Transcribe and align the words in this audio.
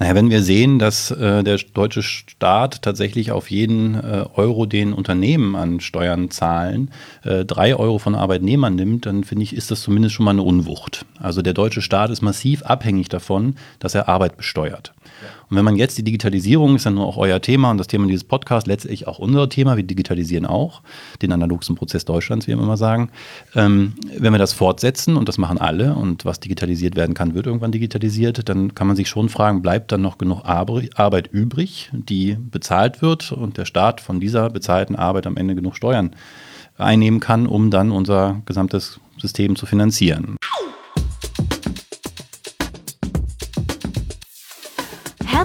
Naja, 0.00 0.14
wenn 0.14 0.30
wir 0.30 0.42
sehen, 0.42 0.78
dass 0.78 1.10
äh, 1.10 1.44
der 1.44 1.58
deutsche 1.58 2.02
Staat 2.02 2.80
tatsächlich 2.80 3.32
auf 3.32 3.50
jeden 3.50 3.96
äh, 3.96 4.24
Euro, 4.34 4.64
den 4.64 4.94
Unternehmen 4.94 5.54
an 5.54 5.80
Steuern 5.80 6.30
zahlen, 6.30 6.90
äh, 7.22 7.44
drei 7.44 7.76
Euro 7.76 7.98
von 7.98 8.14
Arbeitnehmern 8.14 8.74
nimmt, 8.74 9.04
dann 9.04 9.24
finde 9.24 9.42
ich, 9.42 9.54
ist 9.54 9.70
das 9.70 9.82
zumindest 9.82 10.14
schon 10.14 10.24
mal 10.24 10.30
eine 10.30 10.42
Unwucht. 10.42 11.04
Also 11.18 11.42
der 11.42 11.52
deutsche 11.52 11.82
Staat 11.82 12.08
ist 12.08 12.22
massiv 12.22 12.62
abhängig 12.62 13.10
davon, 13.10 13.56
dass 13.78 13.94
er 13.94 14.08
Arbeit 14.08 14.38
besteuert. 14.38 14.94
Und 15.50 15.56
wenn 15.56 15.64
man 15.64 15.76
jetzt 15.76 15.98
die 15.98 16.04
Digitalisierung, 16.04 16.76
ist 16.76 16.88
nur 16.88 17.04
auch 17.04 17.16
euer 17.16 17.40
Thema 17.40 17.70
und 17.72 17.78
das 17.78 17.88
Thema 17.88 18.06
dieses 18.06 18.24
Podcasts 18.24 18.68
letztlich 18.68 19.08
auch 19.08 19.18
unser 19.18 19.48
Thema, 19.48 19.76
wir 19.76 19.82
digitalisieren 19.82 20.46
auch 20.46 20.82
den 21.22 21.32
analogsten 21.32 21.74
Prozess 21.74 22.04
Deutschlands, 22.04 22.46
wie 22.46 22.56
wir 22.56 22.62
immer 22.62 22.76
sagen. 22.76 23.10
Ähm, 23.56 23.94
wenn 24.16 24.32
wir 24.32 24.38
das 24.38 24.52
fortsetzen 24.52 25.16
und 25.16 25.28
das 25.28 25.38
machen 25.38 25.58
alle 25.58 25.94
und 25.94 26.24
was 26.24 26.38
digitalisiert 26.38 26.94
werden 26.94 27.14
kann, 27.14 27.34
wird 27.34 27.46
irgendwann 27.46 27.72
digitalisiert, 27.72 28.48
dann 28.48 28.74
kann 28.74 28.86
man 28.86 28.94
sich 28.94 29.08
schon 29.08 29.28
fragen, 29.28 29.60
bleibt 29.60 29.90
dann 29.90 30.02
noch 30.02 30.18
genug 30.18 30.44
Arbeit 30.44 31.28
übrig, 31.32 31.90
die 31.92 32.36
bezahlt 32.38 33.02
wird 33.02 33.32
und 33.32 33.56
der 33.56 33.64
Staat 33.64 34.00
von 34.00 34.20
dieser 34.20 34.50
bezahlten 34.50 34.94
Arbeit 34.94 35.26
am 35.26 35.36
Ende 35.36 35.56
genug 35.56 35.76
Steuern 35.76 36.14
einnehmen 36.78 37.20
kann, 37.20 37.46
um 37.46 37.70
dann 37.70 37.90
unser 37.90 38.40
gesamtes 38.46 39.00
System 39.18 39.56
zu 39.56 39.66
finanzieren. 39.66 40.36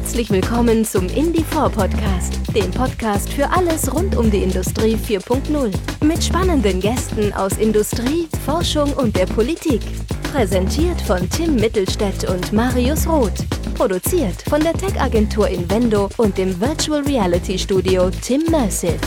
Herzlich 0.05 0.29
willkommen 0.29 0.85
zum 0.85 1.07
Indie4 1.07 1.67
Podcast, 1.69 2.39
dem 2.55 2.69
Podcast 2.69 3.33
für 3.33 3.49
alles 3.49 3.91
rund 3.91 4.15
um 4.15 4.29
die 4.29 4.43
Industrie 4.43 4.95
4.0. 4.95 5.73
Mit 6.05 6.23
spannenden 6.23 6.79
Gästen 6.79 7.33
aus 7.33 7.57
Industrie, 7.57 8.27
Forschung 8.45 8.93
und 8.93 9.17
der 9.17 9.25
Politik. 9.25 9.81
Präsentiert 10.31 11.01
von 11.01 11.27
Tim 11.31 11.55
Mittelstädt 11.55 12.29
und 12.29 12.53
Marius 12.53 13.09
Roth. 13.09 13.43
Produziert 13.73 14.43
von 14.47 14.61
der 14.61 14.73
Tech-Agentur 14.73 15.49
Invendo 15.49 16.07
und 16.17 16.37
dem 16.37 16.61
Virtual 16.61 17.01
Reality 17.01 17.57
Studio 17.57 18.11
Tim 18.11 18.43
Mersive. 18.51 18.99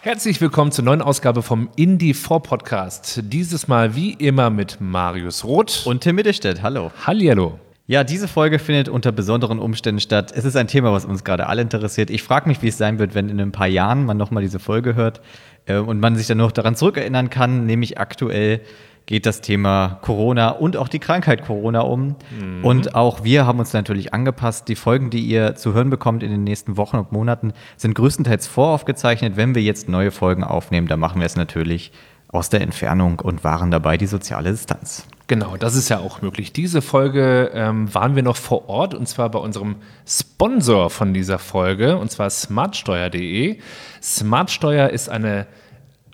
Herzlich 0.00 0.40
willkommen 0.40 0.70
zur 0.70 0.84
neuen 0.84 1.02
Ausgabe 1.02 1.42
vom 1.42 1.70
Indie 1.74 2.14
4 2.14 2.38
Podcast. 2.38 3.20
Dieses 3.24 3.66
Mal 3.66 3.96
wie 3.96 4.12
immer 4.12 4.48
mit 4.48 4.80
Marius 4.80 5.42
Roth 5.42 5.82
und 5.86 6.02
Tim 6.02 6.14
Mittelstädt. 6.14 6.62
Hallo. 6.62 6.92
Hallihallo. 7.04 7.58
Ja, 7.88 8.04
diese 8.04 8.28
Folge 8.28 8.60
findet 8.60 8.88
unter 8.88 9.10
besonderen 9.10 9.58
Umständen 9.58 10.00
statt. 10.00 10.32
Es 10.32 10.44
ist 10.44 10.54
ein 10.54 10.68
Thema, 10.68 10.92
was 10.92 11.04
uns 11.04 11.24
gerade 11.24 11.48
alle 11.48 11.62
interessiert. 11.62 12.10
Ich 12.10 12.22
frage 12.22 12.48
mich, 12.48 12.62
wie 12.62 12.68
es 12.68 12.78
sein 12.78 13.00
wird, 13.00 13.16
wenn 13.16 13.28
in 13.28 13.40
ein 13.40 13.50
paar 13.50 13.66
Jahren 13.66 14.06
man 14.06 14.16
nochmal 14.16 14.44
diese 14.44 14.60
Folge 14.60 14.94
hört 14.94 15.20
äh, 15.66 15.78
und 15.78 15.98
man 15.98 16.14
sich 16.14 16.28
dann 16.28 16.38
noch 16.38 16.52
daran 16.52 16.76
zurückerinnern 16.76 17.28
kann, 17.28 17.66
nämlich 17.66 17.98
aktuell 17.98 18.60
geht 19.08 19.24
das 19.24 19.40
Thema 19.40 19.98
Corona 20.02 20.50
und 20.50 20.76
auch 20.76 20.86
die 20.86 20.98
Krankheit 20.98 21.42
Corona 21.46 21.80
um. 21.80 22.14
Mhm. 22.38 22.62
Und 22.62 22.94
auch 22.94 23.24
wir 23.24 23.46
haben 23.46 23.58
uns 23.58 23.72
natürlich 23.72 24.12
angepasst. 24.12 24.68
Die 24.68 24.76
Folgen, 24.76 25.08
die 25.08 25.20
ihr 25.20 25.54
zu 25.54 25.72
hören 25.72 25.88
bekommt 25.88 26.22
in 26.22 26.30
den 26.30 26.44
nächsten 26.44 26.76
Wochen 26.76 26.98
und 26.98 27.10
Monaten, 27.10 27.54
sind 27.78 27.94
größtenteils 27.94 28.46
voraufgezeichnet. 28.46 29.38
Wenn 29.38 29.54
wir 29.54 29.62
jetzt 29.62 29.88
neue 29.88 30.10
Folgen 30.10 30.44
aufnehmen, 30.44 30.88
dann 30.88 31.00
machen 31.00 31.22
wir 31.22 31.26
es 31.26 31.36
natürlich 31.36 31.90
aus 32.28 32.50
der 32.50 32.60
Entfernung 32.60 33.20
und 33.20 33.44
waren 33.44 33.70
dabei 33.70 33.96
die 33.96 34.06
soziale 34.06 34.50
Distanz. 34.50 35.06
Genau, 35.26 35.56
das 35.56 35.74
ist 35.74 35.88
ja 35.88 36.00
auch 36.00 36.20
möglich. 36.20 36.52
Diese 36.52 36.82
Folge 36.82 37.50
ähm, 37.54 37.92
waren 37.94 38.14
wir 38.14 38.22
noch 38.22 38.36
vor 38.36 38.68
Ort 38.68 38.92
und 38.92 39.08
zwar 39.08 39.30
bei 39.30 39.38
unserem 39.38 39.76
Sponsor 40.06 40.90
von 40.90 41.14
dieser 41.14 41.38
Folge 41.38 41.96
und 41.96 42.10
zwar 42.10 42.28
smartsteuer.de. 42.28 43.58
Smartsteuer 44.02 44.90
ist 44.90 45.08
eine 45.08 45.46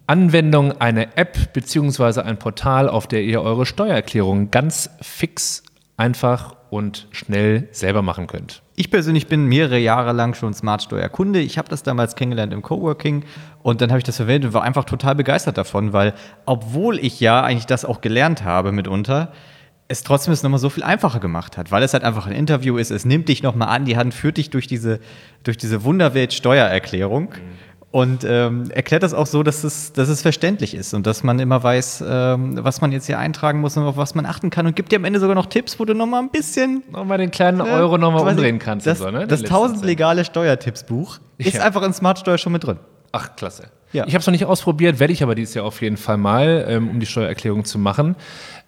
Anwendung, 0.07 0.81
eine 0.81 1.17
App 1.17 1.55
bzw. 1.55 2.21
ein 2.21 2.39
Portal, 2.39 2.91
auf 2.91 3.07
der 3.07 3.23
ihr 3.23 3.41
eure 3.41 3.65
Steuererklärung 3.65 4.51
ganz 4.51 4.91
fix, 5.01 5.63
einfach 5.97 6.57
und 6.69 7.07
schnell 7.13 7.69
selber 7.71 8.03
machen 8.03 8.27
könnt. 8.27 8.63
Ich 8.77 8.91
persönlich 8.91 9.29
bin 9.29 9.47
mehrere 9.47 9.79
Jahre 9.79 10.13
lang 10.13 10.35
schon 10.35 10.53
Smartsteuer-Kunde. 10.53 11.41
Ich 11.41 11.57
habe 11.57 11.69
das 11.69 11.85
damals 11.85 12.17
kennengelernt 12.17 12.53
im 12.53 12.61
Coworking 12.61 13.25
und 13.63 13.81
dann 13.81 13.91
habe 13.91 13.99
ich 13.99 14.05
das 14.05 14.17
verwendet 14.17 14.49
und 14.49 14.55
war 14.55 14.63
einfach 14.63 14.85
total 14.85 15.15
begeistert 15.15 15.57
davon, 15.57 15.93
weil 15.93 16.13
obwohl 16.45 16.99
ich 16.99 17.21
ja 17.21 17.43
eigentlich 17.43 17.67
das 17.67 17.85
auch 17.85 18.01
gelernt 18.01 18.45
habe 18.45 18.73
mitunter, 18.73 19.33
es 19.87 20.03
trotzdem 20.03 20.33
es 20.33 20.43
nochmal 20.43 20.59
so 20.59 20.71
viel 20.71 20.83
einfacher 20.83 21.21
gemacht 21.21 21.57
hat, 21.57 21.71
weil 21.71 21.83
es 21.83 21.93
halt 21.95 22.05
einfach 22.05 22.27
ein 22.27 22.33
Interview 22.33 22.77
ist. 22.77 22.91
Es 22.91 23.05
nimmt 23.05 23.29
dich 23.29 23.43
nochmal 23.43 23.69
an 23.69 23.85
die 23.85 23.97
Hand, 23.97 24.13
führt 24.13 24.39
dich 24.39 24.51
durch 24.51 24.67
diese, 24.67 24.99
durch 25.45 25.57
diese 25.57 25.85
Wunderwelt 25.85 26.33
Steuererklärung. 26.33 27.31
Mhm 27.31 27.74
und 27.95 28.25
ähm, 28.25 28.73
erklärt 28.73 29.05
das 29.05 29.15
auch 29.15 29.27
so, 29.27 29.45
dass 29.45 29.63
es, 29.63 29.93
dass 29.93 30.09
es 30.09 30.21
verständlich 30.21 30.75
ist 30.75 30.95
und 30.95 31.07
dass 31.07 31.23
man 31.23 31.39
immer 31.39 31.63
weiß, 31.63 32.03
ähm, 32.05 32.59
was 32.61 32.81
man 32.81 32.91
jetzt 32.91 33.07
hier 33.07 33.21
eintragen 33.21 33.61
muss 33.61 33.77
und 33.77 33.85
auf 33.85 33.97
was 33.97 34.17
man 34.17 34.27
achten 34.27 34.51
kann 34.51 34.67
und 34.67 34.75
gibt 34.75 34.91
dir 34.91 34.97
am 34.97 35.05
Ende 35.05 35.21
sogar 35.21 35.37
noch 35.37 35.47
Tipps, 35.47 35.79
wo 35.79 35.85
du 35.85 35.95
nochmal 35.95 36.21
ein 36.25 36.31
bisschen 36.31 36.83
nochmal 36.91 37.19
den 37.19 37.31
kleinen 37.31 37.59
ne, 37.59 37.67
Euro 37.67 37.97
nochmal 37.97 38.29
umdrehen 38.29 38.59
kannst. 38.59 38.89
Das, 38.89 38.99
so, 38.99 39.13
ne? 39.13 39.29
das 39.29 39.43
1000 39.43 39.85
legale 39.85 40.25
Steuertippsbuch 40.25 41.21
ja. 41.39 41.47
ist 41.47 41.61
einfach 41.61 41.85
in 41.85 41.93
Smartsteuer 41.93 42.37
schon 42.37 42.53
mit 42.53 42.65
drin. 42.65 42.81
Ach, 43.13 43.37
klasse. 43.37 43.69
Ja. 43.93 44.09
Ich 44.09 44.15
habe 44.15 44.23
es 44.23 44.27
noch 44.27 44.33
nicht 44.33 44.47
ausprobiert, 44.47 44.99
werde 44.99 45.13
ich 45.13 45.23
aber 45.23 45.37
dieses 45.37 45.55
Jahr 45.55 45.65
auf 45.65 45.81
jeden 45.81 45.97
Fall 45.97 46.17
mal, 46.17 46.65
ähm, 46.69 46.91
um 46.91 46.99
die 46.99 47.07
Steuererklärung 47.07 47.65
zu 47.65 47.79
machen. 47.79 48.17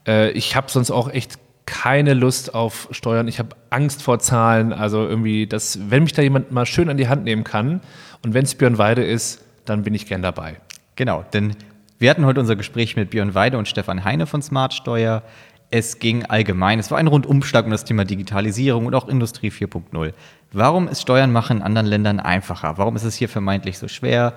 Äh, 0.06 0.31
ich 0.31 0.54
habe 0.54 0.70
sonst 0.70 0.93
auch 0.93 1.10
echt 1.10 1.41
keine 1.66 2.15
Lust 2.15 2.54
auf 2.54 2.88
Steuern. 2.93 3.28
Ich 3.28 3.38
habe 3.38 3.50
Angst 3.71 4.03
vor 4.03 4.19
Zahlen. 4.21 4.72
Also 4.72 5.06
irgendwie, 5.06 5.47
dass, 5.47 5.91
wenn 5.91 6.04
mich 6.04 6.12
da 6.12 6.22
jemand 6.22 6.53
mal 6.53 6.65
schön 6.65 6.88
an 6.88 6.97
die 6.97 7.09
Hand 7.09 7.25
nehmen 7.25 7.44
kann, 7.44 7.81
und 8.25 8.34
wenn 8.34 8.44
es 8.44 8.54
Björn 8.54 8.78
Weide 8.78 9.04
ist, 9.04 9.43
dann 9.66 9.82
bin 9.82 9.94
ich 9.94 10.06
gern 10.06 10.22
dabei. 10.22 10.56
Genau, 10.97 11.25
denn 11.32 11.55
wir 11.99 12.10
hatten 12.10 12.25
heute 12.25 12.41
unser 12.41 12.56
Gespräch 12.56 12.97
mit 12.97 13.10
Björn 13.10 13.34
Weide 13.34 13.59
und 13.59 13.69
Stefan 13.69 14.05
Heine 14.05 14.26
von 14.26 14.43
Smartsteuer. 14.43 15.22
Es 15.71 15.99
ging 15.99 16.25
allgemein, 16.25 16.78
es 16.78 16.91
war 16.91 16.99
ein 16.99 17.09
Rundumschlag 17.09 17.65
um 17.65 17.71
das 17.71 17.84
Thema 17.84 18.05
Digitalisierung 18.05 18.87
und 18.87 18.94
auch 18.94 19.09
Industrie 19.09 19.50
4.0. 19.50 20.12
Warum 20.53 20.88
ist 20.88 21.03
Steuern 21.03 21.32
machen 21.32 21.59
in 21.59 21.62
anderen 21.62 21.87
Ländern 21.87 22.21
einfacher? 22.21 22.78
Warum 22.78 22.97
ist 22.97 23.05
es 23.05 23.16
hier 23.16 23.28
vermeintlich 23.28 23.78
so 23.78 23.88
schwer? 23.88 24.34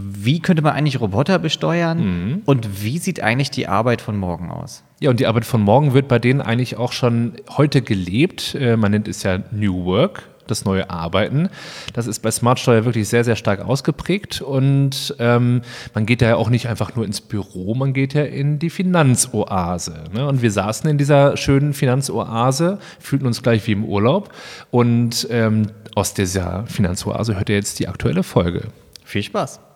Wie 0.00 0.38
könnte 0.38 0.62
man 0.62 0.74
eigentlich 0.74 1.00
Roboter 1.00 1.40
besteuern? 1.40 1.98
Mhm. 1.98 2.42
Und 2.44 2.84
wie 2.84 2.98
sieht 2.98 3.20
eigentlich 3.20 3.50
die 3.50 3.66
Arbeit 3.66 4.00
von 4.00 4.16
morgen 4.16 4.48
aus? 4.48 4.84
Ja, 5.00 5.10
und 5.10 5.18
die 5.18 5.26
Arbeit 5.26 5.44
von 5.44 5.60
morgen 5.60 5.92
wird 5.92 6.06
bei 6.06 6.20
denen 6.20 6.40
eigentlich 6.40 6.76
auch 6.76 6.92
schon 6.92 7.32
heute 7.56 7.82
gelebt. 7.82 8.54
Äh, 8.54 8.76
man 8.76 8.92
nennt 8.92 9.08
es 9.08 9.24
ja 9.24 9.40
New 9.50 9.84
Work 9.86 10.22
das 10.46 10.64
neue 10.64 10.88
Arbeiten. 10.88 11.50
Das 11.92 12.06
ist 12.06 12.20
bei 12.20 12.30
Smartsteuer 12.30 12.84
wirklich 12.86 13.08
sehr, 13.08 13.22
sehr 13.22 13.36
stark 13.36 13.60
ausgeprägt 13.60 14.40
und 14.40 15.14
ähm, 15.18 15.60
man 15.92 16.06
geht 16.06 16.22
ja 16.22 16.36
auch 16.36 16.48
nicht 16.48 16.68
einfach 16.68 16.96
nur 16.96 17.04
ins 17.04 17.20
Büro, 17.20 17.74
man 17.74 17.92
geht 17.92 18.14
ja 18.14 18.22
in 18.22 18.58
die 18.58 18.70
Finanzoase. 18.70 20.04
Ne? 20.14 20.26
Und 20.26 20.40
wir 20.40 20.50
saßen 20.50 20.88
in 20.88 20.96
dieser 20.96 21.36
schönen 21.36 21.74
Finanzoase, 21.74 22.78
fühlten 22.98 23.26
uns 23.26 23.42
gleich 23.42 23.66
wie 23.66 23.72
im 23.72 23.84
Urlaub 23.84 24.32
und 24.70 25.26
ähm, 25.30 25.66
aus 25.94 26.14
dieser 26.14 26.64
Finanzoase 26.66 27.36
hört 27.36 27.50
ihr 27.50 27.56
jetzt 27.56 27.78
die 27.78 27.88
aktuelle 27.88 28.22
Folge. 28.22 28.68
Viel 29.04 29.22
Spaß! 29.22 29.67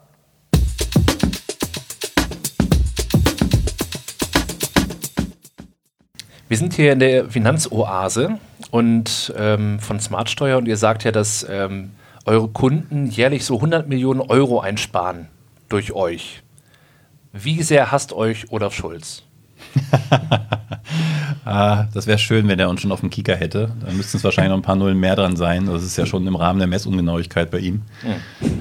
Wir 6.52 6.58
sind 6.58 6.74
hier 6.74 6.92
in 6.92 6.98
der 6.98 7.30
Finanzoase 7.30 8.38
und 8.70 9.32
ähm, 9.38 9.80
von 9.80 9.98
Smartsteuer 10.00 10.58
und 10.58 10.68
ihr 10.68 10.76
sagt 10.76 11.02
ja, 11.02 11.10
dass 11.10 11.46
ähm, 11.48 11.92
eure 12.26 12.48
Kunden 12.48 13.06
jährlich 13.06 13.46
so 13.46 13.54
100 13.54 13.88
Millionen 13.88 14.20
Euro 14.20 14.60
einsparen 14.60 15.28
durch 15.70 15.92
euch. 15.92 16.42
Wie 17.32 17.62
sehr 17.62 17.90
hasst 17.90 18.12
euch 18.12 18.52
Olaf 18.52 18.74
Schulz? 18.74 19.22
ah, 21.44 21.84
das 21.92 22.06
wäre 22.06 22.18
schön, 22.18 22.48
wenn 22.48 22.58
er 22.58 22.68
uns 22.68 22.80
schon 22.80 22.92
auf 22.92 23.00
dem 23.00 23.10
Kicker 23.10 23.34
hätte. 23.36 23.72
Da 23.84 23.92
müssten 23.92 24.16
es 24.16 24.24
wahrscheinlich 24.24 24.50
noch 24.50 24.58
ein 24.58 24.62
paar 24.62 24.76
Nullen 24.76 24.98
mehr 24.98 25.16
dran 25.16 25.36
sein. 25.36 25.66
Das 25.66 25.82
ist 25.82 25.96
ja 25.96 26.06
schon 26.06 26.26
im 26.26 26.36
Rahmen 26.36 26.58
der 26.58 26.68
Messungenauigkeit 26.68 27.50
bei 27.50 27.58
ihm. 27.58 27.82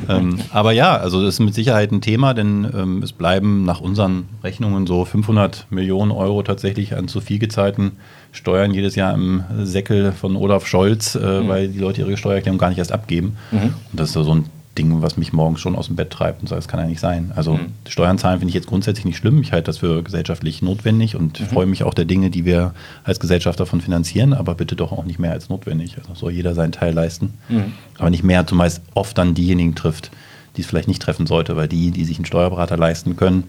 Ähm, 0.09 0.39
aber 0.51 0.71
ja, 0.71 0.97
also 0.97 1.23
das 1.23 1.35
ist 1.35 1.39
mit 1.39 1.53
Sicherheit 1.53 1.91
ein 1.91 2.01
Thema, 2.01 2.33
denn 2.33 2.69
ähm, 2.73 3.03
es 3.03 3.11
bleiben 3.11 3.65
nach 3.65 3.81
unseren 3.81 4.29
Rechnungen 4.43 4.87
so 4.87 5.05
500 5.05 5.67
Millionen 5.69 6.11
Euro 6.11 6.43
tatsächlich 6.43 6.95
an 6.95 7.07
zu 7.07 7.21
viel 7.21 7.39
gezahlten 7.39 7.93
Steuern 8.31 8.73
jedes 8.73 8.95
Jahr 8.95 9.13
im 9.13 9.43
Säckel 9.63 10.11
von 10.13 10.35
Olaf 10.35 10.65
Scholz, 10.65 11.15
äh, 11.15 11.41
mhm. 11.41 11.47
weil 11.47 11.67
die 11.67 11.79
Leute 11.79 12.01
ihre 12.01 12.17
Steuererklärung 12.17 12.57
gar 12.57 12.69
nicht 12.69 12.79
erst 12.79 12.91
abgeben. 12.91 13.37
Mhm. 13.51 13.73
Und 13.91 13.99
das 13.99 14.09
ist 14.09 14.13
so 14.13 14.33
ein 14.33 14.45
Ding, 14.77 15.01
was 15.01 15.17
mich 15.17 15.33
morgens 15.33 15.59
schon 15.59 15.75
aus 15.75 15.87
dem 15.87 15.97
Bett 15.97 16.11
treibt 16.11 16.41
und 16.41 16.47
sagt, 16.47 16.59
das 16.59 16.67
kann 16.67 16.79
ja 16.79 16.85
nicht 16.85 17.01
sein. 17.01 17.31
Also 17.35 17.55
mhm. 17.55 17.73
Steuern 17.87 18.17
zahlen 18.17 18.39
finde 18.39 18.49
ich 18.49 18.55
jetzt 18.55 18.67
grundsätzlich 18.67 19.05
nicht 19.05 19.17
schlimm. 19.17 19.41
Ich 19.41 19.51
halte 19.51 19.65
das 19.65 19.79
für 19.79 20.01
gesellschaftlich 20.01 20.61
notwendig 20.61 21.15
und 21.15 21.39
mhm. 21.39 21.45
freue 21.45 21.65
mich 21.65 21.83
auch 21.83 21.93
der 21.93 22.05
Dinge, 22.05 22.29
die 22.29 22.45
wir 22.45 22.73
als 23.03 23.19
Gesellschaft 23.19 23.59
davon 23.59 23.81
finanzieren, 23.81 24.33
aber 24.33 24.55
bitte 24.55 24.77
doch 24.77 24.93
auch 24.93 25.03
nicht 25.03 25.19
mehr 25.19 25.31
als 25.31 25.49
notwendig. 25.49 25.97
Also 25.97 26.15
soll 26.15 26.31
jeder 26.31 26.55
seinen 26.55 26.71
Teil 26.71 26.93
leisten. 26.93 27.33
Mhm. 27.49 27.73
Aber 27.97 28.09
nicht 28.09 28.23
mehr, 28.23 28.47
zumeist 28.47 28.81
oft 28.93 29.17
dann 29.17 29.33
diejenigen 29.33 29.75
trifft, 29.75 30.09
die 30.55 30.61
es 30.61 30.67
vielleicht 30.67 30.87
nicht 30.87 31.01
treffen 31.01 31.27
sollte, 31.27 31.55
weil 31.57 31.67
die, 31.67 31.91
die 31.91 32.05
sich 32.05 32.17
einen 32.17 32.25
Steuerberater 32.25 32.77
leisten 32.77 33.17
können, 33.17 33.45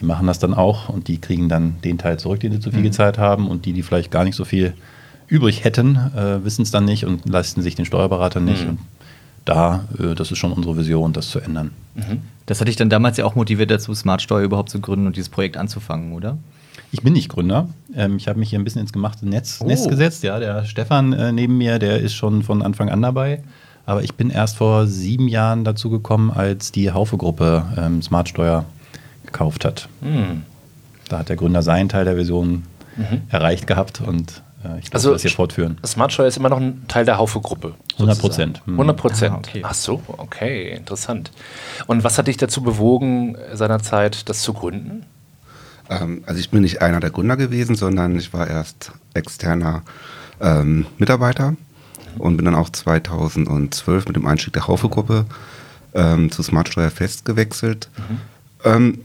die 0.00 0.04
machen 0.04 0.26
das 0.26 0.40
dann 0.40 0.54
auch 0.54 0.88
und 0.88 1.06
die 1.06 1.18
kriegen 1.18 1.48
dann 1.48 1.76
den 1.82 1.98
Teil 1.98 2.18
zurück, 2.18 2.40
den 2.40 2.52
sie 2.52 2.60
zu 2.60 2.70
viel 2.70 2.80
mhm. 2.80 2.84
gezahlt 2.84 3.18
haben 3.18 3.48
und 3.48 3.64
die, 3.64 3.72
die 3.72 3.82
vielleicht 3.82 4.10
gar 4.10 4.24
nicht 4.24 4.36
so 4.36 4.44
viel 4.44 4.74
übrig 5.26 5.64
hätten, 5.64 5.96
äh, 5.96 6.44
wissen 6.44 6.62
es 6.62 6.70
dann 6.70 6.84
nicht 6.84 7.06
und 7.06 7.28
leisten 7.28 7.62
sich 7.62 7.74
den 7.74 7.84
Steuerberater 7.84 8.40
nicht. 8.40 8.64
Mhm. 8.64 8.70
Und 8.70 8.78
da, 9.44 9.84
äh, 9.98 10.14
das 10.14 10.30
ist 10.30 10.38
schon 10.38 10.52
unsere 10.52 10.76
Vision, 10.76 11.12
das 11.12 11.28
zu 11.28 11.40
ändern. 11.40 11.70
Mhm. 11.94 12.22
Das 12.46 12.60
hatte 12.60 12.70
ich 12.70 12.76
dann 12.76 12.90
damals 12.90 13.16
ja 13.16 13.24
auch 13.24 13.34
motiviert 13.34 13.70
dazu, 13.70 13.94
Smartsteuer 13.94 14.42
überhaupt 14.44 14.70
zu 14.70 14.80
gründen 14.80 15.06
und 15.06 15.16
dieses 15.16 15.28
Projekt 15.28 15.56
anzufangen, 15.56 16.12
oder? 16.12 16.36
Ich 16.92 17.02
bin 17.02 17.12
nicht 17.12 17.28
Gründer. 17.28 17.68
Ähm, 17.94 18.16
ich 18.16 18.28
habe 18.28 18.38
mich 18.38 18.50
hier 18.50 18.58
ein 18.58 18.64
bisschen 18.64 18.80
ins 18.82 18.92
gemachte 18.92 19.28
Netz, 19.28 19.58
Oh. 19.60 19.66
Nest 19.66 19.88
gesetzt. 19.88 20.22
Ja, 20.22 20.38
der 20.38 20.64
Stefan 20.64 21.12
äh, 21.12 21.32
neben 21.32 21.58
mir, 21.58 21.78
der 21.78 22.00
ist 22.00 22.14
schon 22.14 22.42
von 22.42 22.62
Anfang 22.62 22.88
an 22.88 23.02
dabei. 23.02 23.42
Aber 23.86 24.02
ich 24.02 24.14
bin 24.14 24.30
erst 24.30 24.56
vor 24.56 24.86
sieben 24.86 25.28
Jahren 25.28 25.64
dazu 25.64 25.90
gekommen, 25.90 26.30
als 26.30 26.72
die 26.72 26.90
Haufe-Gruppe 26.92 27.64
ähm, 27.76 28.00
Smartsteuer 28.00 28.64
gekauft 29.26 29.64
hat. 29.64 29.88
Hm. 30.00 30.42
Da 31.08 31.18
hat 31.18 31.28
der 31.28 31.36
Gründer 31.36 31.62
seinen 31.62 31.88
Teil 31.88 32.04
der 32.04 32.14
Version 32.14 32.62
erreicht 33.28 33.66
gehabt 33.66 34.00
und 34.00 34.43
ich 34.78 34.92
Also 34.92 35.08
also, 35.08 35.12
das 35.12 35.22
hier 35.22 35.30
fortführen. 35.30 35.78
Smartsteuer 35.84 36.26
ist 36.26 36.36
immer 36.36 36.48
noch 36.48 36.58
ein 36.58 36.86
Teil 36.88 37.04
der 37.04 37.18
Haufe-Gruppe. 37.18 37.74
100 37.94 38.16
sozusagen. 38.16 38.20
Prozent. 38.20 38.66
Mhm. 38.66 38.74
100 38.74 38.96
Prozent. 38.96 39.34
Ah, 39.34 39.38
okay. 39.38 39.62
Ach 39.64 39.74
so, 39.74 40.02
okay, 40.06 40.72
interessant. 40.72 41.30
Und 41.86 42.04
was 42.04 42.18
hat 42.18 42.26
dich 42.26 42.36
dazu 42.36 42.62
bewogen, 42.62 43.36
seinerzeit 43.52 44.28
das 44.28 44.42
zu 44.42 44.52
gründen? 44.52 45.04
Ähm, 45.90 46.22
also 46.26 46.40
ich 46.40 46.50
bin 46.50 46.62
nicht 46.62 46.82
einer 46.82 47.00
der 47.00 47.10
Gründer 47.10 47.36
gewesen, 47.36 47.76
sondern 47.76 48.16
ich 48.16 48.32
war 48.32 48.48
erst 48.48 48.92
externer 49.12 49.82
ähm, 50.40 50.86
Mitarbeiter 50.98 51.54
und 52.18 52.36
bin 52.36 52.44
dann 52.44 52.54
auch 52.54 52.70
2012 52.70 54.06
mit 54.06 54.16
dem 54.16 54.26
Einstieg 54.26 54.52
der 54.52 54.66
Haufe-Gruppe 54.66 55.26
ähm, 55.94 56.30
zu 56.30 56.42
Smartsteuer 56.42 56.90
Fest 56.90 57.24
gewechselt. 57.24 57.88
Ähm, 58.64 59.00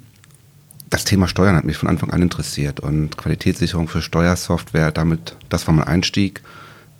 das 0.90 1.06
Thema 1.06 1.28
Steuern 1.28 1.56
hat 1.56 1.66
mich 1.66 1.78
von 1.78 1.90
Anfang 1.90 2.12
an 2.12 2.22
interessiert 2.22 2.80
und 2.80 3.18
Qualitätssicherung 3.18 3.88
für 3.88 4.02
Steuersoftware, 4.02 4.92
damit, 4.92 5.36
das 5.50 5.68
war 5.68 5.74
mein 5.74 5.88
Einstieg. 5.88 6.42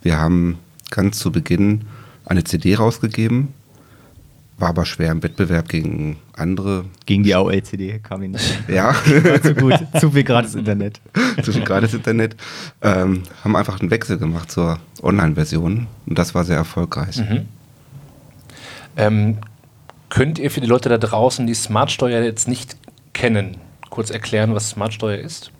Wir 0.02 0.18
haben 0.18 0.58
ganz 0.90 1.18
zu 1.18 1.32
Beginn 1.32 1.82
eine 2.24 2.44
CD 2.44 2.76
rausgegeben, 2.76 3.48
war 4.58 4.68
aber 4.68 4.84
schwer 4.84 5.10
im 5.10 5.22
Wettbewerb 5.22 5.68
gegen 5.68 6.18
andere 6.34 6.84
Gegen 7.06 7.24
die 7.24 7.34
AOL-CD 7.34 7.98
kam 8.00 8.22
ihn 8.22 8.32
nicht. 8.32 8.62
ja, 8.68 8.94
War 8.94 9.42
zu 9.42 9.54
gut. 9.54 9.74
Zu 9.98 10.10
viel 10.10 10.24
gratis 10.24 10.54
Internet. 10.54 11.00
zu 11.42 11.52
viel 11.52 11.64
gratis 11.64 11.94
Internet, 11.94 12.36
ähm, 12.82 13.22
haben 13.42 13.56
einfach 13.56 13.80
einen 13.80 13.90
Wechsel 13.90 14.18
gemacht 14.18 14.50
zur 14.50 14.78
Online-Version 15.02 15.86
und 16.06 16.18
das 16.18 16.34
war 16.34 16.44
sehr 16.44 16.56
erfolgreich. 16.56 17.22
Ähm, 18.96 19.38
könnt 20.10 20.38
ihr 20.38 20.50
für 20.50 20.60
die 20.60 20.66
Leute 20.66 20.88
da 20.88 20.98
draußen, 20.98 21.46
die 21.46 21.54
Smartsteuer 21.54 22.22
jetzt 22.22 22.46
nicht 22.46 22.76
kennen, 23.12 23.56
kurz 24.00 24.10
erklären, 24.10 24.54
was 24.54 24.70
Smartsteuer 24.70 25.18
ist? 25.18 25.50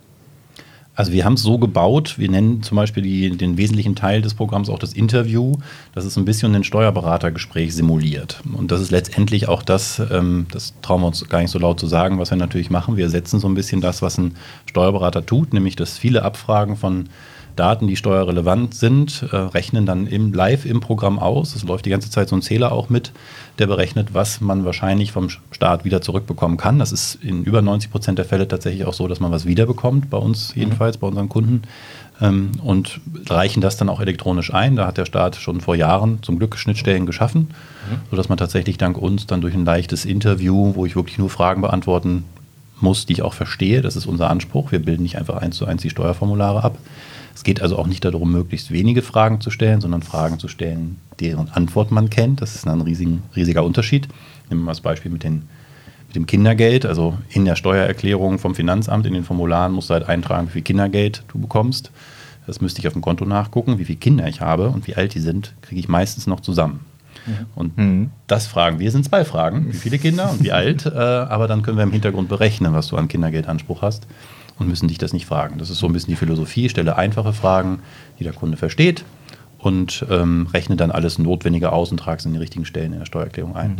Also 0.95 1.13
wir 1.13 1.27
haben 1.27 1.35
es 1.35 1.43
so 1.43 1.59
gebaut, 1.59 2.15
wir 2.17 2.31
nennen 2.31 2.63
zum 2.63 2.77
Beispiel 2.77 3.03
die, 3.03 3.37
den 3.37 3.59
wesentlichen 3.59 3.95
Teil 3.95 4.23
des 4.23 4.33
Programms 4.33 4.71
auch 4.71 4.79
das 4.79 4.95
Interview. 4.95 5.57
Das 5.95 6.07
ist 6.07 6.17
ein 6.17 6.25
bisschen 6.25 6.55
ein 6.55 6.65
Steuerberatergespräch 6.65 7.75
simuliert. 7.75 8.41
Und 8.57 8.73
das 8.73 8.81
ist 8.81 8.93
letztendlich 8.93 9.47
auch 9.47 9.63
das, 9.63 10.01
ähm, 10.11 10.47
das 10.53 10.73
trauen 10.81 11.03
wir 11.03 11.09
uns 11.09 11.29
gar 11.29 11.43
nicht 11.43 11.51
so 11.51 11.59
laut 11.59 11.79
zu 11.79 11.87
sagen, 11.87 12.19
was 12.19 12.31
wir 12.31 12.39
natürlich 12.39 12.71
machen. 12.71 12.97
Wir 12.97 13.11
setzen 13.11 13.41
so 13.41 13.49
ein 13.49 13.55
bisschen 13.55 13.83
das, 13.83 14.01
was 14.01 14.17
ein 14.17 14.37
Steuerberater 14.65 15.27
tut, 15.27 15.53
nämlich 15.53 15.77
dass 15.77 15.99
viele 15.99 16.23
Abfragen 16.23 16.77
von 16.77 17.11
Daten, 17.61 17.87
die 17.87 17.97
steuerrelevant 17.97 18.75
sind, 18.75 19.27
äh, 19.31 19.37
rechnen 19.37 19.85
dann 19.85 20.07
im, 20.07 20.33
live 20.33 20.65
im 20.65 20.81
Programm 20.81 21.19
aus. 21.19 21.55
Es 21.55 21.63
läuft 21.63 21.85
die 21.85 21.91
ganze 21.91 22.09
Zeit 22.09 22.31
so 22.31 22.37
ein 22.37 22.41
Zähler 22.41 22.73
auch 22.73 22.89
mit, 22.89 23.13
der 23.59 23.67
berechnet, 23.67 24.15
was 24.15 24.41
man 24.41 24.65
wahrscheinlich 24.65 25.13
vom 25.13 25.29
Staat 25.51 25.85
wieder 25.85 26.01
zurückbekommen 26.01 26.57
kann. 26.57 26.79
Das 26.79 26.91
ist 26.91 27.17
in 27.23 27.45
über 27.45 27.61
90 27.61 27.91
Prozent 27.91 28.19
der 28.19 28.25
Fälle 28.25 28.49
tatsächlich 28.49 28.87
auch 28.87 28.95
so, 28.95 29.09
dass 29.09 29.21
man 29.21 29.31
was 29.31 29.45
wiederbekommt, 29.45 30.09
bei 30.09 30.17
uns 30.17 30.55
jedenfalls, 30.55 30.97
bei 30.97 31.07
unseren 31.07 31.29
Kunden. 31.29 31.65
Ähm, 32.23 32.53
und 32.65 33.03
reichen 33.29 33.61
das 33.61 33.77
dann 33.77 33.91
auch 33.91 34.01
elektronisch 34.01 34.55
ein. 34.55 34.77
Da 34.77 34.87
hat 34.87 34.97
der 34.97 35.05
Staat 35.05 35.37
schon 35.37 35.61
vor 35.61 35.75
Jahren 35.75 36.23
zum 36.23 36.39
Glück 36.39 36.57
Schnittstellen 36.57 37.05
geschaffen, 37.05 37.49
sodass 38.11 38.31
man 38.31 38.39
tatsächlich 38.39 38.79
dank 38.79 38.97
uns 38.97 39.27
dann 39.27 39.43
durch 39.43 39.55
ein 39.55 39.67
leichtes 39.67 40.07
Interview, 40.07 40.75
wo 40.75 40.87
ich 40.87 40.97
wirklich 40.97 41.19
nur 41.19 41.29
Fragen 41.29 41.61
beantworten 41.61 42.25
muss, 42.81 43.05
die 43.05 43.13
ich 43.13 43.23
auch 43.23 43.35
verstehe. 43.35 43.83
Das 43.83 43.97
ist 43.97 44.07
unser 44.07 44.31
Anspruch. 44.31 44.73
Wir 44.73 44.79
bilden 44.79 45.03
nicht 45.03 45.19
einfach 45.19 45.37
eins 45.37 45.57
zu 45.57 45.67
eins 45.67 45.83
die 45.83 45.91
Steuerformulare 45.91 46.65
ab. 46.65 46.79
Es 47.35 47.45
geht 47.45 47.63
also 47.63 47.79
auch 47.79 47.87
nicht 47.87 48.05
darum, 48.05 48.33
möglichst 48.33 48.71
wenige 48.71 49.03
Fragen 49.03 49.41
zu 49.41 49.51
stellen, 49.51 49.81
sondern 49.81 50.03
Fragen 50.03 50.39
zu 50.39 50.49
stellen, 50.49 50.99
deren 51.21 51.49
Antwort 51.51 51.91
man 51.91 52.11
kennt. 52.11 52.41
Das 52.43 52.55
ist 52.55 52.67
ein 52.67 52.81
riesigen, 52.81 53.23
riesiger 53.37 53.65
Unterschied. 53.65 54.09
Nehmen 54.49 54.63
wir 54.63 54.67
mal 54.67 54.73
das 54.73 54.81
Beispiel 54.81 55.11
mit, 55.11 55.23
den, 55.23 55.49
mit 56.09 56.17
dem 56.17 56.27
Kindergeld. 56.27 56.85
Also 56.87 57.17
in 57.31 57.45
der 57.45 57.57
Steuererklärung 57.57 58.39
vom 58.39 58.55
Finanzamt, 58.55 59.07
in 59.07 59.15
den 59.15 59.25
Formularen 59.25 59.73
musst 59.73 59.91
du 59.91 59.95
halt 59.95 60.09
eintragen, 60.09 60.49
wie 60.49 60.53
viel 60.53 60.63
Kindergeld 60.63 61.23
du 61.29 61.39
bekommst. 61.39 61.91
Das 62.47 62.61
müsste 62.61 62.81
ich 62.81 62.87
auf 62.87 62.95
dem 62.95 63.03
Konto 63.03 63.25
nachgucken. 63.25 63.79
Wie 63.79 63.85
viele 63.85 63.99
Kinder 63.99 64.27
ich 64.27 64.41
habe 64.41 64.69
und 64.69 64.87
wie 64.87 64.97
alt 64.97 65.15
die 65.15 65.21
sind, 65.21 65.55
kriege 65.63 65.81
ich 65.81 65.89
meistens 65.89 66.27
noch 66.27 66.41
zusammen. 66.41 66.81
Und 67.55 68.11
das 68.27 68.47
fragen 68.47 68.79
wir, 68.79 68.91
sind 68.91 69.05
zwei 69.05 69.25
Fragen. 69.25 69.73
Wie 69.73 69.77
viele 69.77 69.99
Kinder 69.99 70.31
und 70.31 70.43
wie 70.43 70.53
alt? 70.53 70.87
Äh, 70.87 70.91
aber 70.91 71.49
dann 71.49 71.63
können 71.63 71.77
wir 71.77 71.85
im 71.85 71.93
Hintergrund 71.93 72.29
berechnen, 72.29 72.73
was 72.73 72.89
du 72.89 72.97
an 72.97 73.09
Kindergeldanspruch 73.09 73.83
hast 73.83 74.07
und 74.61 74.69
müssen 74.69 74.87
dich 74.87 74.99
das 74.99 75.13
nicht 75.13 75.27
fragen. 75.27 75.59
Das 75.59 75.71
ist 75.71 75.79
so 75.79 75.87
ein 75.87 75.93
bisschen 75.93 76.11
die 76.11 76.17
Philosophie. 76.17 76.69
Stelle 76.69 76.97
einfache 76.97 77.33
Fragen, 77.33 77.81
die 78.21 78.25
der 78.25 78.33
Kunde 78.33 78.57
versteht 78.57 79.05
und 79.59 80.07
ähm, 80.09 80.47
rechne 80.53 80.77
dann 80.77 80.91
alles 80.91 81.19
Notwendige 81.19 81.73
aus 81.73 81.91
und 81.91 81.97
trage 81.97 82.19
es 82.19 82.27
in 82.27 82.33
die 82.33 82.39
richtigen 82.39 82.65
Stellen 82.65 82.93
in 82.93 82.99
der 83.01 83.07
Steuererklärung 83.07 83.57
ein. 83.57 83.75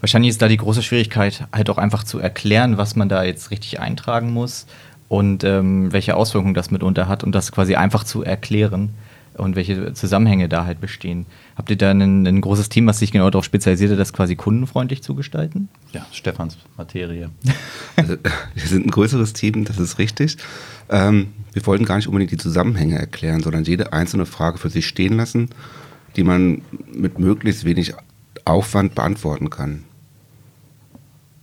Wahrscheinlich 0.00 0.30
ist 0.30 0.42
da 0.42 0.48
die 0.48 0.56
große 0.56 0.82
Schwierigkeit, 0.82 1.46
halt 1.52 1.70
auch 1.70 1.78
einfach 1.78 2.04
zu 2.04 2.18
erklären, 2.18 2.78
was 2.78 2.96
man 2.96 3.08
da 3.08 3.22
jetzt 3.22 3.50
richtig 3.50 3.80
eintragen 3.80 4.32
muss 4.32 4.66
und 5.08 5.44
ähm, 5.44 5.92
welche 5.92 6.16
Auswirkungen 6.16 6.54
das 6.54 6.70
mitunter 6.70 7.06
hat 7.06 7.22
und 7.22 7.34
das 7.34 7.52
quasi 7.52 7.76
einfach 7.76 8.04
zu 8.04 8.22
erklären 8.22 8.90
und 9.36 9.56
welche 9.56 9.92
Zusammenhänge 9.94 10.48
da 10.48 10.64
halt 10.64 10.80
bestehen. 10.80 11.26
Habt 11.56 11.70
ihr 11.70 11.76
da 11.76 11.90
ein, 11.90 12.26
ein 12.26 12.40
großes 12.40 12.68
Team, 12.68 12.86
was 12.86 12.98
sich 12.98 13.12
genau 13.12 13.28
darauf 13.30 13.44
spezialisiert 13.44 13.90
hat, 13.90 13.98
das 13.98 14.12
quasi 14.12 14.36
kundenfreundlich 14.36 15.02
zu 15.02 15.14
gestalten? 15.14 15.68
Ja, 15.92 16.06
Stefans 16.12 16.58
Materie. 16.76 17.30
Also, 17.96 18.16
wir 18.54 18.66
sind 18.66 18.86
ein 18.86 18.90
größeres 18.90 19.34
Team, 19.34 19.64
das 19.64 19.78
ist 19.78 19.98
richtig. 19.98 20.36
Ähm, 20.88 21.28
wir 21.52 21.64
wollten 21.64 21.84
gar 21.84 21.94
nicht 21.94 22.08
unbedingt 22.08 22.32
die 22.32 22.36
Zusammenhänge 22.36 22.98
erklären, 22.98 23.40
sondern 23.40 23.62
jede 23.62 23.92
einzelne 23.92 24.26
Frage 24.26 24.58
für 24.58 24.68
sich 24.68 24.88
stehen 24.88 25.16
lassen, 25.16 25.50
die 26.16 26.24
man 26.24 26.62
mit 26.92 27.20
möglichst 27.20 27.64
wenig 27.64 27.94
Aufwand 28.44 28.96
beantworten 28.96 29.48
kann. 29.48 29.84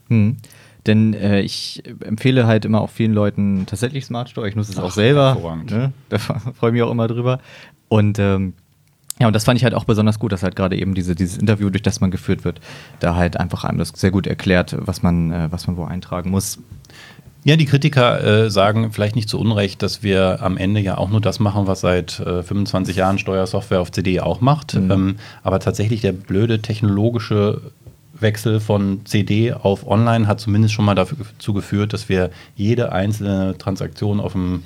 Hm. 0.10 0.38
Denn 0.88 1.14
äh, 1.14 1.42
ich 1.42 1.84
empfehle 2.04 2.48
halt 2.48 2.66
immer 2.66 2.82
auch 2.82 2.90
vielen 2.90 3.14
Leuten 3.14 3.66
tatsächlich 3.68 4.06
Smart 4.06 4.30
Store. 4.30 4.50
Ich 4.50 4.56
nutze 4.56 4.72
es 4.72 4.80
auch 4.80 4.92
selber. 4.92 5.36
hervorragend. 5.36 5.70
Ne? 5.70 5.94
Da 6.10 6.18
freue 6.58 6.72
ich 6.72 6.74
mich 6.74 6.82
auch 6.82 6.92
immer 6.92 7.08
drüber. 7.08 7.40
Und 7.92 8.20
ähm, 8.20 8.54
ja, 9.20 9.28
und 9.28 9.34
das 9.34 9.44
fand 9.44 9.58
ich 9.58 9.66
halt 9.66 9.74
auch 9.74 9.84
besonders 9.84 10.18
gut, 10.18 10.32
dass 10.32 10.44
halt 10.44 10.56
gerade 10.56 10.78
eben 10.78 10.94
diese, 10.94 11.14
dieses 11.14 11.38
Interview, 11.38 11.70
durch 11.70 11.82
das 11.82 12.00
man 12.00 12.10
geführt 12.10 12.46
wird, 12.46 12.62
da 13.02 13.18
halt 13.18 13.38
einfach 13.38 13.66
einem 13.66 13.80
das 13.80 13.90
sehr 13.90 14.12
gut 14.12 14.28
erklärt, 14.28 14.78
was 14.80 15.04
man, 15.04 15.32
äh, 15.34 15.52
was 15.52 15.68
man 15.68 15.76
wo 15.76 15.84
eintragen 15.84 16.30
muss. 16.30 16.58
Ja, 17.44 17.58
die 17.58 17.66
Kritiker 17.66 18.24
äh, 18.46 18.50
sagen 18.50 18.94
vielleicht 18.94 19.18
nicht 19.18 19.28
zu 19.28 19.38
Unrecht, 19.38 19.84
dass 19.84 20.04
wir 20.04 20.42
am 20.42 20.56
Ende 20.56 20.80
ja 20.80 20.98
auch 20.98 21.10
nur 21.10 21.20
das 21.20 21.42
machen, 21.42 21.68
was 21.68 21.82
seit 21.82 22.22
äh, 22.22 22.44
25 22.44 22.96
Jahren 22.96 23.20
Steuersoftware 23.20 23.82
auf 23.82 23.92
CD 23.92 24.22
auch 24.22 24.40
macht. 24.40 24.74
Ähm, 24.76 25.18
aber 25.44 25.60
tatsächlich 25.60 26.00
der 26.00 26.14
blöde 26.14 26.62
technologische 26.62 27.60
Wechsel 28.14 28.62
von 28.62 29.02
CD 29.04 29.52
auf 29.52 29.86
Online 29.86 30.28
hat 30.28 30.40
zumindest 30.40 30.76
schon 30.76 30.86
mal 30.86 30.96
dazu 30.96 31.54
geführt, 31.54 31.92
dass 31.92 32.08
wir 32.08 32.30
jede 32.56 32.94
einzelne 32.94 33.58
Transaktion 33.58 34.22
auf 34.22 34.32
dem 34.32 34.62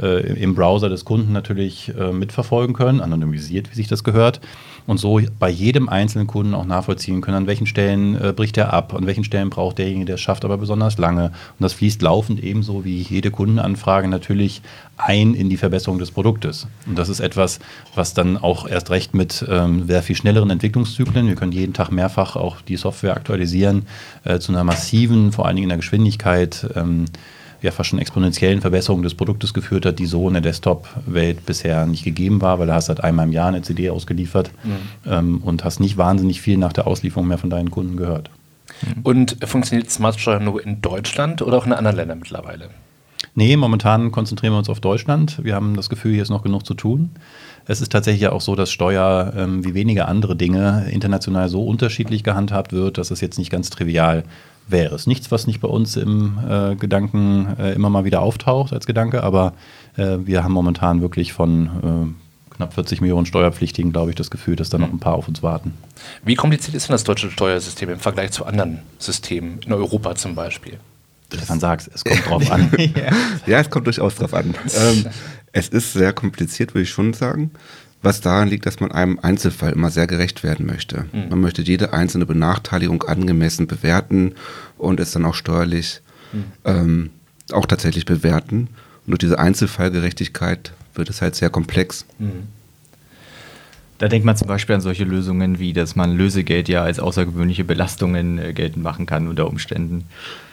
äh, 0.00 0.34
im 0.34 0.54
Browser 0.54 0.88
des 0.88 1.04
Kunden 1.04 1.32
natürlich 1.32 1.92
äh, 1.98 2.12
mitverfolgen 2.12 2.74
können, 2.74 3.00
anonymisiert, 3.00 3.70
wie 3.70 3.74
sich 3.74 3.88
das 3.88 4.04
gehört. 4.04 4.40
Und 4.86 4.98
so 4.98 5.20
bei 5.38 5.48
jedem 5.48 5.88
einzelnen 5.88 6.26
Kunden 6.26 6.54
auch 6.54 6.64
nachvollziehen 6.64 7.20
können, 7.20 7.36
an 7.36 7.46
welchen 7.46 7.66
Stellen 7.66 8.14
äh, 8.20 8.32
bricht 8.32 8.56
er 8.56 8.72
ab, 8.72 8.94
an 8.94 9.06
welchen 9.06 9.24
Stellen 9.24 9.50
braucht 9.50 9.78
derjenige, 9.78 10.06
der 10.06 10.14
es 10.16 10.20
schafft, 10.20 10.44
aber 10.44 10.58
besonders 10.58 10.98
lange. 10.98 11.26
Und 11.26 11.60
das 11.60 11.74
fließt 11.74 12.02
laufend 12.02 12.42
ebenso 12.42 12.84
wie 12.84 13.02
jede 13.02 13.30
Kundenanfrage 13.30 14.08
natürlich 14.08 14.62
ein 14.96 15.34
in 15.34 15.48
die 15.48 15.56
Verbesserung 15.56 15.98
des 15.98 16.10
Produktes. 16.10 16.66
Und 16.86 16.98
das 16.98 17.08
ist 17.08 17.20
etwas, 17.20 17.60
was 17.94 18.14
dann 18.14 18.36
auch 18.36 18.66
erst 18.66 18.90
recht 18.90 19.14
mit 19.14 19.44
ähm, 19.48 19.86
sehr 19.86 20.02
viel 20.02 20.16
schnelleren 20.16 20.50
Entwicklungszyklen, 20.50 21.26
wir 21.26 21.36
können 21.36 21.52
jeden 21.52 21.72
Tag 21.72 21.90
mehrfach 21.90 22.36
auch 22.36 22.60
die 22.60 22.76
Software 22.76 23.16
aktualisieren, 23.16 23.86
äh, 24.24 24.38
zu 24.38 24.52
einer 24.52 24.64
massiven, 24.64 25.32
vor 25.32 25.46
allen 25.46 25.56
Dingen 25.56 25.66
in 25.66 25.70
der 25.70 25.78
Geschwindigkeit, 25.78 26.66
ähm, 26.74 27.06
ja 27.62 27.70
fast 27.70 27.90
schon 27.90 27.98
exponentiellen 27.98 28.60
Verbesserung 28.60 29.02
des 29.02 29.14
Produktes 29.14 29.54
geführt 29.54 29.86
hat, 29.86 29.98
die 29.98 30.06
so 30.06 30.26
in 30.28 30.34
der 30.34 30.42
Desktop-Welt 30.42 31.46
bisher 31.46 31.86
nicht 31.86 32.04
gegeben 32.04 32.40
war, 32.40 32.58
weil 32.58 32.66
du 32.66 32.74
hast 32.74 32.88
halt 32.88 33.02
einmal 33.02 33.26
im 33.26 33.32
Jahr 33.32 33.48
eine 33.48 33.62
CD 33.62 33.90
ausgeliefert 33.90 34.50
ähm, 35.06 35.38
und 35.44 35.64
hast 35.64 35.80
nicht 35.80 35.96
wahnsinnig 35.96 36.40
viel 36.40 36.56
nach 36.56 36.72
der 36.72 36.86
Auslieferung 36.86 37.28
mehr 37.28 37.38
von 37.38 37.50
deinen 37.50 37.70
Kunden 37.70 37.96
gehört. 37.96 38.30
Und 39.02 39.36
funktioniert 39.44 39.90
Smartsteuer 39.90 40.40
nur 40.40 40.64
in 40.64 40.80
Deutschland 40.80 41.42
oder 41.42 41.58
auch 41.58 41.66
in 41.66 41.72
anderen 41.72 41.96
Ländern 41.96 42.18
mittlerweile? 42.20 42.70
Nee, 43.34 43.56
momentan 43.56 44.10
konzentrieren 44.10 44.54
wir 44.54 44.58
uns 44.58 44.68
auf 44.68 44.80
Deutschland. 44.80 45.38
Wir 45.44 45.54
haben 45.54 45.76
das 45.76 45.88
Gefühl, 45.88 46.12
hier 46.12 46.22
ist 46.22 46.30
noch 46.30 46.42
genug 46.42 46.66
zu 46.66 46.74
tun. 46.74 47.10
Es 47.66 47.80
ist 47.80 47.92
tatsächlich 47.92 48.28
auch 48.28 48.40
so, 48.40 48.56
dass 48.56 48.70
Steuer 48.70 49.32
ähm, 49.36 49.64
wie 49.64 49.74
wenige 49.74 50.06
andere 50.06 50.34
Dinge 50.34 50.88
international 50.90 51.48
so 51.48 51.64
unterschiedlich 51.64 52.24
gehandhabt 52.24 52.72
wird, 52.72 52.98
dass 52.98 53.10
es 53.10 53.20
jetzt 53.20 53.38
nicht 53.38 53.50
ganz 53.50 53.70
trivial 53.70 54.24
wäre. 54.70 54.94
Es 54.94 55.06
nichts, 55.06 55.30
was 55.30 55.46
nicht 55.46 55.60
bei 55.60 55.68
uns 55.68 55.96
im 55.96 56.38
äh, 56.48 56.74
Gedanken 56.76 57.56
äh, 57.58 57.72
immer 57.72 57.90
mal 57.90 58.04
wieder 58.04 58.22
auftaucht 58.22 58.72
als 58.72 58.86
Gedanke, 58.86 59.22
aber 59.22 59.54
äh, 59.96 60.18
wir 60.24 60.44
haben 60.44 60.52
momentan 60.52 61.00
wirklich 61.00 61.32
von 61.32 62.14
äh, 62.52 62.54
knapp 62.54 62.74
40 62.74 63.00
Millionen 63.00 63.26
Steuerpflichtigen, 63.26 63.92
glaube 63.92 64.10
ich, 64.10 64.16
das 64.16 64.30
Gefühl, 64.30 64.56
dass 64.56 64.70
da 64.70 64.78
noch 64.78 64.90
ein 64.90 64.98
paar 64.98 65.14
auf 65.14 65.28
uns 65.28 65.42
warten. 65.42 65.74
Wie 66.24 66.34
kompliziert 66.34 66.74
ist 66.74 66.88
denn 66.88 66.94
das 66.94 67.04
deutsche 67.04 67.30
Steuersystem 67.30 67.90
im 67.90 68.00
Vergleich 68.00 68.32
zu 68.32 68.44
anderen 68.44 68.80
Systemen, 68.98 69.60
in 69.64 69.72
Europa 69.72 70.14
zum 70.14 70.34
Beispiel? 70.34 70.78
Stefan 71.32 71.60
sag's, 71.60 71.88
es 71.92 72.04
kommt 72.04 72.26
drauf 72.26 72.50
an. 72.50 72.70
Ja, 73.46 73.60
es 73.60 73.70
kommt 73.70 73.86
durchaus 73.86 74.16
drauf 74.16 74.34
an. 74.34 74.54
Ähm, 74.76 75.06
es 75.52 75.68
ist 75.68 75.92
sehr 75.92 76.12
kompliziert, 76.12 76.74
würde 76.74 76.82
ich 76.82 76.90
schon 76.90 77.12
sagen. 77.12 77.50
Was 78.02 78.20
daran 78.20 78.48
liegt, 78.48 78.64
dass 78.64 78.80
man 78.80 78.92
einem 78.92 79.18
Einzelfall 79.20 79.72
immer 79.72 79.90
sehr 79.90 80.06
gerecht 80.06 80.42
werden 80.42 80.64
möchte. 80.66 81.04
Man 81.12 81.40
möchte 81.40 81.60
jede 81.60 81.92
einzelne 81.92 82.24
Benachteiligung 82.24 83.02
angemessen 83.02 83.66
bewerten 83.66 84.34
und 84.78 85.00
es 85.00 85.10
dann 85.10 85.26
auch 85.26 85.34
steuerlich 85.34 86.00
ähm, 86.64 87.10
auch 87.52 87.66
tatsächlich 87.66 88.06
bewerten. 88.06 88.68
Und 89.06 89.10
durch 89.10 89.18
diese 89.18 89.38
Einzelfallgerechtigkeit 89.38 90.72
wird 90.94 91.10
es 91.10 91.20
halt 91.20 91.34
sehr 91.34 91.50
komplex. 91.50 92.06
Da 93.98 94.08
denkt 94.08 94.24
man 94.24 94.34
zum 94.34 94.48
Beispiel 94.48 94.74
an 94.74 94.80
solche 94.80 95.04
Lösungen 95.04 95.58
wie, 95.58 95.74
dass 95.74 95.94
man 95.94 96.16
Lösegeld 96.16 96.70
ja 96.70 96.82
als 96.82 96.98
außergewöhnliche 96.98 97.64
Belastungen 97.64 98.38
äh, 98.38 98.54
geltend 98.54 98.82
machen 98.82 99.04
kann 99.04 99.28
unter 99.28 99.46
Umständen. 99.46 100.04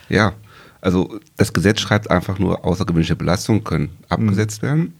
Ja, 0.10 0.34
also 0.82 1.20
das 1.38 1.54
Gesetz 1.54 1.80
schreibt 1.80 2.12
einfach 2.12 2.40
nur, 2.40 2.66
außergewöhnliche 2.66 3.16
Belastungen 3.16 3.64
können 3.64 3.90
abgesetzt 4.10 4.62
werden. 4.62 4.94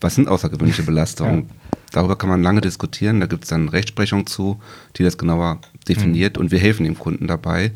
Was 0.00 0.14
sind 0.14 0.28
außergewöhnliche 0.28 0.82
Belastungen? 0.86 1.50
Darüber 1.92 2.16
kann 2.16 2.28
man 2.28 2.42
lange 2.42 2.60
diskutieren. 2.60 3.20
Da 3.20 3.26
gibt 3.26 3.44
es 3.44 3.50
dann 3.50 3.68
Rechtsprechung 3.68 4.26
zu, 4.26 4.60
die 4.96 5.04
das 5.04 5.16
genauer 5.16 5.60
definiert. 5.88 6.38
Und 6.38 6.50
wir 6.50 6.58
helfen 6.58 6.84
dem 6.84 6.98
Kunden 6.98 7.28
dabei, 7.28 7.72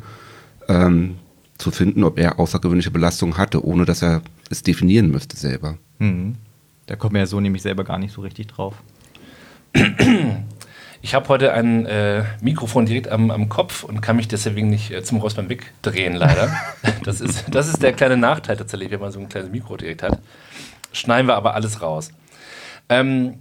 ähm, 0.67 1.15
zu 1.57 1.71
finden, 1.71 2.03
ob 2.03 2.19
er 2.19 2.39
außergewöhnliche 2.39 2.91
Belastungen 2.91 3.37
hatte, 3.37 3.63
ohne 3.65 3.85
dass 3.85 4.01
er 4.01 4.21
es 4.49 4.63
definieren 4.63 5.09
müsste 5.11 5.37
selber. 5.37 5.77
Mhm. 5.99 6.35
Da 6.85 6.95
kommt 6.95 7.13
man 7.13 7.21
ja 7.21 7.25
so 7.27 7.39
nämlich 7.39 7.61
selber 7.61 7.83
gar 7.83 7.99
nicht 7.99 8.13
so 8.13 8.21
richtig 8.21 8.47
drauf. 8.47 8.75
Ich 11.01 11.13
habe 11.13 11.29
heute 11.29 11.53
ein 11.53 11.85
äh, 11.85 12.23
Mikrofon 12.41 12.85
direkt 12.85 13.07
am, 13.07 13.31
am 13.31 13.47
Kopf 13.47 13.83
und 13.83 14.01
kann 14.01 14.17
mich 14.17 14.27
deswegen 14.27 14.69
nicht 14.69 14.91
äh, 14.91 15.01
zum 15.01 15.19
Räuspern 15.19 15.47
wegdrehen, 15.47 16.13
leider. 16.13 16.53
das, 17.05 17.21
ist, 17.21 17.45
das 17.49 17.69
ist 17.69 17.81
der 17.81 17.93
kleine 17.93 18.17
Nachteil 18.17 18.57
tatsächlich, 18.57 18.91
wenn 18.91 18.99
man 18.99 19.11
so 19.11 19.19
ein 19.19 19.29
kleines 19.29 19.49
Mikro 19.49 19.77
direkt 19.77 20.03
hat. 20.03 20.19
Schneiden 20.91 21.27
wir 21.27 21.35
aber 21.35 21.53
alles 21.53 21.81
raus. 21.81 22.11
Ähm, 22.89 23.35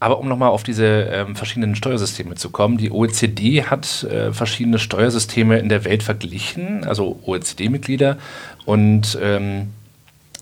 aber 0.00 0.18
um 0.20 0.28
nochmal 0.28 0.50
auf 0.50 0.62
diese 0.62 0.86
ähm, 0.86 1.34
verschiedenen 1.34 1.74
Steuersysteme 1.74 2.36
zu 2.36 2.50
kommen, 2.50 2.78
die 2.78 2.90
OECD 2.90 3.64
hat 3.64 4.04
äh, 4.04 4.32
verschiedene 4.32 4.78
Steuersysteme 4.78 5.58
in 5.58 5.68
der 5.68 5.84
Welt 5.84 6.04
verglichen, 6.04 6.84
also 6.84 7.18
OECD-Mitglieder. 7.24 8.18
Und 8.64 9.18
ähm, 9.20 9.72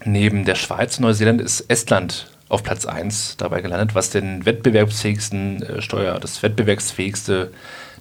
neben 0.05 0.45
der 0.45 0.57
Schweiz 0.57 0.99
und 0.99 1.03
Neuseeland 1.03 1.41
ist 1.41 1.63
Estland 1.71 2.31
auf 2.49 2.63
Platz 2.63 2.85
1 2.85 3.39
dabei 3.39 3.63
gelandet, 3.63 3.95
was 3.95 4.11
den 4.11 4.45
wettbewerbsfähigsten 4.45 5.63
äh, 5.63 5.83
Steuer, 5.83 6.21
das 6.21 6.43
wettbewerbsfähigste, 6.43 7.51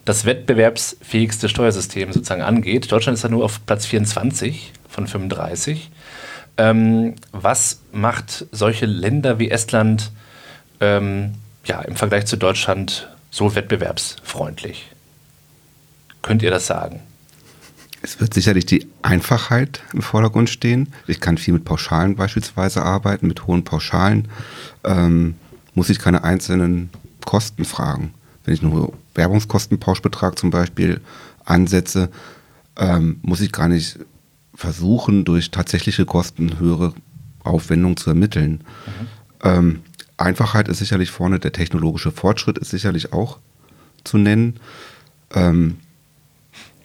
das 0.04 0.26
wettbewerbsfähigste 0.26 1.48
Steuersystem 1.48 2.12
sozusagen 2.12 2.42
angeht. 2.42 2.92
Deutschland 2.92 3.16
ist 3.16 3.24
da 3.24 3.30
nur 3.30 3.46
auf 3.46 3.66
Platz 3.66 3.86
24 3.86 4.74
von 4.90 5.08
35. 5.08 5.90
Ähm, 6.58 7.16
was 7.32 7.82
macht 7.92 8.46
solche 8.52 8.86
Länder 8.86 9.40
wie 9.40 9.52
Estland 9.52 10.12
ähm, 10.80 11.34
ja, 11.66 11.82
im 11.82 11.96
Vergleich 11.96 12.26
zu 12.26 12.38
Deutschland 12.38 13.10
so 13.30 13.56
wettbewerbsfreundlich? 13.56 14.92
Könnt 16.22 16.42
ihr 16.42 16.52
das 16.52 16.68
sagen? 16.68 17.02
Es 18.02 18.20
wird 18.20 18.34
sicherlich 18.34 18.66
die 18.66 18.88
Einfachheit 19.02 19.82
im 19.94 20.02
Vordergrund 20.02 20.50
stehen. 20.50 20.94
Ich 21.08 21.20
kann 21.20 21.38
viel 21.38 21.56
mit 21.56 21.66
Pauschalen 21.66 22.16
beispielsweise 22.16 22.84
arbeiten, 22.84 23.28
mit 23.28 23.48
hohen 23.48 23.64
Pauschalen. 23.64 24.28
Ähm, 24.84 25.36
muss 25.74 25.90
ich 25.90 26.00
keine 26.00 26.24
einzelnen 26.24 26.90
Kosten 27.26 27.66
fragen. 27.66 28.14
Wenn 28.44 28.54
ich 28.54 28.62
nur 28.62 28.94
Werbungskostenpauschbetrag 29.16 30.38
zum 30.38 30.52
Beispiel 30.52 31.02
ansetze, 31.46 32.10
ähm, 32.78 33.20
muss 33.24 33.42
ich 33.42 33.52
gar 33.52 33.68
nicht 33.68 33.98
versuchen, 34.56 35.26
durch 35.26 35.52
tatsächliche 35.52 36.06
Kosten 36.06 36.60
höhere 36.60 36.94
Aufwendungen 37.44 37.98
zu 37.98 38.10
ermitteln. 38.10 38.62
Ähm, 39.44 39.82
Einfachheit 40.18 40.68
ist 40.68 40.80
sicherlich 40.80 41.12
vorne, 41.12 41.40
der 41.40 41.52
technologische 41.52 42.12
Fortschritt 42.12 42.58
ist 42.58 42.72
sicherlich 42.72 43.14
auch 43.14 43.40
zu 44.04 44.18
nennen. 44.18 44.60
Ähm, 45.34 45.78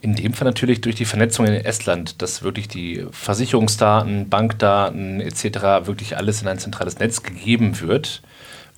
In 0.03 0.17
dem 0.17 0.33
Fall 0.33 0.47
natürlich 0.47 0.81
durch 0.81 0.97
die 0.97 1.05
Vernetzung 1.05 1.47
in 1.47 1.55
Estland, 1.55 2.21
dass 2.23 2.43
wirklich 2.43 2.69
die 2.69 3.07
Versicherungsdaten, 3.13 4.29
Bankdaten 4.29 5.21
etc. 5.21 5.87
wirklich 5.87 6.17
alles 6.17 6.43
in 6.43 6.49
ein 6.49 6.59
zentrales 6.59 6.99
Netz 6.99 7.23
gegeben 7.23 7.81
wird 7.81 8.23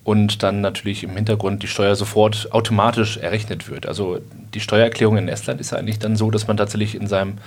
und 0.03 0.43
dann 0.43 0.61
natürlich 0.61 1.03
im 1.03 1.15
Hintergrund 1.15 1.63
die 1.63 1.67
Steuer 1.67 1.95
sofort 1.95 2.51
automatisch 2.51 3.17
errechnet 3.17 3.69
wird. 3.69 3.85
Also 3.85 4.19
die 4.53 4.59
Steuererklärung 4.59 5.17
in 5.17 5.29
Estland 5.29 5.61
ist 5.61 5.71
ja 5.71 5.77
eigentlich 5.77 5.99
dann 5.99 6.15
so, 6.15 6.29
dass 6.29 6.47
man 6.47 6.57
tatsächlich 6.57 6.95
in 6.95 7.07
seinem 7.07 7.37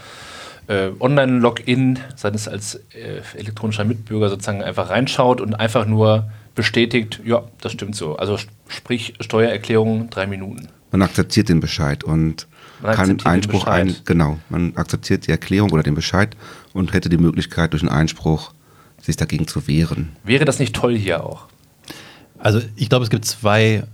äh, 0.68 0.90
Online-Login 0.98 1.98
seines 2.16 2.48
als 2.48 2.76
äh, 2.94 3.20
elektronischer 3.36 3.84
Mitbürger 3.84 4.28
sozusagen 4.28 4.62
einfach 4.62 4.90
reinschaut 4.90 5.40
und 5.40 5.54
einfach 5.54 5.86
nur 5.86 6.30
bestätigt, 6.54 7.20
ja, 7.24 7.44
das 7.60 7.72
stimmt 7.72 7.94
so. 7.96 8.16
Also 8.16 8.34
sp- 8.40 8.50
sprich 8.68 9.14
Steuererklärung 9.20 10.10
drei 10.10 10.26
Minuten. 10.26 10.68
man 10.90 11.02
akzeptiert 11.02 11.48
den 11.48 11.60
Bescheid 11.60 12.02
und 12.04 12.46
Man 12.82 12.94
kann 12.94 13.20
Einspruch 13.24 13.66
ein, 13.66 13.94
genau, 14.04 14.38
man 14.48 14.74
akzeptiert 14.76 15.26
die 15.26 15.30
Erklärung 15.30 15.70
oder 15.70 15.82
den 15.82 15.94
Bescheid 15.94 16.36
und 16.72 16.92
hätte 16.92 17.08
die 17.08 17.18
Möglichkeit 17.18 17.72
durch 17.72 17.82
einen 17.82 17.90
Einspruch 17.92 18.52
sich 19.02 19.16
dagegen 19.16 19.46
zu 19.46 19.68
wehren. 19.68 20.16
Wäre 20.24 20.44
das 20.44 20.58
nicht 20.58 20.74
toll 20.74 20.96
hier 20.96 21.22
auch? 21.24 21.46
Also 22.38 22.60
ich 22.76 22.88
glaube, 22.88 23.04
es 23.04 23.10
gibt 23.10 23.24
zwei 23.24 23.84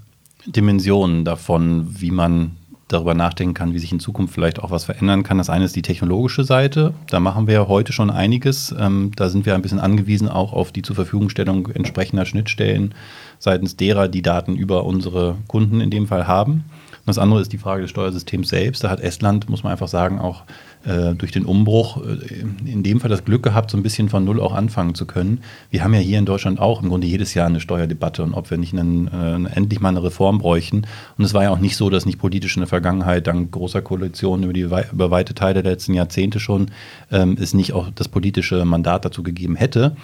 Dimensionen 0.46 1.24
davon, 1.24 1.88
wie 2.00 2.10
man 2.10 2.56
darüber 2.92 3.14
nachdenken 3.14 3.54
kann, 3.54 3.74
wie 3.74 3.78
sich 3.78 3.92
in 3.92 4.00
Zukunft 4.00 4.34
vielleicht 4.34 4.60
auch 4.60 4.70
was 4.70 4.84
verändern 4.84 5.22
kann. 5.22 5.38
Das 5.38 5.50
eine 5.50 5.64
ist 5.64 5.76
die 5.76 5.82
technologische 5.82 6.44
Seite. 6.44 6.94
Da 7.08 7.20
machen 7.20 7.46
wir 7.46 7.68
heute 7.68 7.92
schon 7.92 8.10
einiges. 8.10 8.74
Ähm, 8.78 9.12
da 9.16 9.28
sind 9.28 9.46
wir 9.46 9.54
ein 9.54 9.62
bisschen 9.62 9.80
angewiesen 9.80 10.28
auch 10.28 10.52
auf 10.52 10.72
die 10.72 10.82
zur 10.82 10.96
Verfügungstellung 10.96 11.68
entsprechender 11.68 12.24
Schnittstellen 12.24 12.94
seitens 13.38 13.76
derer, 13.76 14.08
die 14.08 14.22
Daten 14.22 14.54
über 14.56 14.84
unsere 14.84 15.36
Kunden 15.48 15.80
in 15.80 15.90
dem 15.90 16.06
Fall 16.06 16.26
haben. 16.26 16.64
Und 17.04 17.08
das 17.08 17.18
andere 17.18 17.40
ist 17.40 17.52
die 17.52 17.58
Frage 17.58 17.82
des 17.82 17.90
Steuersystems 17.90 18.48
selbst. 18.48 18.84
Da 18.84 18.90
hat 18.90 19.00
Estland, 19.00 19.50
muss 19.50 19.64
man 19.64 19.72
einfach 19.72 19.88
sagen, 19.88 20.20
auch 20.20 20.44
äh, 20.84 21.14
durch 21.14 21.32
den 21.32 21.44
Umbruch 21.44 22.00
äh, 22.00 22.44
in 22.64 22.84
dem 22.84 23.00
Fall 23.00 23.10
das 23.10 23.24
Glück 23.24 23.42
gehabt, 23.42 23.72
so 23.72 23.76
ein 23.76 23.82
bisschen 23.82 24.08
von 24.08 24.24
Null 24.24 24.40
auch 24.40 24.54
anfangen 24.54 24.94
zu 24.94 25.04
können. 25.04 25.40
Wir 25.70 25.82
haben 25.82 25.94
ja 25.94 26.00
hier 26.00 26.20
in 26.20 26.26
Deutschland 26.26 26.60
auch 26.60 26.80
im 26.80 26.90
Grunde 26.90 27.08
jedes 27.08 27.34
Jahr 27.34 27.48
eine 27.48 27.58
Steuerdebatte 27.58 28.22
und 28.22 28.34
ob 28.34 28.52
wir 28.52 28.56
nicht 28.58 28.72
einen, 28.72 29.08
äh, 29.08 29.56
endlich 29.56 29.80
mal 29.80 29.88
eine 29.88 30.04
Reform 30.04 30.38
bräuchten. 30.38 30.82
Und 31.18 31.24
es 31.24 31.34
war 31.34 31.42
ja 31.42 31.50
auch 31.50 31.58
nicht 31.58 31.76
so, 31.76 31.90
dass 31.90 32.06
nicht 32.06 32.20
politisch 32.20 32.56
in 32.56 32.60
der 32.60 32.68
Vergangenheit 32.68 33.26
dank 33.26 33.50
großer 33.50 33.82
Koalitionen 33.82 34.48
über, 34.54 34.92
über 34.92 35.10
weite 35.10 35.34
Teile 35.34 35.64
der 35.64 35.72
letzten 35.72 35.94
Jahrzehnte 35.94 36.38
schon 36.38 36.70
ähm, 37.10 37.36
es 37.40 37.52
nicht 37.52 37.72
auch 37.72 37.90
das 37.92 38.06
politische 38.06 38.64
Mandat 38.64 39.04
dazu 39.04 39.24
gegeben 39.24 39.56
hätte. 39.56 39.96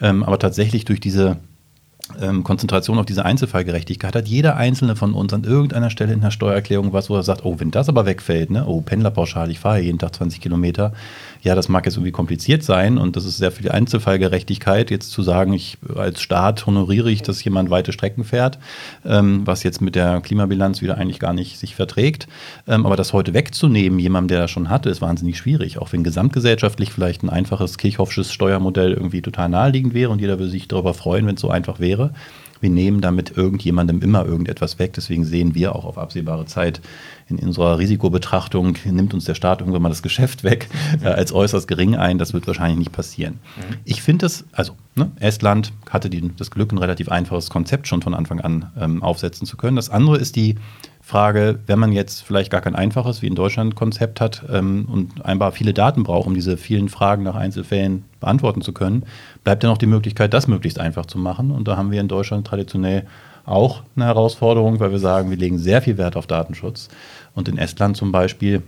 Ähm, 0.00 0.22
aber 0.22 0.38
tatsächlich 0.38 0.86
durch 0.86 1.00
diese 1.00 1.36
ähm, 2.20 2.44
Konzentration 2.44 2.98
auf 2.98 3.06
diese 3.06 3.24
Einzelfallgerechtigkeit 3.24 4.14
hat 4.14 4.28
jeder 4.28 4.56
einzelne 4.56 4.94
von 4.94 5.12
uns 5.12 5.32
an 5.32 5.42
irgendeiner 5.42 5.90
Stelle 5.90 6.12
in 6.12 6.20
der 6.20 6.30
Steuererklärung 6.30 6.92
was, 6.92 7.10
wo 7.10 7.16
er 7.16 7.24
sagt, 7.24 7.44
oh, 7.44 7.56
wenn 7.58 7.72
das 7.72 7.88
aber 7.88 8.06
wegfällt, 8.06 8.50
ne, 8.50 8.64
oh, 8.66 8.80
Pendlerpauschal, 8.80 9.50
ich 9.50 9.58
fahre 9.58 9.80
jeden 9.80 9.98
Tag 9.98 10.14
20 10.14 10.40
Kilometer, 10.40 10.92
ja, 11.42 11.54
das 11.54 11.68
mag 11.68 11.84
jetzt 11.84 11.96
irgendwie 11.96 12.12
kompliziert 12.12 12.62
sein 12.62 12.98
und 12.98 13.16
das 13.16 13.24
ist 13.24 13.38
sehr 13.38 13.52
viel 13.52 13.70
Einzelfallgerechtigkeit, 13.70 14.90
jetzt 14.90 15.10
zu 15.10 15.22
sagen, 15.22 15.52
ich 15.52 15.78
als 15.96 16.20
Staat 16.20 16.66
honoriere 16.66 17.10
ich, 17.10 17.22
dass 17.22 17.42
jemand 17.42 17.70
weite 17.70 17.92
Strecken 17.92 18.24
fährt, 18.24 18.58
ähm, 19.04 19.42
was 19.44 19.62
jetzt 19.62 19.80
mit 19.80 19.94
der 19.94 20.20
Klimabilanz 20.20 20.82
wieder 20.82 20.98
eigentlich 20.98 21.18
gar 21.18 21.32
nicht 21.32 21.58
sich 21.58 21.74
verträgt. 21.74 22.28
Ähm, 22.68 22.86
aber 22.86 22.96
das 22.96 23.12
heute 23.12 23.34
wegzunehmen, 23.34 23.98
jemandem, 23.98 24.28
der 24.28 24.40
das 24.42 24.50
schon 24.50 24.70
hatte, 24.70 24.90
ist 24.90 25.00
wahnsinnig 25.00 25.38
schwierig, 25.38 25.78
auch 25.78 25.92
wenn 25.92 26.04
gesamtgesellschaftlich 26.04 26.92
vielleicht 26.92 27.22
ein 27.22 27.30
einfaches 27.30 27.78
Kirchhoffsches 27.78 28.32
Steuermodell 28.32 28.92
irgendwie 28.92 29.22
total 29.22 29.48
naheliegend 29.48 29.94
wäre 29.94 30.10
und 30.10 30.20
jeder 30.20 30.38
würde 30.38 30.50
sich 30.50 30.68
darüber 30.68 30.94
freuen, 30.94 31.26
wenn 31.26 31.34
es 31.34 31.40
so 31.40 31.50
einfach 31.50 31.80
wäre. 31.80 31.95
Wir 32.60 32.70
nehmen 32.70 33.00
damit 33.00 33.36
irgendjemandem 33.36 34.00
immer 34.00 34.24
irgendetwas 34.24 34.78
weg. 34.78 34.94
Deswegen 34.94 35.24
sehen 35.24 35.54
wir 35.54 35.74
auch 35.74 35.84
auf 35.84 35.98
absehbare 35.98 36.46
Zeit 36.46 36.80
in 37.28 37.38
unserer 37.38 37.78
Risikobetrachtung, 37.78 38.76
nimmt 38.84 39.12
uns 39.14 39.24
der 39.24 39.34
Staat 39.34 39.60
irgendwann 39.60 39.82
mal 39.82 39.88
das 39.88 40.02
Geschäft 40.02 40.44
weg, 40.44 40.68
äh, 41.02 41.08
als 41.08 41.32
äußerst 41.32 41.68
gering 41.68 41.96
ein. 41.96 42.18
Das 42.18 42.32
wird 42.32 42.46
wahrscheinlich 42.46 42.78
nicht 42.78 42.92
passieren. 42.92 43.38
Ich 43.84 44.02
finde 44.02 44.26
es, 44.26 44.44
also 44.52 44.72
ne, 44.94 45.10
Estland 45.20 45.72
hatte 45.90 46.08
die, 46.08 46.30
das 46.36 46.50
Glück, 46.50 46.72
ein 46.72 46.78
relativ 46.78 47.08
einfaches 47.08 47.50
Konzept 47.50 47.88
schon 47.88 48.02
von 48.02 48.14
Anfang 48.14 48.40
an 48.40 48.72
ähm, 48.78 49.02
aufsetzen 49.02 49.46
zu 49.46 49.56
können. 49.56 49.76
Das 49.76 49.90
andere 49.90 50.16
ist 50.16 50.36
die 50.36 50.56
Frage, 51.06 51.60
wenn 51.68 51.78
man 51.78 51.92
jetzt 51.92 52.24
vielleicht 52.24 52.50
gar 52.50 52.60
kein 52.60 52.74
einfaches, 52.74 53.22
wie 53.22 53.28
in 53.28 53.36
Deutschland, 53.36 53.76
Konzept 53.76 54.20
hat 54.20 54.42
ähm, 54.52 54.88
und 54.90 55.24
einfach 55.24 55.52
viele 55.52 55.72
Daten 55.72 56.02
braucht, 56.02 56.26
um 56.26 56.34
diese 56.34 56.56
vielen 56.56 56.88
Fragen 56.88 57.22
nach 57.22 57.36
Einzelfällen 57.36 58.02
beantworten 58.18 58.60
zu 58.60 58.72
können, 58.72 59.04
bleibt 59.44 59.62
ja 59.62 59.68
noch 59.68 59.78
die 59.78 59.86
Möglichkeit, 59.86 60.34
das 60.34 60.48
möglichst 60.48 60.80
einfach 60.80 61.06
zu 61.06 61.20
machen. 61.20 61.52
Und 61.52 61.68
da 61.68 61.76
haben 61.76 61.92
wir 61.92 62.00
in 62.00 62.08
Deutschland 62.08 62.44
traditionell 62.44 63.06
auch 63.44 63.84
eine 63.94 64.06
Herausforderung, 64.06 64.80
weil 64.80 64.90
wir 64.90 64.98
sagen, 64.98 65.30
wir 65.30 65.36
legen 65.36 65.58
sehr 65.58 65.80
viel 65.80 65.96
Wert 65.96 66.16
auf 66.16 66.26
Datenschutz. 66.26 66.88
Und 67.36 67.48
in 67.48 67.56
Estland 67.56 67.96
zum 67.96 68.10
Beispiel 68.10 68.64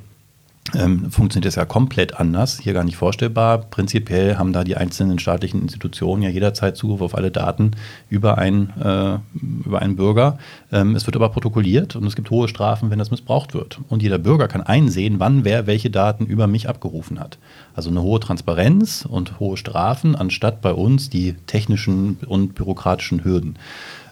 ähm, 0.74 1.10
funktioniert 1.10 1.46
das 1.46 1.54
ja 1.54 1.64
komplett 1.64 2.18
anders, 2.18 2.58
hier 2.58 2.72
gar 2.72 2.84
nicht 2.84 2.96
vorstellbar. 2.96 3.58
Prinzipiell 3.58 4.36
haben 4.36 4.52
da 4.52 4.64
die 4.64 4.76
einzelnen 4.76 5.18
staatlichen 5.18 5.62
Institutionen 5.62 6.22
ja 6.22 6.28
jederzeit 6.28 6.76
Zugriff 6.76 7.00
auf 7.00 7.14
alle 7.14 7.30
Daten 7.30 7.72
über 8.10 8.38
einen, 8.38 8.70
äh, 8.80 9.18
über 9.66 9.80
einen 9.80 9.96
Bürger. 9.96 10.38
Ähm, 10.72 10.94
es 10.94 11.06
wird 11.06 11.16
aber 11.16 11.30
protokolliert 11.30 11.96
und 11.96 12.06
es 12.06 12.16
gibt 12.16 12.30
hohe 12.30 12.48
Strafen, 12.48 12.90
wenn 12.90 12.98
das 12.98 13.10
missbraucht 13.10 13.54
wird. 13.54 13.80
Und 13.88 14.02
jeder 14.02 14.18
Bürger 14.18 14.48
kann 14.48 14.62
einsehen, 14.62 15.20
wann 15.20 15.44
wer 15.44 15.66
welche 15.66 15.90
Daten 15.90 16.26
über 16.26 16.46
mich 16.46 16.68
abgerufen 16.68 17.18
hat. 17.18 17.38
Also 17.74 17.90
eine 17.90 18.02
hohe 18.02 18.20
Transparenz 18.20 19.06
und 19.08 19.40
hohe 19.40 19.56
Strafen, 19.56 20.16
anstatt 20.16 20.60
bei 20.60 20.72
uns 20.72 21.10
die 21.10 21.34
technischen 21.46 22.18
und 22.26 22.54
bürokratischen 22.54 23.24
Hürden. 23.24 23.56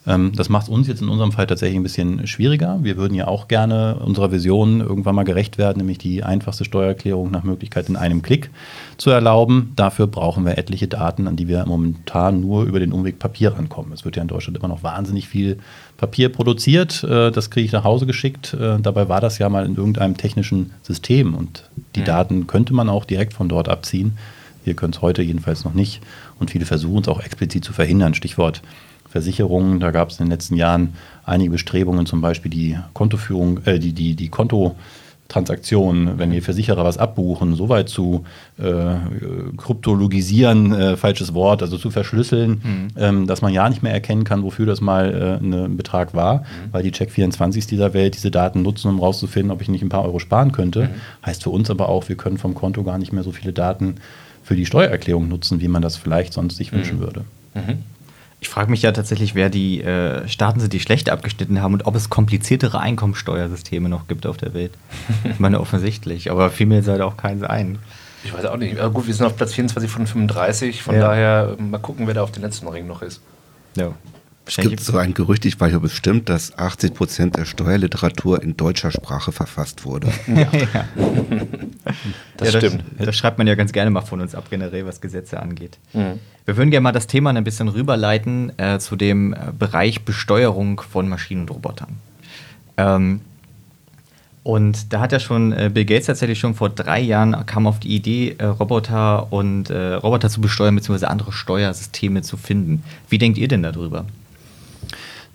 Ähm, 0.07 0.33
das 0.35 0.49
macht 0.49 0.69
uns 0.69 0.87
jetzt 0.87 1.03
in 1.03 1.09
unserem 1.09 1.33
Fall 1.33 1.47
tatsächlich 1.47 1.79
ein 1.79 1.83
bisschen 1.83 2.27
schwieriger. 2.27 2.79
Wir 2.83 2.97
würden 2.97 3.15
ja 3.15 3.27
auch 3.27 3.49
gerne 3.49 3.97
unserer 3.97 4.31
Vision 4.31 4.81
irgendwann 4.81 5.15
mal 5.15 5.25
gerecht 5.25 5.59
werden, 5.59 5.79
nämlich 5.79 5.99
die 5.99 6.23
einfachste 6.23 6.65
Steuererklärung 6.65 7.31
nach 7.31 7.43
Möglichkeit 7.43 7.89
in 7.89 7.97
einem 7.97 8.23
Klick 8.23 8.51
zu 8.97 9.11
erlauben. 9.11 9.73
Dafür 9.77 10.07
brauchen 10.07 10.45
wir 10.45 10.59
etliche 10.59 10.87
Daten, 10.87 11.27
an 11.27 11.37
die 11.37 11.49
wir 11.49 11.65
momentan 11.67 12.41
nur 12.41 12.65
über 12.65 12.79
den 12.79 12.93
Umweg 12.93 13.19
Papier 13.19 13.53
rankommen. 13.55 13.93
Es 13.93 14.05
wird 14.05 14.17
ja 14.17 14.23
in 14.23 14.29
Deutschland 14.29 14.59
immer 14.59 14.69
noch 14.69 14.83
wahnsinnig 14.83 15.29
viel 15.29 15.59
Papier 15.97 16.29
produziert. 16.29 17.03
Äh, 17.03 17.33
das 17.33 17.51
kriege 17.51 17.67
ich 17.67 17.73
nach 17.73 17.85
Hause 17.85 18.07
geschickt. 18.07 18.55
Äh, 18.55 18.79
dabei 18.81 19.09
war 19.09 19.21
das 19.21 19.39
ja 19.39 19.49
mal 19.49 19.67
in 19.67 19.77
irgendeinem 19.77 20.17
technischen 20.17 20.71
System 20.83 21.35
und 21.35 21.69
die 21.97 22.01
mhm. 22.01 22.05
Daten 22.05 22.47
könnte 22.47 22.75
man 22.75 22.89
auch 22.89 23.05
direkt 23.05 23.35
von 23.35 23.49
dort 23.49 23.69
abziehen. 23.69 24.17
Wir 24.67 24.75
können 24.75 24.93
es 24.93 25.01
heute 25.01 25.23
jedenfalls 25.23 25.65
noch 25.65 25.75
nicht. 25.75 26.01
Und 26.41 26.51
viele 26.51 26.67
versuchen 26.67 27.03
es 27.03 27.09
auch 27.09 27.21
explizit 27.21 27.65
zu 27.65 27.73
verhindern. 27.73 28.15
Stichwort 28.15 28.63
Versicherungen. 29.17 29.81
Da 29.81 29.93
gab 29.93 30.11
es 30.11 30.21
in 30.21 30.27
den 30.27 30.31
letzten 30.31 30.57
Jahren 30.57 30.93
einige 31.25 31.53
Bestrebungen, 31.53 32.05
zum 32.05 32.21
Beispiel 32.21 32.51
die 32.51 32.77
Kontoführung, 32.93 33.61
äh, 33.65 33.79
die, 33.79 33.95
die, 33.95 34.15
die 34.15 34.29
Kontotransaktionen, 34.29 36.19
wenn 36.19 36.31
die 36.33 36.43
Versicherer 36.43 36.85
was 36.85 36.99
abbuchen, 36.99 37.55
so 37.55 37.71
weit 37.71 37.89
zu 37.89 38.27
äh, 38.59 38.97
kryptologisieren, 39.57 40.75
äh, 40.75 40.97
falsches 40.99 41.33
Wort, 41.33 41.63
also 41.63 41.79
zu 41.79 41.91
verschlüsseln, 41.91 42.61
mhm. 42.63 42.89
ähm, 42.99 43.27
dass 43.27 43.41
man 43.41 43.55
ja 43.55 43.67
nicht 43.71 43.83
mehr 43.83 43.95
erkennen 43.95 44.25
kann, 44.25 44.43
wofür 44.43 44.67
das 44.67 44.83
mal 44.83 45.41
äh, 45.43 45.43
ein 45.43 45.79
Betrag 45.79 46.13
war, 46.13 46.41
mhm. 46.41 46.73
weil 46.73 46.83
die 46.83 46.93
Check24s 46.93 47.67
dieser 47.67 47.95
Welt 47.95 48.17
diese 48.17 48.31
Daten 48.31 48.61
nutzen, 48.61 48.91
um 48.91 49.01
rauszufinden, 49.01 49.51
ob 49.51 49.63
ich 49.63 49.71
nicht 49.71 49.83
ein 49.83 49.89
paar 49.89 50.05
Euro 50.05 50.19
sparen 50.19 50.53
könnte. 50.53 50.83
Mhm. 50.83 51.25
Heißt 51.25 51.43
für 51.43 51.51
uns 51.51 51.71
aber 51.71 51.89
auch, 51.89 52.11
wir 52.11 52.17
können 52.17 52.37
vom 52.37 52.55
Konto 52.55 52.83
gar 52.83 52.99
nicht 52.99 53.15
mehr 53.15 53.23
so 53.23 53.33
viele 53.33 53.55
Daten 53.55 53.95
für 54.45 54.57
die 54.57 54.67
Steuererklärung 54.67 55.27
nutzen, 55.27 55.63
wie 55.63 55.69
man 55.69 55.81
das 55.81 55.97
vielleicht 55.97 56.35
sonst 56.35 56.59
sich 56.59 56.71
wünschen 56.71 56.99
mhm. 56.99 57.01
würde. 57.01 57.25
Ich 58.41 58.49
frage 58.49 58.71
mich 58.71 58.83
ja 58.83 58.93
tatsächlich, 58.93 59.35
wer 59.35 59.49
die 59.49 59.83
äh, 59.83 60.29
Staaten 60.29 60.61
sind, 60.61 60.73
die 60.73 60.81
schlecht 60.81 61.09
abgeschnitten 61.09 61.63
haben 61.63 61.73
und 61.73 61.87
ob 61.87 61.95
es 61.95 62.11
kompliziertere 62.11 62.81
Einkommensteuersysteme 62.81 63.89
noch 63.89 64.09
gibt 64.09 64.27
auf 64.27 64.37
der 64.37 64.53
Welt. 64.53 64.73
ich 65.25 65.39
meine, 65.39 65.61
offensichtlich, 65.61 66.31
aber 66.31 66.51
fiel 66.51 66.67
mir 66.67 66.77
jetzt 66.77 66.89
halt 66.89 67.01
auch 67.01 67.17
keins 67.17 67.43
ein. 67.43 67.79
Ich 68.25 68.35
weiß 68.35 68.45
auch 68.47 68.57
nicht. 68.57 68.79
Aber 68.79 68.93
gut, 68.93 69.07
wir 69.07 69.15
sind 69.15 69.25
auf 69.25 69.37
Platz 69.37 69.55
24 69.55 69.91
von 69.91 70.07
35, 70.07 70.83
von 70.83 70.97
ja. 70.97 71.01
daher 71.01 71.57
mal 71.59 71.79
gucken, 71.79 72.07
wer 72.07 72.15
da 72.15 72.23
auf 72.23 72.33
den 72.33 72.43
letzten 72.43 72.69
Ring 72.69 72.87
noch 72.87 73.01
ist. 73.03 73.21
Ja. 73.77 73.93
Es 74.49 74.57
gibt 74.57 74.81
so 74.81 74.97
ein 74.97 75.13
Gerücht, 75.13 75.45
ich 75.45 75.59
weiß 75.59 75.69
nicht, 75.69 75.77
ob 75.77 75.85
es 75.85 75.95
stimmt, 75.95 76.29
dass 76.29 76.57
80 76.57 76.95
Prozent 76.95 77.37
der 77.37 77.45
Steuerliteratur 77.45 78.41
in 78.43 78.57
deutscher 78.57 78.93
Sprache 78.93 79.33
verfasst 79.33 79.85
wurde. 79.85 80.09
Ja, 80.29 80.37
ja. 80.75 80.85
Das, 82.37 82.53
ja, 82.53 82.61
stimmt. 82.61 82.85
Das, 82.97 83.07
das, 83.07 83.17
schreibt 83.17 83.39
man 83.39 83.49
ja 83.49 83.57
ganz 83.57 83.73
gerne 83.73 83.91
mal 83.91 84.03
von 84.03 84.21
uns 84.21 84.37
ab, 84.37 84.47
generell, 84.49 84.87
was 84.87 85.01
Gesetze 85.01 85.41
angeht. 85.41 85.79
Mhm. 85.93 86.21
Wir 86.45 86.57
würden 86.57 86.71
gerne 86.71 86.83
mal 86.83 86.93
das 86.93 87.09
Thema 87.09 87.31
ein 87.31 87.43
bisschen 87.43 87.69
rüberleiten 87.69 88.57
äh, 88.57 88.79
zu 88.79 88.95
dem 88.95 89.33
äh, 89.33 89.39
Bereich 89.59 90.05
Besteuerung 90.05 90.81
von 90.81 91.09
Maschinen 91.09 91.43
und 91.43 91.51
Robotern. 91.51 91.97
Ähm, 92.77 93.21
und 94.45 94.93
da 94.93 95.01
hat 95.01 95.11
ja 95.11 95.19
schon 95.19 95.53
äh, 95.53 95.73
Bill 95.75 95.85
Gates 95.85 96.07
tatsächlich 96.07 96.39
schon 96.39 96.55
vor 96.55 96.69
drei 96.71 97.01
Jahren 97.01 97.47
kam 97.47 97.67
auf 97.67 97.81
die 97.81 97.89
Idee, 97.89 98.37
äh, 98.39 98.45
Roboter 98.45 99.33
und 99.33 99.71
äh, 99.71 99.95
Roboter 99.95 100.31
zu 100.31 100.41
besteuern, 100.41 100.77
beziehungsweise 100.77 101.11
andere 101.11 101.33
Steuersysteme 101.33 102.23
zu 102.23 102.37
finden. 102.37 102.85
Wie 103.09 103.19
denkt 103.19 103.39
ihr 103.39 103.49
denn 103.49 103.65
darüber? 103.65 104.05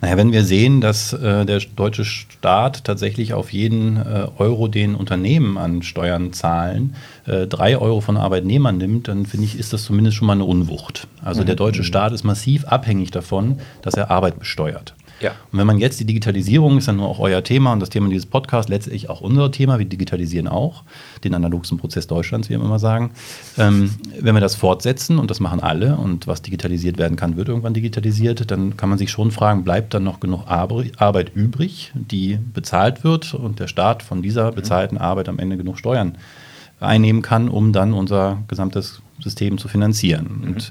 Naja, 0.02 0.16
wenn 0.16 0.32
wir 0.32 0.44
sehen, 0.44 0.80
dass 0.80 1.12
äh, 1.12 1.46
der 1.46 1.60
deutsche 1.60 2.04
Staat 2.04 2.82
tatsächlich 2.82 3.34
auf 3.34 3.52
jeden 3.52 3.96
äh, 3.98 4.26
Euro, 4.36 4.66
den 4.66 4.96
Unternehmen 4.96 5.56
an 5.56 5.82
Steuern 5.82 6.32
zahlen, 6.32 6.96
äh, 7.24 7.46
drei 7.46 7.78
Euro 7.78 8.00
von 8.00 8.16
Arbeitnehmern 8.16 8.76
nimmt, 8.76 9.06
dann 9.06 9.26
finde 9.26 9.46
ich, 9.46 9.56
ist 9.56 9.72
das 9.72 9.84
zumindest 9.84 10.16
schon 10.16 10.26
mal 10.26 10.32
eine 10.32 10.44
Unwucht. 10.44 11.06
Also 11.22 11.42
mhm. 11.42 11.46
der 11.46 11.54
deutsche 11.54 11.84
Staat 11.84 12.12
ist 12.12 12.24
massiv 12.24 12.64
abhängig 12.64 13.12
davon, 13.12 13.60
dass 13.82 13.94
er 13.94 14.10
Arbeit 14.10 14.40
besteuert. 14.40 14.96
Ja. 15.22 15.32
Und 15.50 15.58
wenn 15.58 15.66
man 15.66 15.78
jetzt 15.78 16.00
die 16.00 16.04
Digitalisierung, 16.04 16.78
ist 16.78 16.88
dann 16.88 16.96
nur 16.96 17.08
auch 17.08 17.18
euer 17.18 17.42
Thema 17.44 17.72
und 17.72 17.80
das 17.80 17.90
Thema 17.90 18.08
dieses 18.08 18.26
Podcasts 18.26 18.68
letztlich 18.68 19.08
auch 19.08 19.20
unser 19.20 19.50
Thema, 19.50 19.78
wir 19.78 19.86
digitalisieren 19.86 20.48
auch 20.48 20.84
den 21.24 21.34
analogsten 21.34 21.78
Prozess 21.78 22.06
Deutschlands, 22.06 22.48
wie 22.48 22.54
wir 22.54 22.64
immer 22.64 22.78
sagen. 22.78 23.12
Ähm, 23.58 23.94
wenn 24.20 24.34
wir 24.34 24.40
das 24.40 24.54
fortsetzen 24.54 25.18
und 25.18 25.30
das 25.30 25.40
machen 25.40 25.60
alle 25.60 25.96
und 25.96 26.26
was 26.26 26.42
digitalisiert 26.42 26.98
werden 26.98 27.16
kann, 27.16 27.36
wird 27.36 27.48
irgendwann 27.48 27.74
digitalisiert, 27.74 28.50
dann 28.50 28.76
kann 28.76 28.88
man 28.88 28.98
sich 28.98 29.10
schon 29.10 29.30
fragen, 29.30 29.64
bleibt 29.64 29.94
dann 29.94 30.04
noch 30.04 30.20
genug 30.20 30.46
Arbeit 30.48 31.34
übrig, 31.34 31.92
die 31.94 32.38
bezahlt 32.52 33.04
wird 33.04 33.34
und 33.34 33.60
der 33.60 33.68
Staat 33.68 34.02
von 34.02 34.22
dieser 34.22 34.50
mhm. 34.50 34.56
bezahlten 34.56 34.98
Arbeit 34.98 35.28
am 35.28 35.38
Ende 35.38 35.56
genug 35.56 35.78
Steuern 35.78 36.18
einnehmen 36.80 37.22
kann, 37.22 37.48
um 37.48 37.72
dann 37.72 37.92
unser 37.92 38.42
gesamtes 38.48 39.02
System 39.20 39.58
zu 39.58 39.68
finanzieren. 39.68 40.40
Mhm. 40.40 40.48
Und 40.48 40.70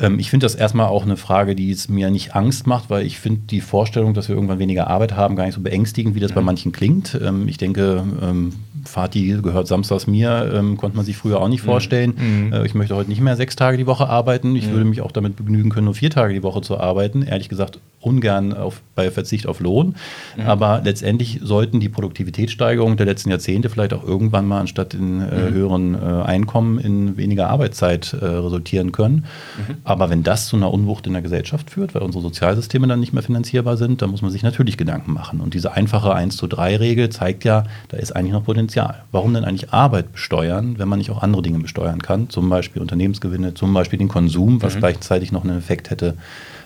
ähm, 0.00 0.18
ich 0.18 0.30
finde 0.30 0.44
das 0.44 0.54
erstmal 0.54 0.86
auch 0.86 1.04
eine 1.04 1.16
Frage, 1.16 1.54
die 1.54 1.70
es 1.70 1.88
mir 1.88 2.10
nicht 2.10 2.34
Angst 2.34 2.66
macht, 2.66 2.88
weil 2.90 3.04
ich 3.04 3.18
finde 3.18 3.42
die 3.50 3.60
Vorstellung, 3.60 4.14
dass 4.14 4.28
wir 4.28 4.34
irgendwann 4.34 4.58
weniger 4.58 4.88
Arbeit 4.88 5.16
haben, 5.16 5.36
gar 5.36 5.44
nicht 5.44 5.54
so 5.54 5.60
beängstigend, 5.60 6.14
wie 6.14 6.20
das 6.20 6.30
mhm. 6.30 6.36
bei 6.36 6.40
manchen 6.42 6.72
klingt. 6.72 7.18
Ähm, 7.22 7.46
ich 7.48 7.58
denke, 7.58 8.04
ähm, 8.22 8.54
Fatih 8.84 9.42
gehört 9.42 9.68
samstags 9.68 10.06
mir, 10.06 10.50
ähm, 10.54 10.76
konnte 10.76 10.96
man 10.96 11.04
sich 11.04 11.16
früher 11.16 11.40
auch 11.40 11.48
nicht 11.48 11.62
mhm. 11.62 11.66
vorstellen. 11.66 12.14
Mhm. 12.16 12.52
Äh, 12.52 12.66
ich 12.66 12.74
möchte 12.74 12.96
heute 12.96 13.10
nicht 13.10 13.20
mehr 13.20 13.36
sechs 13.36 13.54
Tage 13.56 13.76
die 13.76 13.86
Woche 13.86 14.08
arbeiten. 14.08 14.56
Ich 14.56 14.66
mhm. 14.66 14.72
würde 14.72 14.84
mich 14.86 15.02
auch 15.02 15.12
damit 15.12 15.36
begnügen 15.36 15.70
können, 15.70 15.84
nur 15.84 15.94
vier 15.94 16.10
Tage 16.10 16.32
die 16.32 16.42
Woche 16.42 16.62
zu 16.62 16.78
arbeiten. 16.78 17.22
Ehrlich 17.22 17.48
gesagt, 17.48 17.78
ungern 18.02 18.52
auf, 18.52 18.82
bei 18.94 19.10
Verzicht 19.10 19.46
auf 19.46 19.60
Lohn. 19.60 19.94
Mhm. 20.36 20.42
Aber 20.42 20.82
letztendlich 20.84 21.40
sollten 21.42 21.80
die 21.80 21.88
Produktivitätssteigerungen 21.88 22.96
der 22.96 23.06
letzten 23.06 23.30
Jahrzehnte 23.30 23.70
vielleicht 23.70 23.94
auch 23.94 24.04
irgendwann 24.04 24.46
mal 24.46 24.60
anstatt 24.60 24.94
in 24.94 25.20
äh, 25.20 25.50
mhm. 25.50 25.54
höheren 25.54 25.94
äh, 25.94 26.22
Einkommen 26.22 26.78
in 26.78 27.16
weniger 27.16 27.48
Arbeitszeit 27.48 28.12
äh, 28.12 28.24
resultieren 28.24 28.92
können. 28.92 29.24
Mhm. 29.56 29.76
Aber 29.84 30.10
wenn 30.10 30.22
das 30.22 30.46
zu 30.46 30.56
einer 30.56 30.72
Unwucht 30.72 31.06
in 31.06 31.12
der 31.12 31.22
Gesellschaft 31.22 31.70
führt, 31.70 31.94
weil 31.94 32.02
unsere 32.02 32.22
Sozialsysteme 32.22 32.86
dann 32.86 33.00
nicht 33.00 33.12
mehr 33.12 33.22
finanzierbar 33.22 33.76
sind, 33.76 34.02
dann 34.02 34.10
muss 34.10 34.22
man 34.22 34.30
sich 34.30 34.42
natürlich 34.42 34.76
Gedanken 34.76 35.12
machen. 35.12 35.40
Und 35.40 35.54
diese 35.54 35.72
einfache 35.72 36.14
1 36.14 36.36
zu 36.36 36.46
3 36.46 36.76
Regel 36.76 37.08
zeigt 37.10 37.44
ja, 37.44 37.64
da 37.88 37.96
ist 37.96 38.14
eigentlich 38.14 38.32
noch 38.32 38.44
Potenzial. 38.44 39.04
Warum 39.12 39.32
denn 39.34 39.44
eigentlich 39.44 39.72
Arbeit 39.72 40.12
besteuern, 40.12 40.78
wenn 40.78 40.88
man 40.88 40.98
nicht 40.98 41.10
auch 41.10 41.22
andere 41.22 41.42
Dinge 41.42 41.60
besteuern 41.60 42.02
kann? 42.02 42.28
Zum 42.28 42.48
Beispiel 42.48 42.82
Unternehmensgewinne, 42.82 43.54
zum 43.54 43.72
Beispiel 43.72 43.98
den 43.98 44.08
Konsum, 44.08 44.62
was 44.62 44.74
mhm. 44.74 44.80
gleichzeitig 44.80 45.32
noch 45.32 45.44
einen 45.44 45.58
Effekt 45.58 45.90
hätte 45.90 46.16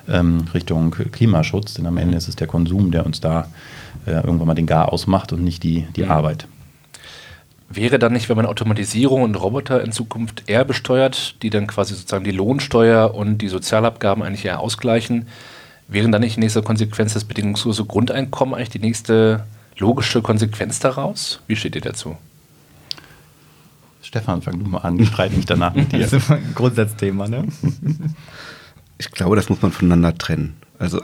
ähm, 0.09 0.45
Richtung 0.55 0.91
Klimaschutz. 0.91 1.75
Denn 1.75 1.87
am 1.87 1.97
Ende 1.97 2.13
mhm. 2.13 2.19
ist 2.19 2.29
es 2.29 2.37
der 2.37 2.47
Konsum, 2.47 2.91
der 2.91 3.07
uns 3.07 3.21
da 3.21 3.49
äh, 4.07 4.13
irgendwann 4.13 4.49
mal 4.49 4.55
den 4.55 4.67
Gar 4.67 4.93
ausmacht 4.93 5.33
und 5.33 5.43
nicht 5.43 5.63
die, 5.63 5.87
die 5.97 6.05
mhm. 6.05 6.11
Arbeit. 6.11 6.47
Wäre 7.69 7.99
dann 7.99 8.13
nicht, 8.13 8.29
wenn 8.29 8.37
man 8.37 8.47
Automatisierung 8.47 9.23
und 9.23 9.35
Roboter 9.35 9.83
in 9.83 9.91
Zukunft 9.91 10.45
eher 10.47 10.65
besteuert, 10.65 11.43
die 11.43 11.51
dann 11.51 11.67
quasi 11.67 11.95
sozusagen 11.95 12.25
die 12.25 12.31
Lohnsteuer 12.31 13.13
und 13.13 13.39
die 13.39 13.49
Sozialabgaben 13.49 14.23
eigentlich 14.23 14.45
eher 14.45 14.61
ausgleichen, 14.61 15.27
wären 15.89 16.13
dann 16.13 16.21
nicht 16.21 16.37
in 16.37 16.41
nächster 16.41 16.63
Konsequenz 16.63 17.15
das 17.15 17.25
bedingungslose 17.25 17.85
Grundeinkommen 17.85 18.55
eigentlich 18.55 18.71
die 18.71 18.79
nächste 18.79 19.45
logische 19.79 20.23
Konsequenz 20.23 20.79
daraus? 20.79 21.41
Wie 21.49 21.57
steht 21.57 21.75
ihr 21.75 21.81
dazu? 21.81 22.17
Stefan, 24.01 24.41
fang 24.43 24.61
du 24.61 24.71
mal 24.71 24.79
an, 24.79 24.99
ich 25.01 25.09
streite 25.09 25.35
mich 25.35 25.47
danach 25.47 25.75
mit 25.75 25.91
dir. 25.93 25.99
Das 25.99 26.13
ist 26.13 26.31
ein 26.31 26.53
Grundsatzthema, 26.55 27.27
ne? 27.27 27.49
Ich 28.99 29.11
glaube, 29.11 29.37
das 29.37 29.49
muss 29.49 29.63
man 29.63 29.73
voneinander 29.73 30.17
trennen. 30.17 30.57
Also 30.79 31.03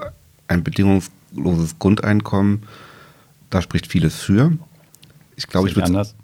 ein 0.48 0.64
bedingungsloses 0.64 1.78
Grundeinkommen, 1.78 2.62
da 3.50 3.62
spricht 3.62 3.86
vieles 3.86 4.16
für. 4.16 4.52
Ich 5.36 5.46
glaube, 5.46 5.68
ich 5.68 5.76
würde. 5.76 5.86
anders. 5.86 6.14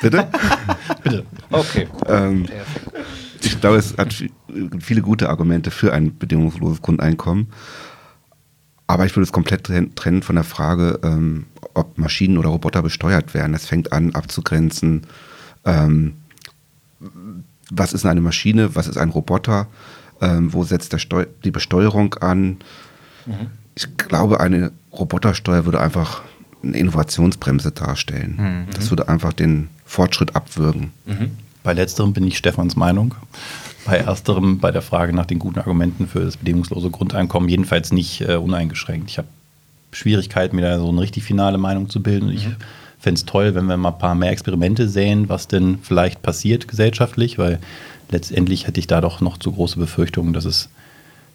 Bitte? 0.00 0.28
Bitte. 1.02 1.24
Okay. 1.50 1.88
Ähm, 2.06 2.46
ich 3.40 3.60
glaube, 3.60 3.76
es 3.76 3.96
hat 3.96 4.14
viele 4.80 5.02
gute 5.02 5.28
Argumente 5.28 5.70
für 5.70 5.92
ein 5.92 6.16
bedingungsloses 6.16 6.82
Grundeinkommen. 6.82 7.48
Aber 8.86 9.06
ich 9.06 9.16
würde 9.16 9.24
es 9.24 9.32
komplett 9.32 9.64
trennen 9.64 10.22
von 10.22 10.34
der 10.34 10.44
Frage, 10.44 11.00
ähm, 11.02 11.46
ob 11.74 11.96
Maschinen 11.98 12.36
oder 12.38 12.50
Roboter 12.50 12.82
besteuert 12.82 13.32
werden. 13.32 13.54
Es 13.54 13.66
fängt 13.66 13.92
an 13.92 14.14
abzugrenzen, 14.14 15.06
ähm, 15.64 16.14
was 17.70 17.92
ist 17.92 18.04
eine 18.04 18.20
Maschine, 18.20 18.74
was 18.74 18.88
ist 18.88 18.98
ein 18.98 19.10
Roboter, 19.10 19.68
ähm, 20.22 20.52
wo 20.52 20.64
setzt 20.64 20.96
die 21.44 21.50
Besteuerung 21.50 22.14
an. 22.14 22.58
Mhm. 23.26 23.48
Ich 23.74 23.96
glaube, 23.96 24.40
eine 24.40 24.70
Robotersteuer 24.92 25.64
würde 25.64 25.80
einfach 25.80 26.22
eine 26.62 26.76
Innovationsbremse 26.76 27.72
darstellen. 27.72 28.36
Mhm. 28.38 28.74
Das 28.74 28.90
würde 28.90 29.08
einfach 29.08 29.32
den 29.32 29.68
Fortschritt 29.84 30.36
abwürgen. 30.36 30.92
Mhm. 31.04 31.32
Bei 31.64 31.72
letzterem 31.72 32.12
bin 32.12 32.24
ich 32.26 32.38
Stefans 32.38 32.76
Meinung. 32.76 33.14
Bei 33.84 33.98
ersterem, 33.98 34.58
bei 34.58 34.70
der 34.70 34.82
Frage 34.82 35.12
nach 35.12 35.26
den 35.26 35.40
guten 35.40 35.58
Argumenten 35.58 36.06
für 36.06 36.20
das 36.20 36.36
bedingungslose 36.36 36.90
Grundeinkommen, 36.90 37.48
jedenfalls 37.48 37.92
nicht 37.92 38.20
äh, 38.20 38.36
uneingeschränkt. 38.36 39.10
Ich 39.10 39.18
habe 39.18 39.28
Schwierigkeiten, 39.90 40.54
mir 40.54 40.62
da 40.62 40.78
so 40.78 40.88
eine 40.88 41.00
richtig 41.00 41.24
finale 41.24 41.58
Meinung 41.58 41.88
zu 41.88 42.00
bilden. 42.00 42.30
Ich 42.30 42.46
mhm. 42.46 42.56
fände 43.00 43.18
es 43.18 43.26
toll, 43.26 43.56
wenn 43.56 43.66
wir 43.66 43.76
mal 43.76 43.90
ein 43.90 43.98
paar 43.98 44.14
mehr 44.14 44.30
Experimente 44.30 44.88
sehen, 44.88 45.28
was 45.28 45.48
denn 45.48 45.78
vielleicht 45.82 46.22
passiert 46.22 46.68
gesellschaftlich, 46.68 47.38
weil 47.38 47.58
letztendlich 48.12 48.66
hätte 48.66 48.80
ich 48.80 48.86
da 48.86 49.00
doch 49.00 49.20
noch 49.20 49.38
zu 49.38 49.52
große 49.52 49.78
Befürchtungen, 49.78 50.32
dass 50.32 50.44
es 50.44 50.68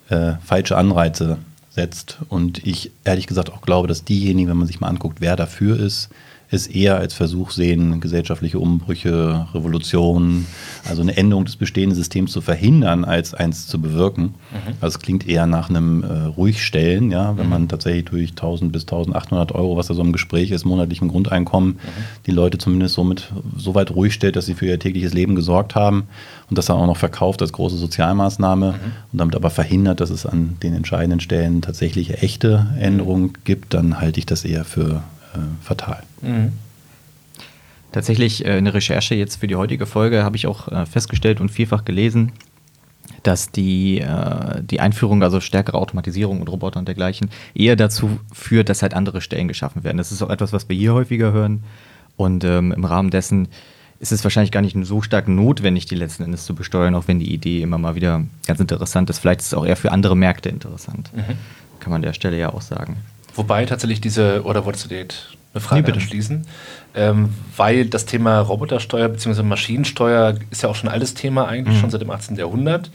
äh, 0.10 0.34
falsche 0.44 0.78
Anreize 0.78 1.38
setzt. 1.70 2.18
Und 2.30 2.66
ich 2.66 2.92
ehrlich 3.04 3.28
gesagt 3.28 3.52
auch 3.52 3.62
glaube, 3.62 3.88
dass 3.88 4.04
diejenigen, 4.04 4.50
wenn 4.50 4.58
man 4.58 4.68
sich 4.68 4.80
mal 4.80 4.88
anguckt, 4.88 5.22
wer 5.22 5.36
dafür 5.36 5.80
ist, 5.80 6.10
es 6.50 6.68
eher 6.68 6.98
als 6.98 7.14
Versuch 7.14 7.52
sehen, 7.52 8.00
gesellschaftliche 8.00 8.60
Umbrüche, 8.60 9.48
Revolutionen, 9.54 10.48
also 10.88 11.02
eine 11.02 11.18
Änderung 11.18 11.44
des 11.44 11.58
bestehenden 11.58 11.96
Systems 11.96 12.32
zu 12.32 12.40
verhindern, 12.40 13.04
als 13.04 13.34
eins 13.34 13.68
zu 13.68 13.82
bewirken. 13.82 14.24
Mhm. 14.24 14.74
Also 14.80 14.98
es 14.98 15.00
klingt 15.00 15.28
eher 15.28 15.46
nach 15.46 15.70
einem 15.70 16.04
äh, 16.04 16.08
Ruhigstellen, 16.08 17.12
ja, 17.12 17.36
wenn 17.38 17.46
mhm. 17.46 17.52
man 17.52 17.68
tatsächlich 17.68 18.06
durch 18.06 18.30
1000 18.30 18.72
bis 18.72 18.84
1800 18.84 19.54
Euro, 19.54 19.76
was 19.76 19.88
da 19.88 19.94
so 19.94 20.02
im 20.02 20.14
Gespräch 20.14 20.52
ist, 20.52 20.64
monatlichem 20.64 21.10
Grundeinkommen, 21.10 21.74
mhm. 21.74 21.80
die 22.26 22.32
Leute 22.32 22.58
zumindest 22.58 22.96
somit 22.96 23.32
so 23.58 23.76
weit 23.76 23.92
ruhig 23.92 24.14
stellt, 24.14 24.38
dass 24.38 24.46
sie 24.46 24.54
für 24.54 24.68
ihr 24.68 24.80
tägliches 24.80 25.14
Leben 25.14 25.36
gesorgt 25.36 25.76
haben 25.76 26.08
und 26.50 26.58
das 26.58 26.68
dann 26.68 26.78
auch 26.78 26.88
noch 26.88 26.98
verkauft 26.98 27.42
als 27.42 27.52
große 27.52 27.76
Sozialmaßnahme 27.76 28.72
mhm. 28.72 28.92
und 29.12 29.20
damit 29.20 29.36
aber 29.36 29.50
verhindert, 29.50 30.00
dass 30.00 30.12
es 30.12 30.26
an 30.26 30.56
den 30.64 30.74
entscheidenden 30.74 31.20
Stellen 31.20 31.62
tatsächliche 31.62 32.20
echte 32.20 32.68
Änderungen 32.80 33.34
gibt, 33.44 33.74
dann 33.74 34.00
halte 34.00 34.20
ich 34.20 34.26
das 34.26 34.46
eher 34.46 34.64
für 34.64 35.04
fatal. 35.62 36.04
Mhm. 36.22 36.54
Tatsächlich 37.92 38.46
äh, 38.46 38.58
in 38.58 38.66
der 38.66 38.74
Recherche 38.74 39.16
jetzt 39.16 39.38
für 39.38 39.48
die 39.48 39.56
heutige 39.56 39.86
Folge 39.86 40.24
habe 40.24 40.36
ich 40.36 40.48
auch 40.48 40.68
äh, 40.68 40.86
festgestellt 40.86 41.40
und 41.40 41.50
vielfach 41.50 41.86
gelesen, 41.86 42.34
dass 43.24 43.52
die, 43.52 44.00
äh, 44.00 44.62
die 44.62 44.80
Einführung, 44.80 45.24
also 45.24 45.40
stärkere 45.40 45.78
Automatisierung 45.78 46.42
und 46.42 46.50
Roboter 46.50 46.80
und 46.80 46.88
dergleichen, 46.88 47.30
eher 47.56 47.76
dazu 47.76 48.20
führt, 48.34 48.70
dass 48.70 48.82
halt 48.82 48.94
andere 48.94 49.22
Stellen 49.22 49.48
geschaffen 49.48 49.84
werden. 49.84 49.98
Das 49.98 50.12
ist 50.12 50.22
auch 50.22 50.30
etwas, 50.30 50.54
was 50.54 50.68
wir 50.70 50.76
hier 50.76 50.94
häufiger 50.94 51.32
hören. 51.32 51.64
Und 52.18 52.44
ähm, 52.44 52.72
im 52.72 52.84
Rahmen 52.84 53.10
dessen 53.10 53.48
ist 54.00 54.12
es 54.12 54.24
wahrscheinlich 54.24 54.52
gar 54.52 54.62
nicht 54.62 54.78
so 54.86 55.02
stark 55.02 55.28
notwendig, 55.28 55.86
die 55.86 55.96
letzten 55.96 56.24
Endes 56.24 56.46
zu 56.46 56.54
besteuern, 56.54 56.94
auch 56.94 57.08
wenn 57.08 57.20
die 57.20 57.34
Idee 57.34 57.62
immer 57.62 57.78
mal 57.78 57.96
wieder 57.96 58.24
ganz 58.46 58.60
interessant 58.60 59.10
ist. 59.10 59.20
Vielleicht 59.20 59.42
ist 59.42 59.48
es 59.48 59.54
auch 59.54 59.66
eher 59.66 59.76
für 59.76 59.92
andere 59.92 60.16
Märkte 60.16 60.50
interessant. 60.50 61.12
Mhm. 61.16 61.38
Kann 61.80 61.92
man 61.92 61.96
an 61.96 62.02
der 62.04 62.14
Stelle 62.14 62.38
ja 62.38 62.54
auch 62.54 62.62
sagen. 62.62 62.98
Wobei 63.38 63.66
tatsächlich 63.66 64.02
diese, 64.02 64.44
oder 64.44 64.66
wolltest 64.66 64.86
du 64.86 64.90
dir 64.90 65.06
eine 65.54 65.62
Frage 65.62 65.84
nee, 65.84 65.94
anschließen? 65.94 66.46
Ähm, 66.96 67.34
weil 67.56 67.86
das 67.86 68.06
Thema 68.06 68.40
Robotersteuer 68.40 69.08
bzw. 69.10 69.44
Maschinensteuer 69.44 70.36
ist 70.50 70.64
ja 70.64 70.70
auch 70.70 70.76
schon 70.76 70.90
ein 70.90 70.94
altes 70.94 71.14
Thema 71.14 71.48
eigentlich, 71.48 71.78
mhm. 71.78 71.82
schon 71.82 71.90
seit 71.92 72.02
dem 72.02 72.10
18. 72.10 72.36
Jahrhundert. 72.36 72.90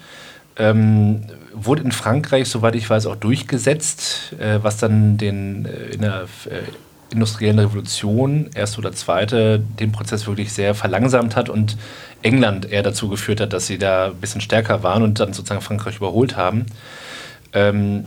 Ähm, 0.57 1.23
wurde 1.55 1.83
in 1.83 1.93
Frankreich, 1.93 2.49
soweit 2.49 2.75
ich 2.75 2.89
weiß, 2.91 3.07
auch 3.07 3.17
durchgesetzt, 3.17 4.35
äh, 4.39 4.59
was 4.63 4.77
dann 4.79 5.17
den, 5.17 5.67
äh, 5.67 5.95
in 5.95 6.01
der 6.03 6.25
äh, 6.51 7.13
industriellen 7.13 7.59
Revolution, 7.59 8.51
erste 8.55 8.79
oder 8.79 8.93
zweite, 8.93 9.61
den 9.61 9.93
Prozess 9.93 10.27
wirklich 10.27 10.53
sehr 10.53 10.75
verlangsamt 10.75 11.37
hat 11.37 11.49
und 11.49 11.77
England 12.23 12.71
eher 12.71 12.83
dazu 12.83 13.09
geführt 13.09 13.41
hat, 13.41 13.53
dass 13.53 13.67
sie 13.67 13.79
da 13.79 14.07
ein 14.07 14.17
bisschen 14.17 14.41
stärker 14.41 14.83
waren 14.83 15.03
und 15.03 15.21
dann 15.21 15.33
sozusagen 15.33 15.61
Frankreich 15.61 15.97
überholt 15.97 16.37
haben. 16.37 16.67
Ähm, 17.53 18.07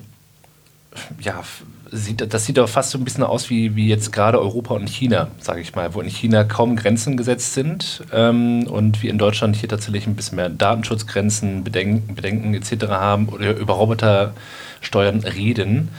ja, 1.19 1.43
sieht, 1.91 2.33
das 2.33 2.45
sieht 2.45 2.57
doch 2.57 2.69
fast 2.69 2.91
so 2.91 2.97
ein 2.97 3.03
bisschen 3.03 3.23
aus 3.23 3.49
wie, 3.49 3.75
wie 3.75 3.87
jetzt 3.87 4.11
gerade 4.11 4.39
Europa 4.39 4.73
und 4.73 4.89
China, 4.89 5.29
sage 5.39 5.61
ich 5.61 5.75
mal, 5.75 5.93
wo 5.93 6.01
in 6.01 6.09
China 6.09 6.43
kaum 6.43 6.75
Grenzen 6.75 7.17
gesetzt 7.17 7.53
sind 7.53 8.03
ähm, 8.11 8.67
und 8.67 9.01
wir 9.03 9.09
in 9.09 9.17
Deutschland 9.17 9.55
hier 9.55 9.69
tatsächlich 9.69 10.07
ein 10.07 10.15
bisschen 10.15 10.37
mehr 10.37 10.49
Datenschutzgrenzen, 10.49 11.63
Bedenken, 11.63 12.15
Bedenken 12.15 12.53
etc. 12.53 12.87
haben 12.89 13.29
oder 13.29 13.55
über 13.55 13.73
Robotersteuern 13.73 15.19
reden 15.19 15.89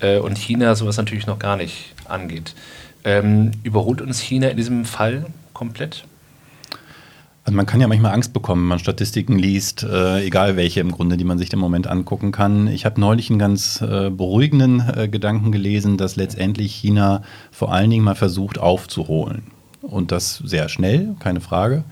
äh, 0.00 0.18
und 0.18 0.38
China 0.38 0.74
sowas 0.74 0.96
natürlich 0.96 1.26
noch 1.26 1.38
gar 1.38 1.56
nicht 1.56 1.94
angeht. 2.06 2.54
Ähm, 3.04 3.52
überholt 3.62 4.00
uns 4.00 4.20
China 4.20 4.48
in 4.48 4.56
diesem 4.56 4.84
Fall 4.84 5.26
komplett? 5.52 6.04
Also 7.44 7.56
man 7.56 7.66
kann 7.66 7.80
ja 7.80 7.88
manchmal 7.88 8.14
Angst 8.14 8.32
bekommen, 8.32 8.62
wenn 8.62 8.68
man 8.68 8.78
Statistiken 8.78 9.38
liest, 9.38 9.82
äh, 9.82 10.24
egal 10.24 10.56
welche 10.56 10.80
im 10.80 10.90
Grunde, 10.90 11.18
die 11.18 11.24
man 11.24 11.38
sich 11.38 11.52
im 11.52 11.58
Moment 11.58 11.86
angucken 11.86 12.32
kann. 12.32 12.68
Ich 12.68 12.86
habe 12.86 12.98
neulich 12.98 13.28
einen 13.28 13.38
ganz 13.38 13.82
äh, 13.82 14.08
beruhigenden 14.08 14.82
äh, 14.96 15.08
Gedanken 15.08 15.52
gelesen, 15.52 15.98
dass 15.98 16.16
letztendlich 16.16 16.74
China 16.74 17.22
vor 17.50 17.70
allen 17.70 17.90
Dingen 17.90 18.04
mal 18.04 18.14
versucht 18.14 18.58
aufzuholen. 18.58 19.42
Und 19.82 20.10
das 20.10 20.38
sehr 20.38 20.70
schnell, 20.70 21.16
keine 21.18 21.42
Frage. 21.42 21.84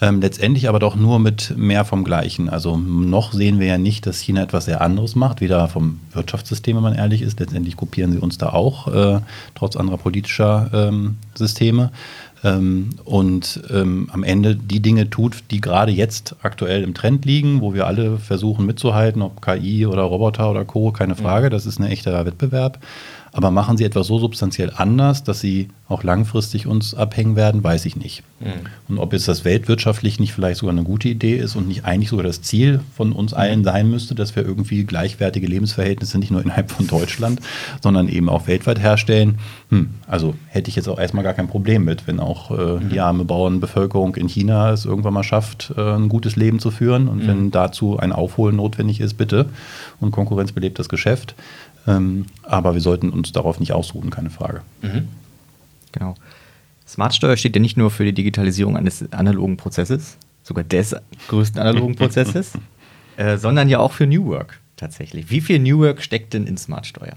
Ähm, 0.00 0.20
letztendlich 0.20 0.68
aber 0.68 0.78
doch 0.78 0.94
nur 0.94 1.18
mit 1.18 1.54
mehr 1.56 1.84
vom 1.84 2.04
Gleichen. 2.04 2.48
Also 2.48 2.76
noch 2.76 3.32
sehen 3.32 3.58
wir 3.58 3.66
ja 3.66 3.78
nicht, 3.78 4.06
dass 4.06 4.20
China 4.20 4.42
etwas 4.42 4.66
sehr 4.66 4.80
anderes 4.80 5.16
macht, 5.16 5.40
weder 5.40 5.66
vom 5.66 5.98
Wirtschaftssystem, 6.12 6.76
wenn 6.76 6.84
man 6.84 6.94
ehrlich 6.94 7.22
ist. 7.22 7.40
Letztendlich 7.40 7.76
kopieren 7.76 8.12
sie 8.12 8.18
uns 8.18 8.38
da 8.38 8.50
auch, 8.50 8.86
äh, 8.86 9.20
trotz 9.56 9.74
anderer 9.74 9.96
politischer 9.96 10.70
ähm, 10.72 11.16
Systeme 11.34 11.90
ähm, 12.44 12.90
und 13.04 13.60
ähm, 13.70 14.08
am 14.12 14.22
Ende 14.22 14.54
die 14.54 14.80
Dinge 14.80 15.10
tut, 15.10 15.44
die 15.50 15.60
gerade 15.60 15.92
jetzt 15.92 16.36
aktuell 16.42 16.82
im 16.82 16.94
Trend 16.94 17.24
liegen, 17.24 17.60
wo 17.60 17.74
wir 17.74 17.86
alle 17.86 18.18
versuchen 18.18 18.66
mitzuhalten, 18.66 19.22
ob 19.22 19.42
KI 19.42 19.86
oder 19.86 20.02
Roboter 20.02 20.50
oder 20.50 20.64
Co., 20.64 20.92
keine 20.92 21.16
Frage, 21.16 21.50
das 21.50 21.66
ist 21.66 21.80
ein 21.80 21.86
echter 21.86 22.24
Wettbewerb. 22.24 22.78
Aber 23.38 23.52
machen 23.52 23.76
sie 23.76 23.84
etwas 23.84 24.08
so 24.08 24.18
substanziell 24.18 24.72
anders, 24.74 25.22
dass 25.22 25.38
sie 25.38 25.68
auch 25.88 26.02
langfristig 26.02 26.66
uns 26.66 26.92
abhängen 26.92 27.36
werden, 27.36 27.62
weiß 27.62 27.86
ich 27.86 27.94
nicht. 27.94 28.24
Mhm. 28.40 28.66
Und 28.88 28.98
ob 28.98 29.12
jetzt 29.12 29.28
das 29.28 29.44
weltwirtschaftlich 29.44 30.18
nicht 30.18 30.32
vielleicht 30.32 30.58
sogar 30.58 30.72
eine 30.72 30.82
gute 30.82 31.08
Idee 31.08 31.36
ist 31.36 31.54
und 31.54 31.68
nicht 31.68 31.84
eigentlich 31.84 32.08
sogar 32.08 32.26
das 32.26 32.42
Ziel 32.42 32.80
von 32.96 33.12
uns 33.12 33.34
allen 33.34 33.62
sein 33.62 33.88
müsste, 33.88 34.16
dass 34.16 34.34
wir 34.34 34.44
irgendwie 34.44 34.82
gleichwertige 34.82 35.46
Lebensverhältnisse 35.46 36.18
nicht 36.18 36.32
nur 36.32 36.42
innerhalb 36.42 36.72
von 36.72 36.88
Deutschland, 36.88 37.40
sondern 37.80 38.08
eben 38.08 38.28
auch 38.28 38.48
weltweit 38.48 38.80
herstellen. 38.80 39.38
Hm, 39.70 39.90
also 40.08 40.34
hätte 40.48 40.68
ich 40.68 40.74
jetzt 40.74 40.88
auch 40.88 40.98
erstmal 40.98 41.22
gar 41.22 41.34
kein 41.34 41.46
Problem 41.46 41.84
mit, 41.84 42.08
wenn 42.08 42.18
auch 42.18 42.50
äh, 42.50 42.54
mhm. 42.54 42.88
die 42.88 42.98
arme 42.98 43.24
Bauernbevölkerung 43.24 44.16
in 44.16 44.26
China 44.26 44.72
es 44.72 44.84
irgendwann 44.84 45.14
mal 45.14 45.22
schafft, 45.22 45.72
äh, 45.76 45.80
ein 45.80 46.08
gutes 46.08 46.34
Leben 46.34 46.58
zu 46.58 46.72
führen. 46.72 47.06
Und 47.06 47.22
mhm. 47.22 47.28
wenn 47.28 47.50
dazu 47.52 48.00
ein 48.00 48.10
Aufholen 48.10 48.56
notwendig 48.56 48.98
ist, 48.98 49.14
bitte. 49.14 49.46
Und 50.00 50.10
Konkurrenz 50.10 50.50
belebt 50.50 50.80
das 50.80 50.88
Geschäft. 50.88 51.36
Ähm, 51.88 52.26
aber 52.42 52.74
wir 52.74 52.80
sollten 52.80 53.10
uns 53.10 53.32
darauf 53.32 53.60
nicht 53.60 53.72
ausruhen, 53.72 54.10
keine 54.10 54.30
Frage. 54.30 54.62
Mhm. 54.82 55.08
Genau. 55.92 56.14
Smartsteuer 56.86 57.36
steht 57.36 57.54
ja 57.54 57.60
nicht 57.60 57.76
nur 57.76 57.90
für 57.90 58.04
die 58.04 58.12
Digitalisierung 58.12 58.76
eines 58.76 59.10
analogen 59.12 59.56
Prozesses, 59.56 60.16
sogar 60.42 60.64
des 60.64 60.94
größten 61.28 61.60
analogen 61.60 61.94
Prozesses, 61.96 62.52
äh, 63.16 63.36
sondern 63.36 63.68
ja 63.68 63.78
auch 63.78 63.92
für 63.92 64.06
New 64.06 64.26
Work 64.26 64.60
tatsächlich. 64.76 65.30
Wie 65.30 65.40
viel 65.40 65.58
New 65.58 65.80
Work 65.80 66.02
steckt 66.02 66.34
denn 66.34 66.46
in 66.46 66.56
Smartsteuer? 66.56 67.16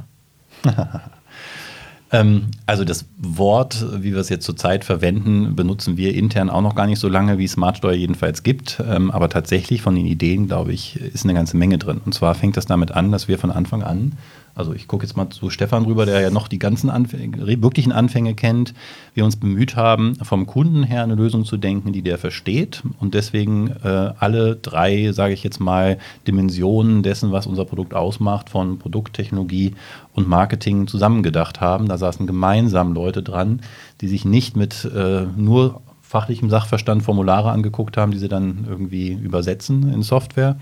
Ähm, 2.13 2.47
also 2.65 2.83
das 2.83 3.05
Wort, 3.17 3.85
wie 4.03 4.11
wir 4.11 4.19
es 4.19 4.29
jetzt 4.29 4.45
zurzeit 4.45 4.83
verwenden, 4.83 5.55
benutzen 5.55 5.97
wir 5.97 6.13
intern 6.13 6.49
auch 6.49 6.61
noch 6.61 6.75
gar 6.75 6.85
nicht 6.85 6.99
so 6.99 7.07
lange, 7.07 7.37
wie 7.37 7.47
Smartsteuer 7.47 7.93
jedenfalls 7.93 8.43
gibt. 8.43 8.83
Ähm, 8.85 9.11
aber 9.11 9.29
tatsächlich 9.29 9.81
von 9.81 9.95
den 9.95 10.05
Ideen, 10.05 10.47
glaube 10.47 10.73
ich, 10.73 10.97
ist 10.99 11.23
eine 11.23 11.33
ganze 11.33 11.55
Menge 11.55 11.77
drin. 11.77 12.01
Und 12.03 12.13
zwar 12.13 12.35
fängt 12.35 12.57
das 12.57 12.65
damit 12.65 12.91
an, 12.91 13.11
dass 13.11 13.27
wir 13.27 13.39
von 13.39 13.51
Anfang 13.51 13.81
an 13.81 14.17
also 14.55 14.73
ich 14.73 14.87
gucke 14.87 15.05
jetzt 15.05 15.15
mal 15.15 15.29
zu 15.29 15.49
Stefan 15.49 15.85
rüber, 15.85 16.05
der 16.05 16.21
ja 16.21 16.29
noch 16.29 16.47
die 16.47 16.59
ganzen 16.59 16.89
Anfänge, 16.89 17.61
wirklichen 17.61 17.91
Anfänge 17.91 18.33
kennt, 18.33 18.73
wir 19.13 19.25
uns 19.25 19.35
bemüht 19.35 19.75
haben, 19.75 20.15
vom 20.23 20.45
Kunden 20.45 20.83
her 20.83 21.03
eine 21.03 21.15
Lösung 21.15 21.45
zu 21.45 21.57
denken, 21.57 21.93
die 21.93 22.01
der 22.01 22.17
versteht 22.17 22.83
und 22.99 23.13
deswegen 23.13 23.71
äh, 23.83 24.13
alle 24.19 24.55
drei, 24.55 25.11
sage 25.11 25.33
ich 25.33 25.43
jetzt 25.43 25.59
mal, 25.59 25.97
Dimensionen 26.27 27.03
dessen, 27.03 27.31
was 27.31 27.47
unser 27.47 27.65
Produkt 27.65 27.93
ausmacht, 27.93 28.49
von 28.49 28.79
Produkttechnologie 28.79 29.75
und 30.13 30.27
Marketing 30.27 30.87
zusammengedacht 30.87 31.61
haben. 31.61 31.87
Da 31.87 31.97
saßen 31.97 32.27
gemeinsam 32.27 32.93
Leute 32.93 33.23
dran, 33.23 33.61
die 34.01 34.07
sich 34.07 34.25
nicht 34.25 34.55
mit 34.55 34.85
äh, 34.85 35.25
nur 35.35 35.81
fachlichem 36.01 36.49
Sachverstand 36.49 37.03
Formulare 37.03 37.51
angeguckt 37.51 37.95
haben, 37.95 38.11
die 38.11 38.17
sie 38.17 38.27
dann 38.27 38.65
irgendwie 38.67 39.13
übersetzen 39.13 39.91
in 39.93 40.03
Software, 40.03 40.57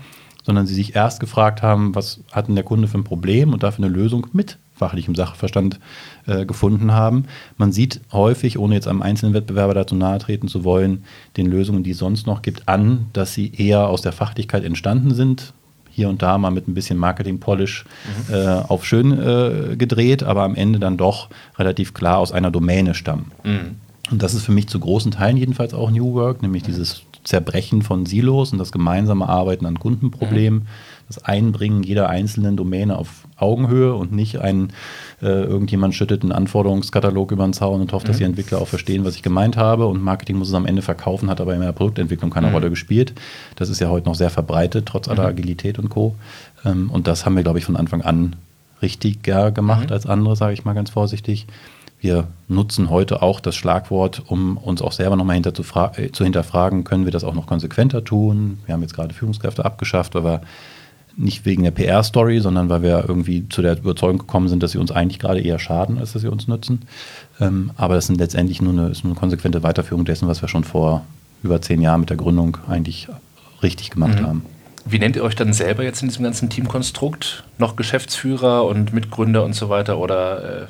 sondern 0.50 0.66
sie 0.66 0.74
sich 0.74 0.96
erst 0.96 1.20
gefragt 1.20 1.62
haben, 1.62 1.94
was 1.94 2.18
hat 2.32 2.48
denn 2.48 2.56
der 2.56 2.64
Kunde 2.64 2.88
für 2.88 2.98
ein 2.98 3.04
Problem 3.04 3.52
und 3.52 3.62
dafür 3.62 3.84
eine 3.84 3.94
Lösung 3.94 4.26
mit 4.32 4.58
fachlichem 4.74 5.14
Sachverstand 5.14 5.78
äh, 6.26 6.44
gefunden 6.44 6.90
haben. 6.90 7.26
Man 7.56 7.70
sieht 7.70 8.00
häufig, 8.10 8.58
ohne 8.58 8.74
jetzt 8.74 8.88
einem 8.88 9.00
einzelnen 9.00 9.32
Wettbewerber 9.32 9.74
dazu 9.74 9.94
nahe 9.94 10.18
treten 10.18 10.48
zu 10.48 10.64
wollen, 10.64 11.04
den 11.36 11.46
Lösungen, 11.46 11.84
die 11.84 11.92
es 11.92 11.98
sonst 11.98 12.26
noch 12.26 12.42
gibt, 12.42 12.68
an, 12.68 13.06
dass 13.12 13.32
sie 13.32 13.52
eher 13.54 13.86
aus 13.86 14.02
der 14.02 14.10
Fachlichkeit 14.10 14.64
entstanden 14.64 15.14
sind. 15.14 15.52
Hier 15.88 16.08
und 16.08 16.20
da 16.20 16.36
mal 16.36 16.50
mit 16.50 16.66
ein 16.66 16.74
bisschen 16.74 16.98
Marketing-Polish 16.98 17.84
mhm. 18.28 18.34
äh, 18.34 18.46
auf 18.66 18.84
schön 18.84 19.16
äh, 19.20 19.76
gedreht, 19.76 20.24
aber 20.24 20.42
am 20.42 20.56
Ende 20.56 20.80
dann 20.80 20.96
doch 20.96 21.28
relativ 21.60 21.94
klar 21.94 22.18
aus 22.18 22.32
einer 22.32 22.50
Domäne 22.50 22.94
stammen. 22.94 23.30
Mhm. 23.44 23.76
Und 24.10 24.20
das 24.20 24.34
ist 24.34 24.42
für 24.44 24.52
mich 24.52 24.66
zu 24.66 24.80
großen 24.80 25.12
Teilen 25.12 25.36
jedenfalls 25.36 25.74
auch 25.74 25.92
New 25.92 26.12
Work, 26.14 26.42
nämlich 26.42 26.64
mhm. 26.64 26.66
dieses 26.66 27.02
Zerbrechen 27.24 27.82
von 27.82 28.06
Silos 28.06 28.52
und 28.52 28.58
das 28.58 28.72
gemeinsame 28.72 29.28
Arbeiten 29.28 29.66
an 29.66 29.78
Kundenproblemen, 29.78 30.60
mhm. 30.60 30.66
das 31.06 31.22
Einbringen 31.24 31.82
jeder 31.82 32.08
einzelnen 32.08 32.56
Domäne 32.56 32.96
auf 32.96 33.24
Augenhöhe 33.36 33.94
und 33.94 34.12
nicht 34.12 34.38
ein, 34.40 34.72
äh, 35.22 35.26
irgendjemand 35.26 35.94
schüttet 35.94 36.22
einen 36.22 36.32
Anforderungskatalog 36.32 37.32
über 37.32 37.44
den 37.44 37.52
Zaun 37.52 37.80
und 37.80 37.92
hofft, 37.92 38.06
mhm. 38.06 38.08
dass 38.08 38.18
die 38.18 38.24
Entwickler 38.24 38.60
auch 38.60 38.68
verstehen, 38.68 39.04
was 39.04 39.16
ich 39.16 39.22
gemeint 39.22 39.56
habe 39.56 39.86
und 39.86 40.02
Marketing 40.02 40.36
muss 40.36 40.48
es 40.48 40.54
am 40.54 40.66
Ende 40.66 40.82
verkaufen, 40.82 41.28
hat 41.28 41.40
aber 41.40 41.54
in 41.54 41.60
der 41.60 41.72
Produktentwicklung 41.72 42.30
keine 42.30 42.48
mhm. 42.48 42.54
Rolle 42.54 42.70
gespielt. 42.70 43.12
Das 43.56 43.68
ist 43.68 43.80
ja 43.80 43.90
heute 43.90 44.08
noch 44.08 44.14
sehr 44.14 44.30
verbreitet, 44.30 44.86
trotz 44.86 45.08
aller 45.08 45.24
mhm. 45.24 45.28
Agilität 45.28 45.78
und 45.78 45.90
Co. 45.90 46.14
Ähm, 46.64 46.90
und 46.90 47.06
das 47.06 47.26
haben 47.26 47.36
wir, 47.36 47.42
glaube 47.42 47.58
ich, 47.58 47.64
von 47.64 47.76
Anfang 47.76 48.02
an 48.02 48.36
richtiger 48.82 49.50
gemacht 49.50 49.88
mhm. 49.88 49.92
als 49.92 50.06
andere, 50.06 50.36
sage 50.36 50.54
ich 50.54 50.64
mal 50.64 50.72
ganz 50.72 50.90
vorsichtig. 50.90 51.46
Wir 52.00 52.28
nutzen 52.48 52.90
heute 52.90 53.22
auch 53.22 53.40
das 53.40 53.56
Schlagwort, 53.56 54.22
um 54.26 54.56
uns 54.56 54.82
auch 54.82 54.92
selber 54.92 55.16
nochmal 55.16 55.34
hinter 55.34 55.54
zu, 55.54 55.62
äh, 55.96 56.10
zu, 56.10 56.24
hinterfragen, 56.24 56.84
können 56.84 57.04
wir 57.04 57.12
das 57.12 57.24
auch 57.24 57.34
noch 57.34 57.46
konsequenter 57.46 58.04
tun? 58.04 58.58
Wir 58.66 58.74
haben 58.74 58.82
jetzt 58.82 58.94
gerade 58.94 59.14
Führungskräfte 59.14 59.64
abgeschafft, 59.64 60.14
wir 60.14 60.40
nicht 61.16 61.44
wegen 61.44 61.64
der 61.64 61.72
PR-Story, 61.72 62.40
sondern 62.40 62.68
weil 62.68 62.82
wir 62.82 63.04
irgendwie 63.06 63.48
zu 63.48 63.62
der 63.62 63.76
Überzeugung 63.78 64.18
gekommen 64.18 64.48
sind, 64.48 64.62
dass 64.62 64.72
sie 64.72 64.78
uns 64.78 64.90
eigentlich 64.90 65.18
gerade 65.18 65.40
eher 65.40 65.58
schaden, 65.58 65.98
als 65.98 66.12
dass 66.12 66.22
sie 66.22 66.28
uns 66.28 66.48
nützen. 66.48 66.82
Ähm, 67.40 67.72
aber 67.76 67.94
das 67.94 68.06
sind 68.06 68.18
letztendlich 68.18 68.62
nur 68.62 68.72
eine, 68.72 68.88
ist 68.88 69.04
eine 69.04 69.14
konsequente 69.14 69.62
Weiterführung 69.62 70.04
dessen, 70.04 70.28
was 70.28 70.40
wir 70.40 70.48
schon 70.48 70.64
vor 70.64 71.04
über 71.42 71.60
zehn 71.60 71.82
Jahren 71.82 72.00
mit 72.00 72.10
der 72.10 72.16
Gründung 72.16 72.58
eigentlich 72.68 73.08
richtig 73.62 73.90
gemacht 73.90 74.20
mhm. 74.20 74.26
haben. 74.26 74.42
Wie 74.86 74.98
nennt 74.98 75.16
ihr 75.16 75.22
euch 75.22 75.36
dann 75.36 75.52
selber 75.52 75.84
jetzt 75.84 76.00
in 76.02 76.08
diesem 76.08 76.24
ganzen 76.24 76.48
Teamkonstrukt? 76.48 77.44
Noch 77.58 77.76
Geschäftsführer 77.76 78.64
und 78.64 78.94
Mitgründer 78.94 79.44
und 79.44 79.54
so 79.54 79.68
weiter? 79.68 79.98
Oder 79.98 80.62
äh, 80.62 80.66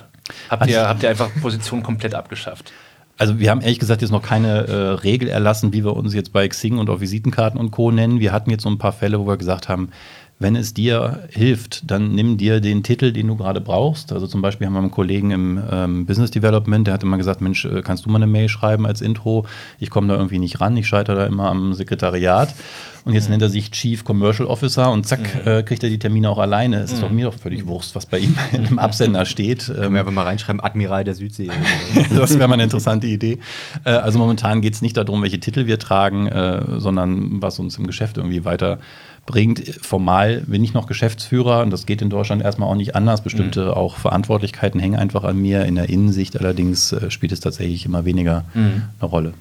habt, 0.49 0.67
ihr, 0.67 0.89
habt 0.89 1.03
ihr 1.03 1.11
einfach 1.11 1.31
Positionen 1.41 1.83
komplett 1.83 2.15
abgeschafft? 2.15 2.73
Also 3.21 3.39
wir 3.39 3.51
haben 3.51 3.61
ehrlich 3.61 3.79
gesagt 3.79 4.01
jetzt 4.01 4.13
noch 4.13 4.23
keine 4.23 4.67
äh, 4.67 4.75
Regel 5.03 5.29
erlassen, 5.29 5.75
wie 5.75 5.85
wir 5.85 5.95
uns 5.95 6.15
jetzt 6.15 6.33
bei 6.33 6.49
Xing 6.49 6.79
und 6.79 6.89
auf 6.89 7.03
Visitenkarten 7.03 7.61
und 7.61 7.71
Co. 7.71 7.91
nennen. 7.91 8.19
Wir 8.19 8.33
hatten 8.33 8.51
jetzt 8.51 8.63
so 8.63 8.71
ein 8.71 8.79
paar 8.79 8.93
Fälle, 8.93 9.21
wo 9.21 9.27
wir 9.27 9.37
gesagt 9.37 9.69
haben, 9.69 9.91
wenn 10.41 10.57
es 10.57 10.73
dir 10.73 11.29
hilft, 11.29 11.91
dann 11.91 12.15
nimm 12.15 12.39
dir 12.39 12.61
den 12.61 12.83
Titel, 12.83 13.13
den 13.13 13.29
du 13.29 13.37
gerade 13.37 13.61
brauchst. 13.61 14.11
Also 14.11 14.27
zum 14.27 14.41
Beispiel 14.41 14.67
haben 14.67 14.73
wir 14.73 14.81
einen 14.81 14.91
Kollegen 14.91 15.31
im 15.31 15.63
ähm, 15.71 16.07
Business 16.07 16.31
Development, 16.31 16.87
der 16.87 16.95
hat 16.95 17.03
immer 17.03 17.19
gesagt, 17.19 17.43
Mensch, 17.43 17.67
äh, 17.67 17.83
kannst 17.83 18.07
du 18.07 18.11
mal 18.11 18.17
eine 18.17 18.27
Mail 18.27 18.49
schreiben 18.49 18.87
als 18.87 19.03
Intro? 19.03 19.45
Ich 19.79 19.91
komme 19.91 20.09
da 20.09 20.15
irgendwie 20.15 20.39
nicht 20.39 20.61
ran, 20.63 20.77
ich 20.79 20.89
scheitere 20.89 21.17
da 21.17 21.27
immer 21.27 21.51
am 21.51 21.75
Sekretariat. 21.75 22.55
Und 23.05 23.15
jetzt 23.15 23.25
mhm. 23.25 23.33
nennt 23.33 23.43
er 23.43 23.51
sich 23.51 23.71
Chief 23.71 24.05
Commercial 24.05 24.49
Officer 24.49 24.91
und 24.91 25.07
zack, 25.07 25.21
mhm. 25.21 25.51
äh, 25.51 25.63
kriegt 25.63 25.83
er 25.83 25.91
die 25.91 25.99
Termine 25.99 26.31
auch 26.31 26.39
alleine. 26.39 26.81
Es 26.81 26.93
ist 26.93 26.99
mhm. 26.99 27.03
doch 27.03 27.11
mir 27.11 27.27
doch 27.27 27.35
völlig 27.35 27.67
Wurst, 27.67 27.95
was 27.95 28.07
bei 28.07 28.19
ihm 28.19 28.35
im 28.53 28.79
Absender 28.79 29.27
steht. 29.27 29.67
Können 29.67 29.85
ähm, 29.85 29.93
wir 29.93 30.01
einfach 30.01 30.13
mal 30.13 30.25
reinschreiben, 30.25 30.63
Admiral 30.63 31.05
der 31.05 31.15
Südsee. 31.15 31.51
das 32.15 32.39
wäre 32.39 32.49
mal 32.49 32.55
eine 32.55 32.65
interessante 32.65 33.07
Idee. 33.07 33.39
Äh, 33.85 33.91
also 33.91 34.19
momentan 34.19 34.63
geht 34.63 34.75
es 34.75 34.81
nicht 34.81 34.97
darum, 34.97 35.23
welche 35.23 35.41
Titel 35.41 35.67
wir 35.67 35.79
tragen, 35.79 36.27
äh, 36.29 36.63
sondern 36.79 37.43
was 37.43 37.59
uns 37.59 37.77
im 37.77 37.87
Geschäft 37.87 38.17
irgendwie 38.17 38.45
weiter 38.45 38.79
bringt. 39.27 39.61
Formal 39.83 40.43
bin 40.47 40.65
ich 40.65 40.75
noch 40.75 40.87
Geschäftsführer 40.87 41.63
und 41.63 41.71
das 41.71 41.87
geht 41.87 42.03
in 42.03 42.11
Deutschland 42.11 42.43
erstmal 42.43 42.69
auch 42.69 42.75
nicht 42.75 42.95
anders. 42.95 43.23
Bestimmte 43.23 43.67
mhm. 43.67 43.71
auch 43.71 43.97
Verantwortlichkeiten 43.97 44.81
hängen 44.81 44.99
einfach 44.99 45.25
an 45.25 45.41
mir. 45.41 45.65
In 45.65 45.77
der 45.77 45.89
Innensicht 45.89 46.39
allerdings 46.39 46.93
äh, 46.93 47.11
spielt 47.11 47.33
es 47.33 47.41
tatsächlich 47.41 47.87
immer 47.87 48.05
weniger 48.05 48.45
mhm. 48.55 48.83
eine 48.99 49.11
Rolle. 49.11 49.35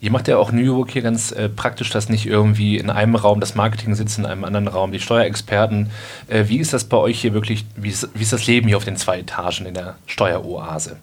Ihr 0.00 0.10
macht 0.10 0.28
ja 0.28 0.36
auch 0.36 0.52
New 0.52 0.62
York 0.62 0.90
hier 0.90 1.02
ganz 1.02 1.32
äh, 1.32 1.48
praktisch, 1.48 1.90
dass 1.90 2.08
nicht 2.08 2.26
irgendwie 2.26 2.76
in 2.76 2.90
einem 2.90 3.16
Raum 3.16 3.40
das 3.40 3.54
Marketing 3.54 3.94
sitzt, 3.94 4.18
in 4.18 4.26
einem 4.26 4.44
anderen 4.44 4.68
Raum 4.68 4.92
die 4.92 5.00
Steuerexperten. 5.00 5.90
Äh, 6.28 6.44
wie 6.48 6.58
ist 6.58 6.72
das 6.72 6.84
bei 6.84 6.96
euch 6.96 7.20
hier 7.20 7.32
wirklich, 7.34 7.64
wie 7.76 7.88
ist, 7.88 8.08
wie 8.14 8.22
ist 8.22 8.32
das 8.32 8.46
Leben 8.46 8.68
hier 8.68 8.76
auf 8.76 8.84
den 8.84 8.96
zwei 8.96 9.20
Etagen 9.20 9.66
in 9.66 9.74
der 9.74 9.96
Steueroase? 10.06 10.96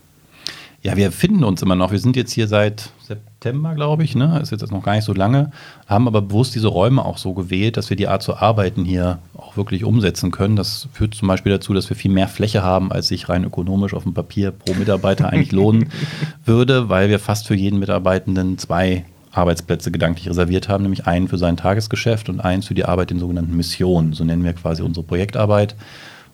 Ja, 0.81 0.95
wir 0.95 1.11
finden 1.11 1.43
uns 1.43 1.61
immer 1.61 1.75
noch. 1.75 1.91
Wir 1.91 1.99
sind 1.99 2.15
jetzt 2.15 2.31
hier 2.31 2.47
seit 2.47 2.91
September, 3.01 3.34
glaube 3.53 4.03
ich, 4.03 4.15
ne? 4.15 4.39
ist 4.41 4.51
jetzt 4.51 4.71
noch 4.71 4.83
gar 4.83 4.95
nicht 4.95 5.03
so 5.05 5.13
lange, 5.13 5.51
haben 5.87 6.07
aber 6.07 6.21
bewusst 6.21 6.55
diese 6.55 6.67
Räume 6.67 7.03
auch 7.03 7.17
so 7.17 7.33
gewählt, 7.33 7.77
dass 7.77 7.89
wir 7.89 7.97
die 7.97 8.07
Art 8.07 8.23
zu 8.23 8.37
arbeiten 8.37 8.85
hier 8.85 9.19
auch 9.37 9.57
wirklich 9.57 9.83
umsetzen 9.83 10.31
können. 10.31 10.55
Das 10.55 10.87
führt 10.93 11.15
zum 11.15 11.27
Beispiel 11.27 11.51
dazu, 11.51 11.73
dass 11.73 11.89
wir 11.89 11.95
viel 11.95 12.11
mehr 12.11 12.27
Fläche 12.27 12.63
haben, 12.63 12.91
als 12.91 13.07
sich 13.07 13.29
rein 13.29 13.43
ökonomisch 13.43 13.93
auf 13.93 14.03
dem 14.03 14.13
Papier 14.13 14.51
pro 14.51 14.73
Mitarbeiter 14.73 15.29
eigentlich 15.29 15.51
lohnen 15.51 15.89
würde, 16.45 16.89
weil 16.89 17.09
wir 17.09 17.19
fast 17.19 17.47
für 17.47 17.55
jeden 17.55 17.79
Mitarbeitenden 17.79 18.57
zwei 18.57 19.05
Arbeitsplätze 19.31 19.91
gedanklich 19.91 20.29
reserviert 20.29 20.69
haben, 20.69 20.83
nämlich 20.83 21.07
einen 21.07 21.27
für 21.27 21.37
sein 21.37 21.57
Tagesgeschäft 21.57 22.29
und 22.29 22.39
einen 22.39 22.61
für 22.61 22.73
die 22.73 22.85
Arbeit 22.85 23.11
in 23.11 23.19
sogenannten 23.19 23.55
Missionen. 23.55 24.13
So 24.13 24.23
nennen 24.23 24.43
wir 24.43 24.53
quasi 24.53 24.81
unsere 24.81 25.05
Projektarbeit 25.05 25.75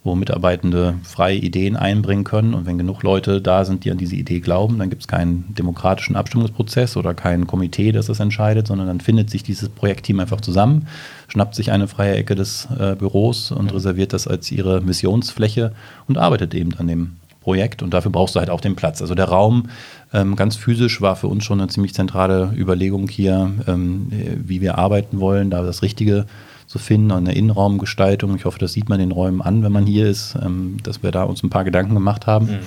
wo 0.03 0.15
Mitarbeitende 0.15 0.95
freie 1.03 1.37
Ideen 1.37 1.75
einbringen 1.75 2.23
können. 2.23 2.55
Und 2.55 2.65
wenn 2.65 2.79
genug 2.79 3.03
Leute 3.03 3.39
da 3.39 3.65
sind, 3.65 3.85
die 3.85 3.91
an 3.91 3.99
diese 3.99 4.15
Idee 4.15 4.39
glauben, 4.39 4.79
dann 4.79 4.89
gibt 4.89 5.03
es 5.03 5.07
keinen 5.07 5.53
demokratischen 5.53 6.15
Abstimmungsprozess 6.15 6.97
oder 6.97 7.13
kein 7.13 7.45
Komitee, 7.45 7.91
das 7.91 8.07
das 8.07 8.19
entscheidet, 8.19 8.67
sondern 8.67 8.87
dann 8.87 8.99
findet 8.99 9.29
sich 9.29 9.43
dieses 9.43 9.69
Projektteam 9.69 10.19
einfach 10.19 10.41
zusammen, 10.41 10.87
schnappt 11.27 11.53
sich 11.53 11.71
eine 11.71 11.87
freie 11.87 12.15
Ecke 12.15 12.33
des 12.33 12.67
äh, 12.79 12.95
Büros 12.95 13.51
und 13.51 13.71
reserviert 13.71 14.13
das 14.13 14.27
als 14.27 14.51
ihre 14.51 14.81
Missionsfläche 14.81 15.73
und 16.07 16.17
arbeitet 16.17 16.55
eben 16.55 16.73
an 16.77 16.87
dem 16.87 17.17
Projekt. 17.41 17.83
Und 17.83 17.93
dafür 17.93 18.11
brauchst 18.11 18.35
du 18.35 18.39
halt 18.39 18.49
auch 18.49 18.61
den 18.61 18.75
Platz. 18.75 19.01
Also 19.01 19.13
der 19.13 19.25
Raum 19.25 19.69
ähm, 20.13 20.35
ganz 20.35 20.55
physisch 20.55 21.01
war 21.01 21.15
für 21.15 21.27
uns 21.27 21.43
schon 21.43 21.59
eine 21.59 21.69
ziemlich 21.69 21.93
zentrale 21.93 22.53
Überlegung 22.55 23.07
hier, 23.07 23.51
ähm, 23.67 24.07
wie 24.11 24.61
wir 24.61 24.77
arbeiten 24.77 25.19
wollen, 25.19 25.49
da 25.51 25.61
das 25.61 25.81
Richtige 25.81 26.25
zu 26.71 26.79
finden, 26.79 27.11
eine 27.11 27.35
Innenraumgestaltung. 27.35 28.33
Ich 28.37 28.45
hoffe, 28.45 28.57
das 28.57 28.71
sieht 28.71 28.87
man 28.87 28.97
den 28.97 29.11
Räumen 29.11 29.41
an, 29.41 29.61
wenn 29.61 29.73
man 29.73 29.85
hier 29.85 30.07
ist, 30.07 30.37
ähm, 30.41 30.77
dass 30.83 31.03
wir 31.03 31.11
da 31.11 31.23
uns 31.23 31.43
ein 31.43 31.49
paar 31.49 31.65
Gedanken 31.65 31.93
gemacht 31.93 32.27
haben. 32.27 32.45
Mhm. 32.45 32.59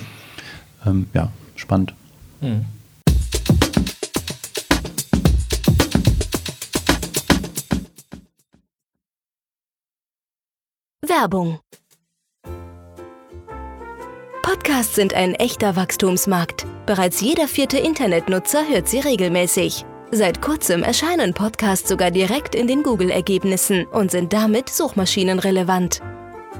Ähm, 0.85 1.07
ja, 1.15 1.31
spannend. 1.55 1.95
Mhm. 2.39 2.65
Werbung. 11.01 11.59
Podcasts 14.43 14.93
sind 14.93 15.15
ein 15.15 15.33
echter 15.33 15.75
Wachstumsmarkt. 15.75 16.67
Bereits 16.85 17.21
jeder 17.21 17.47
vierte 17.47 17.79
Internetnutzer 17.79 18.67
hört 18.69 18.87
sie 18.87 18.99
regelmäßig. 18.99 19.83
Seit 20.11 20.41
kurzem 20.41 20.83
erscheinen 20.83 21.33
Podcasts 21.33 21.89
sogar 21.89 22.11
direkt 22.11 22.55
in 22.55 22.67
den 22.67 22.83
Google-Ergebnissen 22.83 23.85
und 23.87 24.11
sind 24.11 24.31
damit 24.33 24.69
suchmaschinenrelevant. 24.69 26.01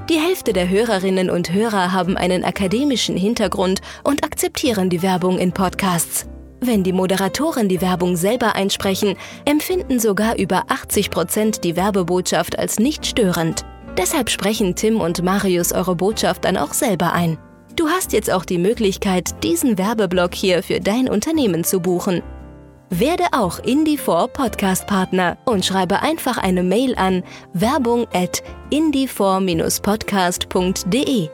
Die 0.08 0.18
Hälfte 0.18 0.52
der 0.52 0.68
Hörerinnen 0.68 1.30
und 1.30 1.52
Hörer 1.52 1.92
haben 1.92 2.16
einen 2.16 2.44
akademischen 2.44 3.16
Hintergrund 3.16 3.80
und 4.04 4.24
akzeptieren 4.24 4.90
die 4.90 5.02
Werbung 5.02 5.38
in 5.38 5.52
Podcasts. 5.52 6.26
Wenn 6.60 6.82
die 6.82 6.92
Moderatoren 6.92 7.68
die 7.68 7.80
Werbung 7.80 8.16
selber 8.16 8.56
einsprechen, 8.56 9.16
empfinden 9.44 10.00
sogar 10.00 10.38
über 10.38 10.64
80 10.68 11.10
Prozent 11.10 11.64
die 11.64 11.76
Werbebotschaft 11.76 12.58
als 12.58 12.78
nicht 12.78 13.06
störend. 13.06 13.64
Deshalb 13.96 14.28
sprechen 14.30 14.74
Tim 14.74 15.00
und 15.00 15.22
Marius 15.22 15.72
eure 15.72 15.96
Botschaft 15.96 16.44
dann 16.44 16.56
auch 16.56 16.74
selber 16.74 17.12
ein. 17.12 17.38
Du 17.76 17.88
hast 17.88 18.12
jetzt 18.12 18.30
auch 18.30 18.44
die 18.44 18.58
Möglichkeit, 18.58 19.42
diesen 19.42 19.78
Werbeblock 19.78 20.34
hier 20.34 20.62
für 20.62 20.80
dein 20.80 21.08
Unternehmen 21.08 21.62
zu 21.62 21.80
buchen. 21.80 22.22
Werde 22.90 23.24
auch 23.32 23.58
Indie4 23.60 24.28
Podcast 24.28 24.86
Partner 24.86 25.38
und 25.44 25.66
schreibe 25.66 26.02
einfach 26.02 26.38
eine 26.38 26.62
Mail 26.62 26.94
an 26.96 27.24
werbung 27.52 28.06
at 28.12 28.44
indie4-podcast.de 28.70 31.28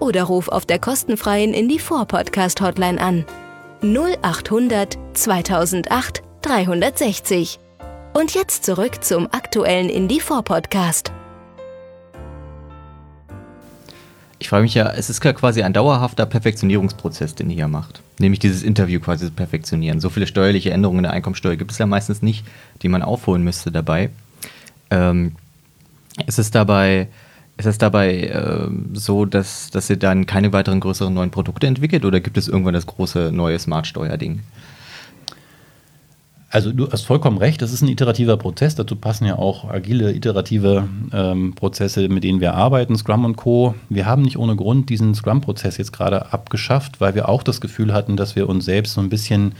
oder 0.00 0.24
ruf 0.24 0.48
auf 0.48 0.66
der 0.66 0.78
kostenfreien 0.78 1.54
Indie4 1.54 2.04
Podcast 2.04 2.60
Hotline 2.60 3.00
an 3.00 3.24
0800 3.82 4.98
2008 5.14 6.22
360. 6.42 7.58
Und 8.12 8.34
jetzt 8.34 8.64
zurück 8.64 9.02
zum 9.02 9.28
aktuellen 9.32 9.88
Indie4 9.88 10.42
Podcast. 10.42 11.10
Frage 14.52 14.64
mich 14.64 14.74
ja, 14.74 14.90
es 14.90 15.08
ist 15.08 15.24
ja 15.24 15.32
quasi 15.32 15.62
ein 15.62 15.72
dauerhafter 15.72 16.26
Perfektionierungsprozess, 16.26 17.34
den 17.34 17.48
ihr 17.48 17.56
hier 17.56 17.68
macht. 17.68 18.02
Nämlich 18.18 18.38
dieses 18.38 18.62
Interview 18.62 19.00
quasi 19.00 19.24
zu 19.24 19.32
perfektionieren. 19.32 19.98
So 19.98 20.10
viele 20.10 20.26
steuerliche 20.26 20.72
Änderungen 20.72 20.98
in 20.98 21.04
der 21.04 21.12
Einkommensteuer 21.14 21.56
gibt 21.56 21.70
es 21.70 21.78
ja 21.78 21.86
meistens 21.86 22.20
nicht, 22.20 22.44
die 22.82 22.90
man 22.90 23.00
aufholen 23.00 23.42
müsste 23.44 23.72
dabei. 23.72 24.10
Ähm, 24.90 25.36
ist 26.26 26.38
es 26.38 26.50
dabei, 26.50 27.08
ist 27.56 27.64
es 27.64 27.78
dabei 27.78 28.24
äh, 28.24 28.68
so, 28.92 29.24
dass, 29.24 29.70
dass 29.70 29.88
ihr 29.88 29.96
dann 29.96 30.26
keine 30.26 30.52
weiteren 30.52 30.80
größeren 30.80 31.14
neuen 31.14 31.30
Produkte 31.30 31.66
entwickelt 31.66 32.04
oder 32.04 32.20
gibt 32.20 32.36
es 32.36 32.46
irgendwann 32.46 32.74
das 32.74 32.84
große 32.84 33.32
neue 33.32 33.58
Smart-Steuer-Ding? 33.58 34.40
Also 36.52 36.70
du 36.70 36.86
hast 36.92 37.06
vollkommen 37.06 37.38
recht, 37.38 37.62
das 37.62 37.72
ist 37.72 37.80
ein 37.80 37.88
iterativer 37.88 38.36
Prozess. 38.36 38.74
Dazu 38.74 38.94
passen 38.94 39.24
ja 39.24 39.38
auch 39.38 39.70
agile, 39.70 40.12
iterative 40.12 40.86
ähm, 41.10 41.54
Prozesse, 41.54 42.10
mit 42.10 42.24
denen 42.24 42.42
wir 42.42 42.52
arbeiten, 42.52 42.94
Scrum 42.94 43.24
und 43.24 43.36
Co. 43.36 43.74
Wir 43.88 44.04
haben 44.04 44.20
nicht 44.20 44.36
ohne 44.36 44.54
Grund 44.54 44.90
diesen 44.90 45.14
Scrum-Prozess 45.14 45.78
jetzt 45.78 45.94
gerade 45.94 46.30
abgeschafft, 46.30 47.00
weil 47.00 47.14
wir 47.14 47.30
auch 47.30 47.42
das 47.42 47.62
Gefühl 47.62 47.94
hatten, 47.94 48.18
dass 48.18 48.36
wir 48.36 48.50
uns 48.50 48.66
selbst 48.66 48.92
so 48.92 49.00
ein 49.00 49.08
bisschen, 49.08 49.54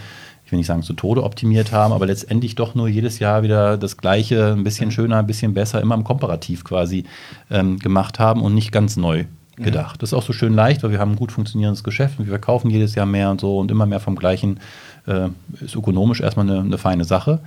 ich 0.44 0.52
will 0.52 0.58
nicht 0.58 0.66
sagen 0.66 0.82
zu 0.82 0.92
Tode 0.92 1.24
optimiert 1.24 1.72
haben, 1.72 1.94
aber 1.94 2.04
letztendlich 2.04 2.56
doch 2.56 2.74
nur 2.74 2.88
jedes 2.88 3.20
Jahr 3.20 3.42
wieder 3.42 3.78
das 3.78 3.96
Gleiche, 3.96 4.52
ein 4.52 4.62
bisschen 4.62 4.90
schöner, 4.90 5.16
ein 5.16 5.26
bisschen 5.26 5.54
besser, 5.54 5.80
immer 5.80 5.94
im 5.94 6.04
Komparativ 6.04 6.62
quasi 6.62 7.04
ähm, 7.50 7.78
gemacht 7.78 8.18
haben 8.18 8.42
und 8.42 8.54
nicht 8.54 8.70
ganz 8.70 8.98
neu 8.98 9.24
gedacht. 9.56 10.02
Das 10.02 10.10
ist 10.10 10.14
auch 10.14 10.22
so 10.22 10.32
schön 10.32 10.54
leicht, 10.54 10.82
weil 10.82 10.90
wir 10.90 10.98
haben 10.98 11.12
ein 11.12 11.16
gut 11.16 11.32
funktionierendes 11.32 11.84
Geschäft 11.84 12.18
und 12.18 12.26
wir 12.26 12.32
verkaufen 12.32 12.70
jedes 12.70 12.94
Jahr 12.94 13.06
mehr 13.06 13.30
und 13.30 13.40
so 13.40 13.58
und 13.58 13.70
immer 13.70 13.86
mehr 13.86 14.00
vom 14.00 14.16
gleichen 14.16 14.60
äh, 15.06 15.28
ist 15.60 15.74
ökonomisch 15.74 16.20
erstmal 16.20 16.48
eine, 16.48 16.60
eine 16.60 16.78
feine 16.78 17.04
Sache. 17.04 17.40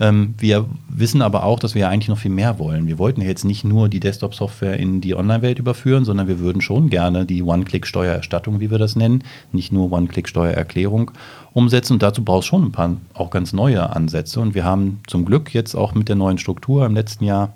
Ähm, 0.00 0.34
wir 0.38 0.66
wissen 0.88 1.22
aber 1.22 1.42
auch, 1.44 1.58
dass 1.58 1.74
wir 1.74 1.82
ja 1.82 1.88
eigentlich 1.88 2.08
noch 2.08 2.18
viel 2.18 2.30
mehr 2.30 2.58
wollen. 2.58 2.86
Wir 2.86 2.98
wollten 2.98 3.20
ja 3.20 3.26
jetzt 3.26 3.44
nicht 3.44 3.64
nur 3.64 3.88
die 3.88 4.00
Desktop-Software 4.00 4.78
in 4.78 5.00
die 5.00 5.14
Online-Welt 5.14 5.58
überführen, 5.58 6.04
sondern 6.04 6.28
wir 6.28 6.38
würden 6.38 6.60
schon 6.60 6.88
gerne 6.88 7.26
die 7.26 7.42
One-Click-Steuererstattung, 7.42 8.60
wie 8.60 8.70
wir 8.70 8.78
das 8.78 8.94
nennen, 8.94 9.24
nicht 9.52 9.72
nur 9.72 9.90
One-Click-Steuererklärung 9.90 11.10
umsetzen. 11.52 11.94
Und 11.94 12.02
dazu 12.02 12.22
braucht 12.24 12.42
es 12.42 12.46
schon 12.46 12.64
ein 12.64 12.72
paar 12.72 12.96
auch 13.14 13.30
ganz 13.30 13.52
neue 13.52 13.90
Ansätze. 13.94 14.40
Und 14.40 14.54
wir 14.54 14.64
haben 14.64 15.00
zum 15.06 15.24
Glück 15.24 15.52
jetzt 15.52 15.74
auch 15.74 15.94
mit 15.94 16.08
der 16.08 16.16
neuen 16.16 16.38
Struktur 16.38 16.86
im 16.86 16.94
letzten 16.94 17.24
Jahr 17.24 17.52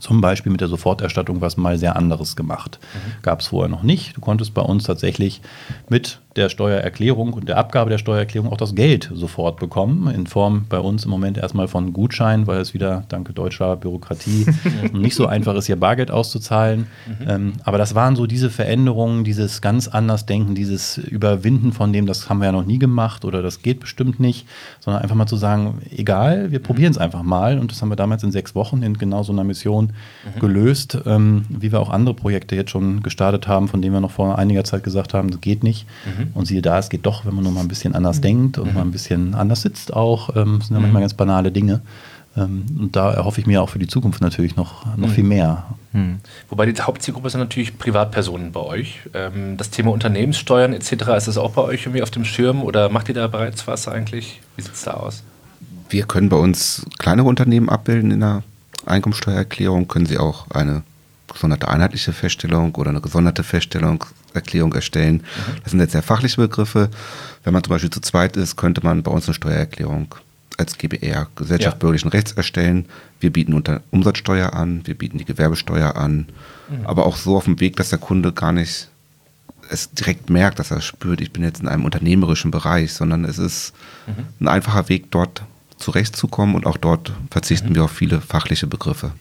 zum 0.00 0.20
Beispiel 0.20 0.50
mit 0.50 0.60
der 0.60 0.68
Soforterstattung 0.68 1.40
was 1.40 1.56
mal 1.56 1.78
sehr 1.78 1.96
anderes 1.96 2.36
gemacht. 2.36 2.78
Mhm. 2.94 3.22
Gab 3.22 3.40
es 3.40 3.46
vorher 3.46 3.68
noch 3.68 3.82
nicht. 3.82 4.16
Du 4.16 4.20
konntest 4.20 4.52
bei 4.52 4.62
uns 4.62 4.84
tatsächlich 4.84 5.40
mit 5.88 6.20
der 6.36 6.48
Steuererklärung 6.48 7.32
und 7.32 7.48
der 7.48 7.58
Abgabe 7.58 7.90
der 7.90 7.98
Steuererklärung 7.98 8.50
auch 8.50 8.56
das 8.56 8.74
Geld 8.74 9.10
sofort 9.14 9.60
bekommen, 9.60 10.12
in 10.12 10.26
Form 10.26 10.66
bei 10.68 10.78
uns 10.78 11.04
im 11.04 11.10
Moment 11.10 11.38
erstmal 11.38 11.68
von 11.68 11.92
Gutschein, 11.92 12.46
weil 12.46 12.58
es 12.58 12.74
wieder 12.74 13.04
dank 13.08 13.32
deutscher 13.34 13.76
Bürokratie 13.76 14.46
nicht 14.92 15.14
so 15.14 15.26
einfach 15.26 15.54
ist, 15.54 15.66
hier 15.66 15.76
Bargeld 15.76 16.10
auszuzahlen. 16.10 16.86
Mhm. 17.06 17.28
Ähm, 17.28 17.52
aber 17.62 17.78
das 17.78 17.94
waren 17.94 18.16
so 18.16 18.26
diese 18.26 18.50
Veränderungen, 18.50 19.22
dieses 19.22 19.60
ganz 19.60 19.86
anders 19.86 20.26
Denken, 20.26 20.54
dieses 20.54 20.98
Überwinden 20.98 21.72
von 21.72 21.92
dem, 21.92 22.06
das 22.06 22.28
haben 22.28 22.38
wir 22.38 22.46
ja 22.46 22.52
noch 22.52 22.66
nie 22.66 22.78
gemacht 22.78 23.24
oder 23.24 23.40
das 23.40 23.62
geht 23.62 23.80
bestimmt 23.80 24.18
nicht, 24.18 24.46
sondern 24.80 25.02
einfach 25.02 25.16
mal 25.16 25.26
zu 25.26 25.36
sagen, 25.36 25.82
egal, 25.90 26.50
wir 26.50 26.58
probieren 26.58 26.90
es 26.90 26.98
einfach 26.98 27.22
mal. 27.22 27.58
Und 27.58 27.70
das 27.70 27.80
haben 27.80 27.90
wir 27.90 27.96
damals 27.96 28.24
in 28.24 28.32
sechs 28.32 28.54
Wochen 28.54 28.82
in 28.82 28.98
genau 28.98 29.22
so 29.22 29.32
einer 29.32 29.44
Mission 29.44 29.92
mhm. 30.34 30.40
gelöst, 30.40 30.98
ähm, 31.06 31.44
wie 31.48 31.70
wir 31.70 31.80
auch 31.80 31.90
andere 31.90 32.14
Projekte 32.14 32.56
jetzt 32.56 32.70
schon 32.70 33.02
gestartet 33.02 33.46
haben, 33.46 33.68
von 33.68 33.80
denen 33.80 33.94
wir 33.94 34.00
noch 34.00 34.10
vor 34.10 34.38
einiger 34.38 34.64
Zeit 34.64 34.82
gesagt 34.82 35.14
haben, 35.14 35.30
das 35.30 35.40
geht 35.40 35.62
nicht. 35.62 35.86
Mhm. 36.04 36.23
Und 36.34 36.46
siehe 36.46 36.62
da, 36.62 36.78
es 36.78 36.88
geht 36.88 37.04
doch, 37.06 37.26
wenn 37.26 37.34
man 37.34 37.44
nur 37.44 37.52
mal 37.52 37.60
ein 37.60 37.68
bisschen 37.68 37.94
anders 37.94 38.18
mhm. 38.18 38.22
denkt 38.22 38.58
und 38.58 38.68
mhm. 38.68 38.74
mal 38.74 38.82
ein 38.82 38.92
bisschen 38.92 39.34
anders 39.34 39.62
sitzt 39.62 39.92
auch. 39.92 40.34
Ähm, 40.36 40.56
das 40.58 40.68
sind 40.68 40.76
ja 40.76 40.80
manchmal 40.80 41.00
mhm. 41.00 41.04
ganz 41.04 41.14
banale 41.14 41.52
Dinge. 41.52 41.82
Ähm, 42.36 42.66
und 42.78 42.96
da 42.96 43.12
erhoffe 43.12 43.40
ich 43.40 43.46
mir 43.46 43.62
auch 43.62 43.68
für 43.68 43.78
die 43.78 43.86
Zukunft 43.86 44.20
natürlich 44.20 44.56
noch, 44.56 44.84
noch 44.96 45.08
mhm. 45.08 45.12
viel 45.12 45.24
mehr. 45.24 45.64
Mhm. 45.92 46.18
Wobei 46.48 46.66
die 46.66 46.80
Hauptzielgruppe 46.80 47.30
sind 47.30 47.40
natürlich 47.40 47.78
Privatpersonen 47.78 48.52
bei 48.52 48.60
euch. 48.60 49.00
Ähm, 49.14 49.56
das 49.56 49.70
Thema 49.70 49.92
Unternehmenssteuern 49.92 50.72
etc., 50.72 50.92
ist 51.16 51.28
das 51.28 51.38
auch 51.38 51.52
bei 51.52 51.62
euch 51.62 51.82
irgendwie 51.82 52.02
auf 52.02 52.10
dem 52.10 52.24
Schirm 52.24 52.62
oder 52.62 52.88
macht 52.88 53.08
ihr 53.08 53.14
da 53.14 53.26
bereits 53.28 53.66
was 53.66 53.88
eigentlich? 53.88 54.40
Wie 54.56 54.62
sieht 54.62 54.74
es 54.74 54.82
da 54.82 54.94
aus? 54.94 55.22
Wir 55.90 56.04
können 56.04 56.28
bei 56.28 56.36
uns 56.36 56.84
kleinere 56.98 57.28
Unternehmen 57.28 57.68
abbilden 57.68 58.10
in 58.10 58.20
der 58.20 58.42
Einkommensteuererklärung, 58.86 59.86
können 59.86 60.06
sie 60.06 60.18
auch 60.18 60.50
eine 60.50 60.82
gesonderte 61.32 61.68
einheitliche 61.68 62.12
Feststellung 62.12 62.74
oder 62.74 62.90
eine 62.90 63.00
gesonderte 63.00 63.42
Feststellungserklärung 64.34 64.72
erstellen. 64.72 65.14
Mhm. 65.16 65.60
Das 65.62 65.70
sind 65.70 65.80
jetzt 65.80 65.92
sehr 65.92 66.02
fachliche 66.02 66.40
Begriffe. 66.40 66.90
Wenn 67.44 67.52
man 67.52 67.62
zum 67.62 67.70
Beispiel 67.70 67.90
zu 67.90 68.00
zweit 68.00 68.36
ist, 68.36 68.56
könnte 68.56 68.82
man 68.82 69.02
bei 69.02 69.10
uns 69.10 69.26
eine 69.26 69.34
Steuererklärung 69.34 70.14
als 70.56 70.78
GBR, 70.78 71.28
Gesellschaft 71.34 71.76
ja. 71.76 71.78
bürgerlichen 71.78 72.10
Rechts, 72.10 72.32
erstellen. 72.32 72.86
Wir 73.20 73.32
bieten 73.32 73.54
unter 73.54 73.82
Umsatzsteuer 73.90 74.52
an, 74.52 74.82
wir 74.84 74.94
bieten 74.94 75.18
die 75.18 75.24
Gewerbesteuer 75.24 75.96
an, 75.96 76.26
mhm. 76.68 76.86
aber 76.86 77.06
auch 77.06 77.16
so 77.16 77.36
auf 77.36 77.44
dem 77.44 77.58
Weg, 77.60 77.76
dass 77.76 77.88
der 77.88 77.98
Kunde 77.98 78.32
gar 78.32 78.52
nicht 78.52 78.88
es 79.70 79.90
direkt 79.90 80.28
merkt, 80.28 80.58
dass 80.58 80.70
er 80.70 80.82
spürt, 80.82 81.22
ich 81.22 81.32
bin 81.32 81.42
jetzt 81.42 81.62
in 81.62 81.68
einem 81.68 81.86
unternehmerischen 81.86 82.50
Bereich, 82.50 82.92
sondern 82.92 83.24
es 83.24 83.38
ist 83.38 83.72
mhm. 84.06 84.26
ein 84.40 84.48
einfacher 84.48 84.90
Weg, 84.90 85.10
dort 85.10 85.42
zurechtzukommen 85.78 86.54
und 86.54 86.66
auch 86.66 86.76
dort 86.76 87.12
verzichten 87.30 87.70
mhm. 87.70 87.74
wir 87.76 87.84
auf 87.84 87.90
viele 87.90 88.20
fachliche 88.20 88.66
Begriffe. 88.66 89.12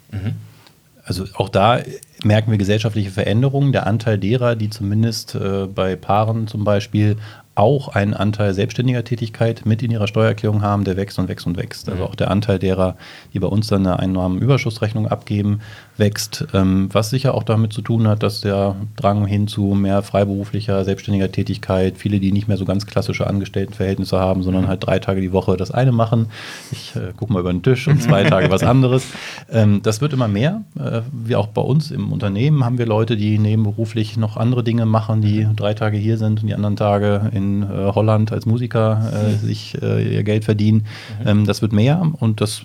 Also 1.06 1.26
auch 1.36 1.50
da 1.50 1.80
merken 2.24 2.52
wir 2.52 2.58
gesellschaftliche 2.58 3.12
Veränderungen. 3.12 3.74
Der 3.74 3.88
Anteil 3.88 4.18
derer, 4.18 4.56
die 4.56 4.70
zumindest 4.70 5.36
äh, 5.36 5.68
bei 5.68 5.96
Paaren 5.96 6.48
zum 6.48 6.64
Beispiel 6.64 7.18
auch 7.56 7.90
einen 7.90 8.14
Anteil 8.14 8.54
selbstständiger 8.54 9.04
Tätigkeit 9.04 9.66
mit 9.66 9.84
in 9.84 9.92
ihrer 9.92 10.08
Steuererklärung 10.08 10.64
haben, 10.64 10.86
der 10.86 10.98
wächst 10.98 11.20
und 11.20 11.28
wächst 11.28 11.46
und 11.46 11.58
wächst. 11.58 11.88
Also 11.88 12.04
mhm. 12.04 12.10
auch 12.10 12.16
der 12.16 12.32
Anteil 12.32 12.58
derer, 12.58 12.96
die 13.34 13.40
bei 13.40 13.48
uns 13.48 13.68
dann 13.68 13.86
eine 13.86 14.00
Einnahmenüberschussrechnung 14.00 15.08
abgeben, 15.08 15.62
wächst, 15.98 16.48
ähm, 16.54 16.90
was 16.92 17.10
sicher 17.10 17.36
auch 17.36 17.44
damit 17.44 17.74
zu 17.74 17.82
tun 17.82 18.08
hat, 18.08 18.24
dass 18.24 18.42
der 18.42 18.76
Drang 18.96 19.26
hin 19.26 19.48
zu 19.48 19.76
mehr 19.76 20.02
freiberuflicher, 20.02 20.84
selbstständiger 20.84 21.32
Tätigkeit, 21.32 21.98
viele, 21.98 22.20
die 22.20 22.32
nicht 22.32 22.48
mehr 22.48 22.58
so 22.58 22.66
ganz 22.66 22.86
klassische 22.86 23.28
Angestelltenverhältnisse 23.28 24.20
haben, 24.20 24.44
sondern 24.44 24.68
halt 24.68 24.86
drei 24.86 25.00
Tage 25.00 25.22
die 25.22 25.32
Woche 25.32 25.56
das 25.58 25.72
eine 25.72 25.92
machen. 25.92 26.28
Ich 26.72 26.96
äh, 26.96 27.14
gucke 27.16 27.32
mal 27.32 27.42
über 27.42 27.52
den 27.52 27.62
Tisch 27.62 27.88
und 27.88 28.02
zwei 28.02 28.24
Tage 28.30 28.50
was 28.50 28.64
anderes. 28.64 29.06
Ähm, 29.52 29.82
das 29.84 30.02
wird 30.02 30.14
immer 30.14 30.28
mehr. 30.28 30.64
Äh, 30.80 31.02
wie 31.12 31.36
auch 31.36 31.48
bei 31.48 31.62
uns 31.62 31.92
im 31.92 32.12
Unternehmen 32.12 32.66
haben 32.66 32.78
wir 32.78 32.86
Leute, 32.86 33.16
die 33.16 33.38
nebenberuflich 33.38 34.18
noch 34.18 34.38
andere 34.38 34.64
Dinge 34.64 34.86
machen, 34.86 35.22
die 35.22 35.48
drei 35.56 35.74
Tage 35.74 35.98
hier 35.98 36.18
sind 36.18 36.42
und 36.42 36.48
die 36.48 36.56
anderen 36.56 36.76
Tage 36.76 37.32
in 37.34 37.64
äh, 37.64 37.92
Holland 37.94 38.32
als 38.32 38.46
Musiker 38.46 39.12
äh, 39.14 39.36
sich 39.36 39.80
äh, 39.82 40.16
ihr 40.16 40.24
Geld 40.24 40.46
verdienen. 40.46 40.86
Mhm. 41.22 41.28
Ähm, 41.28 41.46
das 41.46 41.62
wird 41.62 41.74
mehr 41.74 42.02
und 42.20 42.42
das 42.42 42.64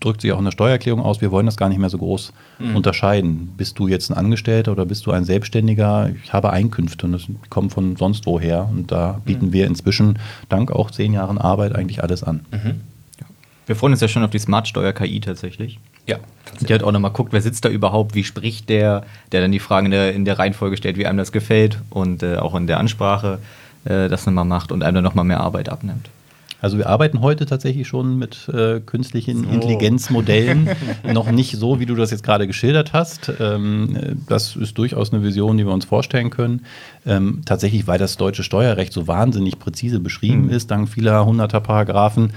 drückt 0.00 0.22
sich 0.22 0.32
auch 0.32 0.38
in 0.38 0.44
der 0.44 0.52
Steuererklärung 0.52 1.00
aus, 1.00 1.20
wir 1.20 1.30
wollen 1.30 1.46
das 1.46 1.56
gar 1.56 1.68
nicht 1.68 1.78
mehr 1.78 1.90
so 1.90 1.98
groß 1.98 2.32
mhm. 2.58 2.76
unterscheiden. 2.76 3.52
Bist 3.56 3.78
du 3.78 3.88
jetzt 3.88 4.10
ein 4.10 4.14
Angestellter 4.14 4.72
oder 4.72 4.86
bist 4.86 5.06
du 5.06 5.12
ein 5.12 5.24
Selbstständiger? 5.24 6.10
Ich 6.24 6.32
habe 6.32 6.50
Einkünfte 6.50 7.06
und 7.06 7.12
das 7.12 7.26
kommen 7.50 7.70
von 7.70 7.96
sonst 7.96 8.26
woher. 8.26 8.68
Und 8.70 8.90
da 8.90 9.20
bieten 9.24 9.46
mhm. 9.46 9.52
wir 9.52 9.66
inzwischen 9.66 10.18
dank 10.48 10.70
auch 10.72 10.90
zehn 10.90 11.12
Jahren 11.12 11.38
Arbeit 11.38 11.74
eigentlich 11.74 12.02
alles 12.02 12.22
an. 12.22 12.40
Mhm. 12.50 12.80
Wir 13.66 13.74
freuen 13.74 13.92
uns 13.92 14.00
ja 14.00 14.08
schon 14.08 14.22
auf 14.22 14.30
die 14.30 14.38
Smart-Steuer-KI 14.38 15.20
tatsächlich. 15.20 15.80
Ja. 16.06 16.18
Die 16.60 16.72
hat 16.72 16.84
auch 16.84 16.92
nochmal 16.92 17.10
guckt, 17.10 17.32
wer 17.32 17.42
sitzt 17.42 17.64
da 17.64 17.68
überhaupt, 17.68 18.14
wie 18.14 18.22
spricht 18.22 18.68
der, 18.68 19.04
der 19.32 19.40
dann 19.40 19.50
die 19.50 19.58
Fragen 19.58 19.86
in 19.86 19.92
der, 19.92 20.14
in 20.14 20.24
der 20.24 20.38
Reihenfolge 20.38 20.76
stellt, 20.76 20.96
wie 20.96 21.06
einem 21.06 21.18
das 21.18 21.32
gefällt 21.32 21.80
und 21.90 22.22
äh, 22.22 22.36
auch 22.36 22.54
in 22.54 22.68
der 22.68 22.78
Ansprache 22.78 23.40
äh, 23.84 24.08
das 24.08 24.24
nochmal 24.24 24.44
macht 24.44 24.70
und 24.70 24.84
einem 24.84 24.94
dann 24.94 25.04
nochmal 25.04 25.24
mehr 25.24 25.40
Arbeit 25.40 25.68
abnimmt. 25.68 26.08
Also 26.66 26.78
wir 26.78 26.88
arbeiten 26.88 27.20
heute 27.20 27.46
tatsächlich 27.46 27.86
schon 27.86 28.18
mit 28.18 28.48
äh, 28.48 28.80
künstlichen 28.80 29.44
so. 29.44 29.50
Intelligenzmodellen. 29.50 30.68
noch 31.12 31.30
nicht 31.30 31.56
so, 31.56 31.78
wie 31.78 31.86
du 31.86 31.94
das 31.94 32.10
jetzt 32.10 32.24
gerade 32.24 32.48
geschildert 32.48 32.92
hast. 32.92 33.30
Ähm, 33.38 34.18
das 34.28 34.56
ist 34.56 34.76
durchaus 34.76 35.12
eine 35.12 35.22
Vision, 35.22 35.58
die 35.58 35.64
wir 35.64 35.72
uns 35.72 35.84
vorstellen 35.84 36.30
können. 36.30 36.66
Ähm, 37.06 37.42
tatsächlich, 37.44 37.86
weil 37.86 37.98
das 37.98 38.16
deutsche 38.16 38.42
Steuerrecht 38.42 38.92
so 38.92 39.06
wahnsinnig 39.06 39.60
präzise 39.60 40.00
beschrieben 40.00 40.46
mhm. 40.46 40.50
ist, 40.50 40.72
dank 40.72 40.88
vieler 40.88 41.24
hunderter 41.24 41.60
Paragraphen, 41.60 42.32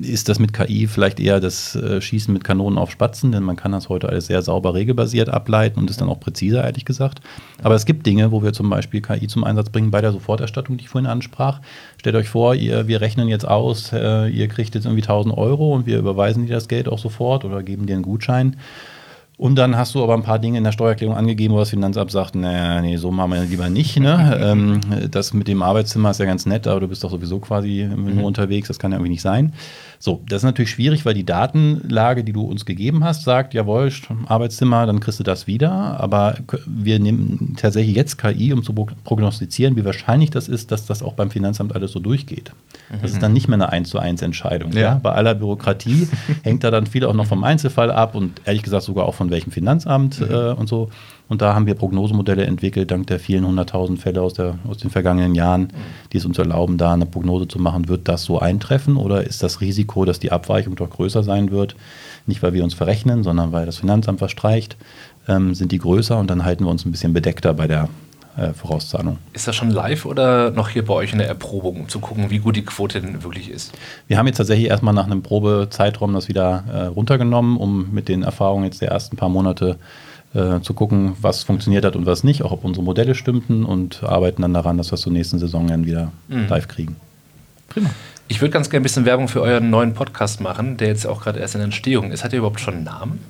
ist 0.00 0.28
das 0.28 0.38
mit 0.38 0.52
KI 0.52 0.86
vielleicht 0.86 1.18
eher 1.18 1.40
das 1.40 1.74
äh, 1.74 2.00
Schießen 2.00 2.32
mit 2.32 2.44
Kanonen 2.44 2.78
auf 2.78 2.92
Spatzen, 2.92 3.32
denn 3.32 3.42
man 3.42 3.56
kann 3.56 3.72
das 3.72 3.88
heute 3.88 4.08
alles 4.08 4.28
sehr 4.28 4.42
sauber 4.42 4.74
regelbasiert 4.74 5.28
ableiten 5.28 5.80
und 5.80 5.90
ist 5.90 6.00
dann 6.00 6.08
auch 6.08 6.20
präziser, 6.20 6.62
ehrlich 6.62 6.84
gesagt. 6.84 7.20
Aber 7.64 7.74
es 7.74 7.84
gibt 7.84 8.06
Dinge, 8.06 8.30
wo 8.30 8.44
wir 8.44 8.52
zum 8.52 8.70
Beispiel 8.70 9.00
KI 9.00 9.26
zum 9.26 9.42
Einsatz 9.42 9.70
bringen 9.70 9.90
bei 9.90 10.00
der 10.00 10.12
Soforterstattung, 10.12 10.76
die 10.76 10.84
ich 10.84 10.88
vorhin 10.88 11.10
ansprach. 11.10 11.60
Stellt 11.98 12.14
euch 12.14 12.28
vor, 12.28 12.54
ihr, 12.54 12.86
wir 12.86 13.00
rechnen 13.00 13.26
jetzt 13.26 13.48
aus, 13.48 13.92
äh, 13.92 14.28
ihr 14.28 14.46
kriegt 14.46 14.76
jetzt 14.76 14.84
irgendwie 14.84 15.02
1000 15.02 15.36
Euro 15.36 15.74
und 15.74 15.86
wir 15.86 15.98
überweisen 15.98 16.46
dir 16.46 16.54
das 16.54 16.68
Geld 16.68 16.88
auch 16.88 17.00
sofort 17.00 17.44
oder 17.44 17.64
geben 17.64 17.86
dir 17.86 17.94
einen 17.94 18.04
Gutschein. 18.04 18.56
Und 19.38 19.56
dann 19.56 19.76
hast 19.76 19.94
du 19.94 20.02
aber 20.02 20.14
ein 20.14 20.22
paar 20.22 20.38
Dinge 20.38 20.56
in 20.56 20.64
der 20.64 20.72
Steuererklärung 20.72 21.14
angegeben, 21.14 21.52
wo 21.52 21.58
das 21.58 21.68
Finanzamt 21.68 22.10
sagt, 22.10 22.34
naja, 22.34 22.80
nee, 22.80 22.96
so 22.96 23.10
machen 23.10 23.32
wir 23.32 23.42
lieber 23.42 23.68
nicht. 23.68 24.00
Ne? 24.00 24.38
ähm, 24.42 24.80
das 25.10 25.34
mit 25.34 25.46
dem 25.46 25.62
Arbeitszimmer 25.62 26.10
ist 26.10 26.20
ja 26.20 26.24
ganz 26.24 26.46
nett, 26.46 26.66
aber 26.66 26.80
du 26.80 26.88
bist 26.88 27.04
doch 27.04 27.10
sowieso 27.10 27.38
quasi 27.38 27.86
nur 27.86 27.98
mhm. 27.98 28.24
unterwegs, 28.24 28.68
das 28.68 28.78
kann 28.78 28.92
ja 28.92 28.96
irgendwie 28.96 29.10
nicht 29.10 29.22
sein. 29.22 29.52
So, 29.98 30.22
das 30.28 30.38
ist 30.38 30.44
natürlich 30.44 30.70
schwierig, 30.70 31.04
weil 31.04 31.14
die 31.14 31.24
Datenlage, 31.24 32.24
die 32.24 32.32
du 32.32 32.42
uns 32.42 32.64
gegeben 32.64 33.04
hast, 33.04 33.24
sagt, 33.24 33.54
jawohl, 33.54 33.90
Arbeitszimmer, 34.26 34.86
dann 34.86 35.00
kriegst 35.00 35.20
du 35.20 35.24
das 35.24 35.46
wieder. 35.46 35.70
Aber 35.70 36.36
wir 36.66 36.98
nehmen 36.98 37.56
tatsächlich 37.58 37.96
jetzt 37.96 38.18
KI, 38.18 38.52
um 38.52 38.62
zu 38.62 38.72
prognostizieren, 38.72 39.76
wie 39.76 39.84
wahrscheinlich 39.84 40.30
das 40.30 40.48
ist, 40.48 40.70
dass 40.70 40.86
das 40.86 41.02
auch 41.02 41.14
beim 41.14 41.30
Finanzamt 41.30 41.74
alles 41.74 41.92
so 41.92 42.00
durchgeht. 42.00 42.52
Das 43.02 43.12
ist 43.12 43.22
dann 43.22 43.32
nicht 43.32 43.48
mehr 43.48 43.56
eine 43.56 43.70
1 43.70 43.88
zu 43.88 43.98
1 43.98 44.22
Entscheidung. 44.22 44.72
Ja. 44.72 44.80
ja? 44.80 45.00
Bei 45.02 45.12
aller 45.12 45.34
Bürokratie 45.34 46.08
hängt 46.42 46.62
da 46.62 46.70
dann 46.70 46.86
viel 46.86 47.04
auch 47.04 47.14
noch 47.14 47.26
vom 47.26 47.42
Einzelfall 47.42 47.90
ab 47.90 48.14
und 48.14 48.40
ehrlich 48.44 48.62
gesagt 48.62 48.84
sogar 48.84 49.06
auch 49.06 49.14
von 49.14 49.25
welchem 49.30 49.50
Finanzamt 49.50 50.20
mhm. 50.20 50.30
äh, 50.30 50.52
und 50.52 50.68
so. 50.68 50.88
Und 51.28 51.42
da 51.42 51.54
haben 51.54 51.66
wir 51.66 51.74
Prognosemodelle 51.74 52.44
entwickelt, 52.44 52.90
dank 52.90 53.08
der 53.08 53.18
vielen 53.18 53.44
hunderttausend 53.44 54.00
Fälle 54.00 54.22
aus, 54.22 54.34
der, 54.34 54.58
aus 54.68 54.78
den 54.78 54.90
vergangenen 54.90 55.34
Jahren, 55.34 55.72
die 56.12 56.18
es 56.18 56.24
uns 56.24 56.38
erlauben, 56.38 56.78
da 56.78 56.92
eine 56.92 57.06
Prognose 57.06 57.48
zu 57.48 57.58
machen, 57.58 57.88
wird 57.88 58.06
das 58.06 58.22
so 58.22 58.38
eintreffen 58.38 58.96
oder 58.96 59.24
ist 59.24 59.42
das 59.42 59.60
Risiko, 59.60 60.04
dass 60.04 60.20
die 60.20 60.30
Abweichung 60.30 60.76
doch 60.76 60.88
größer 60.88 61.24
sein 61.24 61.50
wird, 61.50 61.74
nicht 62.26 62.42
weil 62.42 62.52
wir 62.52 62.62
uns 62.62 62.74
verrechnen, 62.74 63.24
sondern 63.24 63.50
weil 63.50 63.66
das 63.66 63.78
Finanzamt 63.78 64.20
verstreicht, 64.20 64.76
ähm, 65.26 65.54
sind 65.54 65.72
die 65.72 65.78
größer 65.78 66.16
und 66.16 66.30
dann 66.30 66.44
halten 66.44 66.64
wir 66.64 66.70
uns 66.70 66.84
ein 66.84 66.92
bisschen 66.92 67.12
bedeckter 67.12 67.54
bei 67.54 67.66
der 67.66 67.88
äh, 68.36 68.52
Vorauszahlung. 68.52 69.18
Ist 69.32 69.48
das 69.48 69.56
schon 69.56 69.70
live 69.70 70.04
oder 70.04 70.50
noch 70.50 70.68
hier 70.68 70.84
bei 70.84 70.94
euch 70.94 71.12
in 71.12 71.18
der 71.18 71.28
Erprobung, 71.28 71.80
um 71.80 71.88
zu 71.88 72.00
gucken, 72.00 72.30
wie 72.30 72.38
gut 72.38 72.56
die 72.56 72.64
Quote 72.64 73.00
denn 73.00 73.22
wirklich 73.22 73.50
ist? 73.50 73.72
Wir 74.08 74.18
haben 74.18 74.26
jetzt 74.26 74.36
tatsächlich 74.36 74.68
erstmal 74.68 74.94
nach 74.94 75.06
einem 75.06 75.22
Probezeitraum 75.22 76.12
das 76.12 76.28
wieder 76.28 76.64
äh, 76.72 76.82
runtergenommen, 76.86 77.56
um 77.56 77.92
mit 77.92 78.08
den 78.08 78.22
Erfahrungen 78.22 78.64
jetzt 78.64 78.80
der 78.80 78.90
ersten 78.90 79.16
paar 79.16 79.28
Monate 79.28 79.76
äh, 80.34 80.60
zu 80.60 80.74
gucken, 80.74 81.16
was 81.20 81.44
funktioniert 81.44 81.84
hat 81.84 81.96
und 81.96 82.04
was 82.04 82.24
nicht, 82.24 82.42
auch 82.42 82.52
ob 82.52 82.64
unsere 82.64 82.84
Modelle 82.84 83.14
stimmten 83.14 83.64
und 83.64 84.02
arbeiten 84.02 84.42
dann 84.42 84.52
daran, 84.52 84.76
dass 84.76 84.90
wir 84.90 84.94
es 84.94 85.00
zur 85.00 85.12
nächsten 85.12 85.38
Saison 85.38 85.66
dann 85.66 85.86
wieder 85.86 86.12
mhm. 86.28 86.48
live 86.48 86.68
kriegen. 86.68 86.96
Prima. 87.68 87.90
Ich 88.28 88.40
würde 88.40 88.50
ganz 88.50 88.68
gerne 88.68 88.80
ein 88.80 88.82
bisschen 88.82 89.04
Werbung 89.04 89.28
für 89.28 89.40
euren 89.40 89.70
neuen 89.70 89.94
Podcast 89.94 90.40
machen, 90.40 90.76
der 90.76 90.88
jetzt 90.88 91.06
auch 91.06 91.22
gerade 91.22 91.38
erst 91.38 91.54
in 91.54 91.60
Entstehung 91.60 92.10
ist. 92.10 92.24
Hat 92.24 92.32
ihr 92.32 92.40
überhaupt 92.40 92.60
schon 92.60 92.74
einen 92.74 92.84
Namen? 92.84 93.20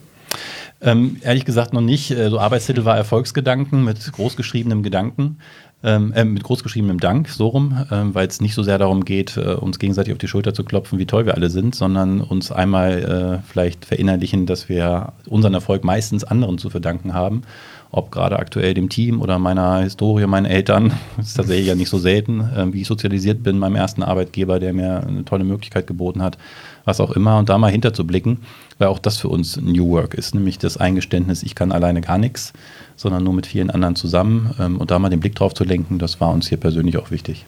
Ähm, 0.87 1.16
ehrlich 1.22 1.44
gesagt 1.44 1.72
noch 1.72 1.81
nicht. 1.81 2.12
Äh, 2.12 2.31
so 2.31 2.38
Arbeitstitel 2.38 2.85
war 2.85 2.96
Erfolgsgedanken 2.96 3.85
mit 3.85 4.12
großgeschriebenem 4.12 4.83
Gedanken. 4.83 5.38
Ähm, 5.83 6.12
äh, 6.14 6.25
mit 6.25 6.42
großgeschriebenem 6.42 7.01
Dank, 7.01 7.29
so 7.29 7.49
rum, 7.49 7.77
äh, 7.90 8.14
weil 8.14 8.27
es 8.27 8.40
nicht 8.40 8.55
so 8.55 8.62
sehr 8.62 8.79
darum 8.79 9.05
geht, 9.05 9.37
äh, 9.37 9.53
uns 9.53 9.79
gegenseitig 9.79 10.12
auf 10.14 10.18
die 10.18 10.27
Schulter 10.27 10.55
zu 10.55 10.64
klopfen, 10.64 10.99
wie 10.99 11.05
toll 11.05 11.27
wir 11.27 11.35
alle 11.35 11.51
sind, 11.51 11.75
sondern 11.75 12.22
uns 12.22 12.51
einmal 12.51 13.43
äh, 13.43 13.47
vielleicht 13.47 13.84
verinnerlichen, 13.84 14.47
dass 14.47 14.70
wir 14.70 15.12
unseren 15.28 15.53
Erfolg 15.53 15.84
meistens 15.84 16.24
anderen 16.24 16.57
zu 16.57 16.70
verdanken 16.70 17.12
haben. 17.12 17.43
Ob 17.91 18.11
gerade 18.11 18.39
aktuell 18.39 18.72
dem 18.72 18.89
Team 18.89 19.20
oder 19.20 19.39
meiner 19.39 19.80
Historie, 19.80 20.26
meinen 20.26 20.47
Eltern, 20.47 20.93
das 21.18 21.26
ist 21.28 21.34
tatsächlich 21.34 21.66
ja 21.66 21.74
nicht 21.74 21.91
so 21.91 21.99
selten, 21.99 22.41
äh, 22.41 22.72
wie 22.72 22.80
ich 22.80 22.89
sozialisiert 22.89 23.43
bin, 23.43 23.59
meinem 23.59 23.76
ersten 23.76 24.03
Arbeitgeber, 24.03 24.59
der 24.59 24.72
mir 24.72 25.07
eine 25.07 25.26
tolle 25.26 25.45
Möglichkeit 25.45 25.87
geboten 25.87 26.22
hat, 26.22 26.39
was 26.87 27.01
auch 27.01 27.11
immer, 27.11 27.39
und 27.39 27.51
da 27.51 27.59
mal 27.59 27.70
hinterzublicken, 27.70 28.39
weil 28.79 28.89
auch 28.89 28.99
das 28.99 29.18
für 29.18 29.29
uns 29.29 29.57
New 29.57 29.89
Work 29.91 30.14
ist, 30.14 30.35
nämlich 30.35 30.59
das 30.59 30.77
Eingeständnis, 30.77 31.43
ich 31.43 31.55
kann 31.55 31.72
alleine 31.72 32.01
gar 32.01 32.18
nichts, 32.18 32.53
sondern 32.97 33.24
nur 33.24 33.35
mit 33.35 33.47
vielen 33.47 33.70
anderen 33.70 33.97
zusammen 33.97 34.55
ähm, 34.59 34.79
und 34.79 34.91
da 34.91 34.99
mal 34.99 35.09
den 35.09 35.20
Blick 35.20 35.35
drauf 35.35 35.55
zu 35.55 35.64
lenken, 35.64 35.99
das 35.99 36.20
war 36.20 36.31
uns 36.31 36.49
hier 36.49 36.59
persönlich 36.59 36.99
auch 36.99 37.11
wichtig. 37.11 37.47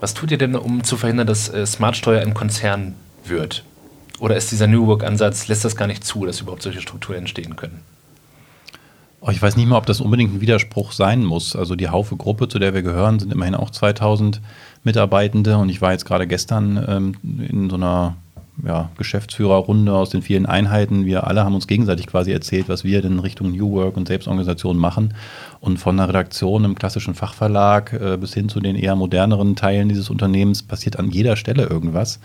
Was 0.00 0.14
tut 0.14 0.30
ihr 0.30 0.38
denn, 0.38 0.54
um 0.54 0.84
zu 0.84 0.96
verhindern, 0.96 1.26
dass 1.26 1.48
äh, 1.48 1.66
Smartsteuer 1.66 2.22
ein 2.22 2.34
Konzern 2.34 2.94
wird? 3.24 3.64
Oder 4.20 4.36
ist 4.36 4.50
dieser 4.50 4.66
New 4.66 4.86
Work-Ansatz, 4.86 5.48
lässt 5.48 5.64
das 5.64 5.76
gar 5.76 5.86
nicht 5.86 6.04
zu, 6.04 6.26
dass 6.26 6.40
überhaupt 6.40 6.62
solche 6.62 6.80
Strukturen 6.80 7.18
entstehen 7.18 7.56
können? 7.56 7.80
Oh, 9.20 9.30
ich 9.30 9.42
weiß 9.42 9.56
nicht 9.56 9.66
mal, 9.66 9.76
ob 9.76 9.86
das 9.86 10.00
unbedingt 10.00 10.34
ein 10.34 10.40
Widerspruch 10.40 10.92
sein 10.92 11.24
muss. 11.24 11.56
Also 11.56 11.74
die 11.74 11.88
Haufe-Gruppe, 11.88 12.48
zu 12.48 12.60
der 12.60 12.72
wir 12.72 12.82
gehören, 12.82 13.18
sind 13.18 13.32
immerhin 13.32 13.56
auch 13.56 13.70
2000 13.70 14.40
Mitarbeitende 14.84 15.56
und 15.58 15.68
ich 15.68 15.80
war 15.80 15.90
jetzt 15.90 16.04
gerade 16.04 16.28
gestern 16.28 16.84
ähm, 16.88 17.14
in 17.48 17.68
so 17.68 17.76
einer 17.76 18.16
ja, 18.64 18.90
Geschäftsführerrunde 18.96 19.92
aus 19.92 20.10
den 20.10 20.22
vielen 20.22 20.46
Einheiten. 20.46 21.04
Wir 21.04 21.26
alle 21.26 21.44
haben 21.44 21.54
uns 21.54 21.66
gegenseitig 21.66 22.06
quasi 22.06 22.32
erzählt, 22.32 22.68
was 22.68 22.84
wir 22.84 23.04
in 23.04 23.18
Richtung 23.18 23.52
New 23.52 23.72
Work 23.72 23.96
und 23.96 24.08
Selbstorganisation 24.08 24.76
machen. 24.76 25.14
Und 25.60 25.78
von 25.78 25.96
der 25.96 26.08
Redaktion 26.08 26.64
im 26.64 26.74
klassischen 26.74 27.14
Fachverlag 27.14 27.92
äh, 27.92 28.16
bis 28.16 28.34
hin 28.34 28.48
zu 28.48 28.60
den 28.60 28.76
eher 28.76 28.96
moderneren 28.96 29.56
Teilen 29.56 29.88
dieses 29.88 30.10
Unternehmens 30.10 30.62
passiert 30.62 30.98
an 30.98 31.10
jeder 31.10 31.36
Stelle 31.36 31.64
irgendwas. 31.64 32.20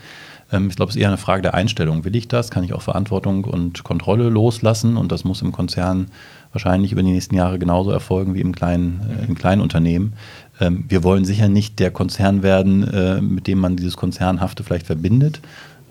Ähm, 0.52 0.68
ich 0.68 0.76
glaube, 0.76 0.90
es 0.90 0.96
ist 0.96 1.02
eher 1.02 1.08
eine 1.08 1.18
Frage 1.18 1.42
der 1.42 1.54
Einstellung. 1.54 2.04
Will 2.04 2.16
ich 2.16 2.28
das? 2.28 2.50
Kann 2.50 2.64
ich 2.64 2.72
auch 2.72 2.82
Verantwortung 2.82 3.44
und 3.44 3.84
Kontrolle 3.84 4.28
loslassen? 4.28 4.96
Und 4.96 5.12
das 5.12 5.24
muss 5.24 5.42
im 5.42 5.52
Konzern 5.52 6.08
wahrscheinlich 6.52 6.92
über 6.92 7.02
die 7.02 7.10
nächsten 7.10 7.34
Jahre 7.34 7.58
genauso 7.58 7.90
erfolgen 7.90 8.34
wie 8.34 8.40
im 8.40 8.54
kleinen, 8.54 9.00
äh, 9.20 9.26
im 9.26 9.34
kleinen 9.34 9.60
Unternehmen. 9.60 10.14
Ähm, 10.60 10.84
wir 10.88 11.02
wollen 11.02 11.24
sicher 11.24 11.48
nicht 11.48 11.80
der 11.80 11.90
Konzern 11.90 12.42
werden, 12.42 12.86
äh, 12.88 13.20
mit 13.20 13.46
dem 13.46 13.58
man 13.58 13.76
dieses 13.76 13.96
Konzernhafte 13.96 14.62
vielleicht 14.62 14.86
verbindet. 14.86 15.40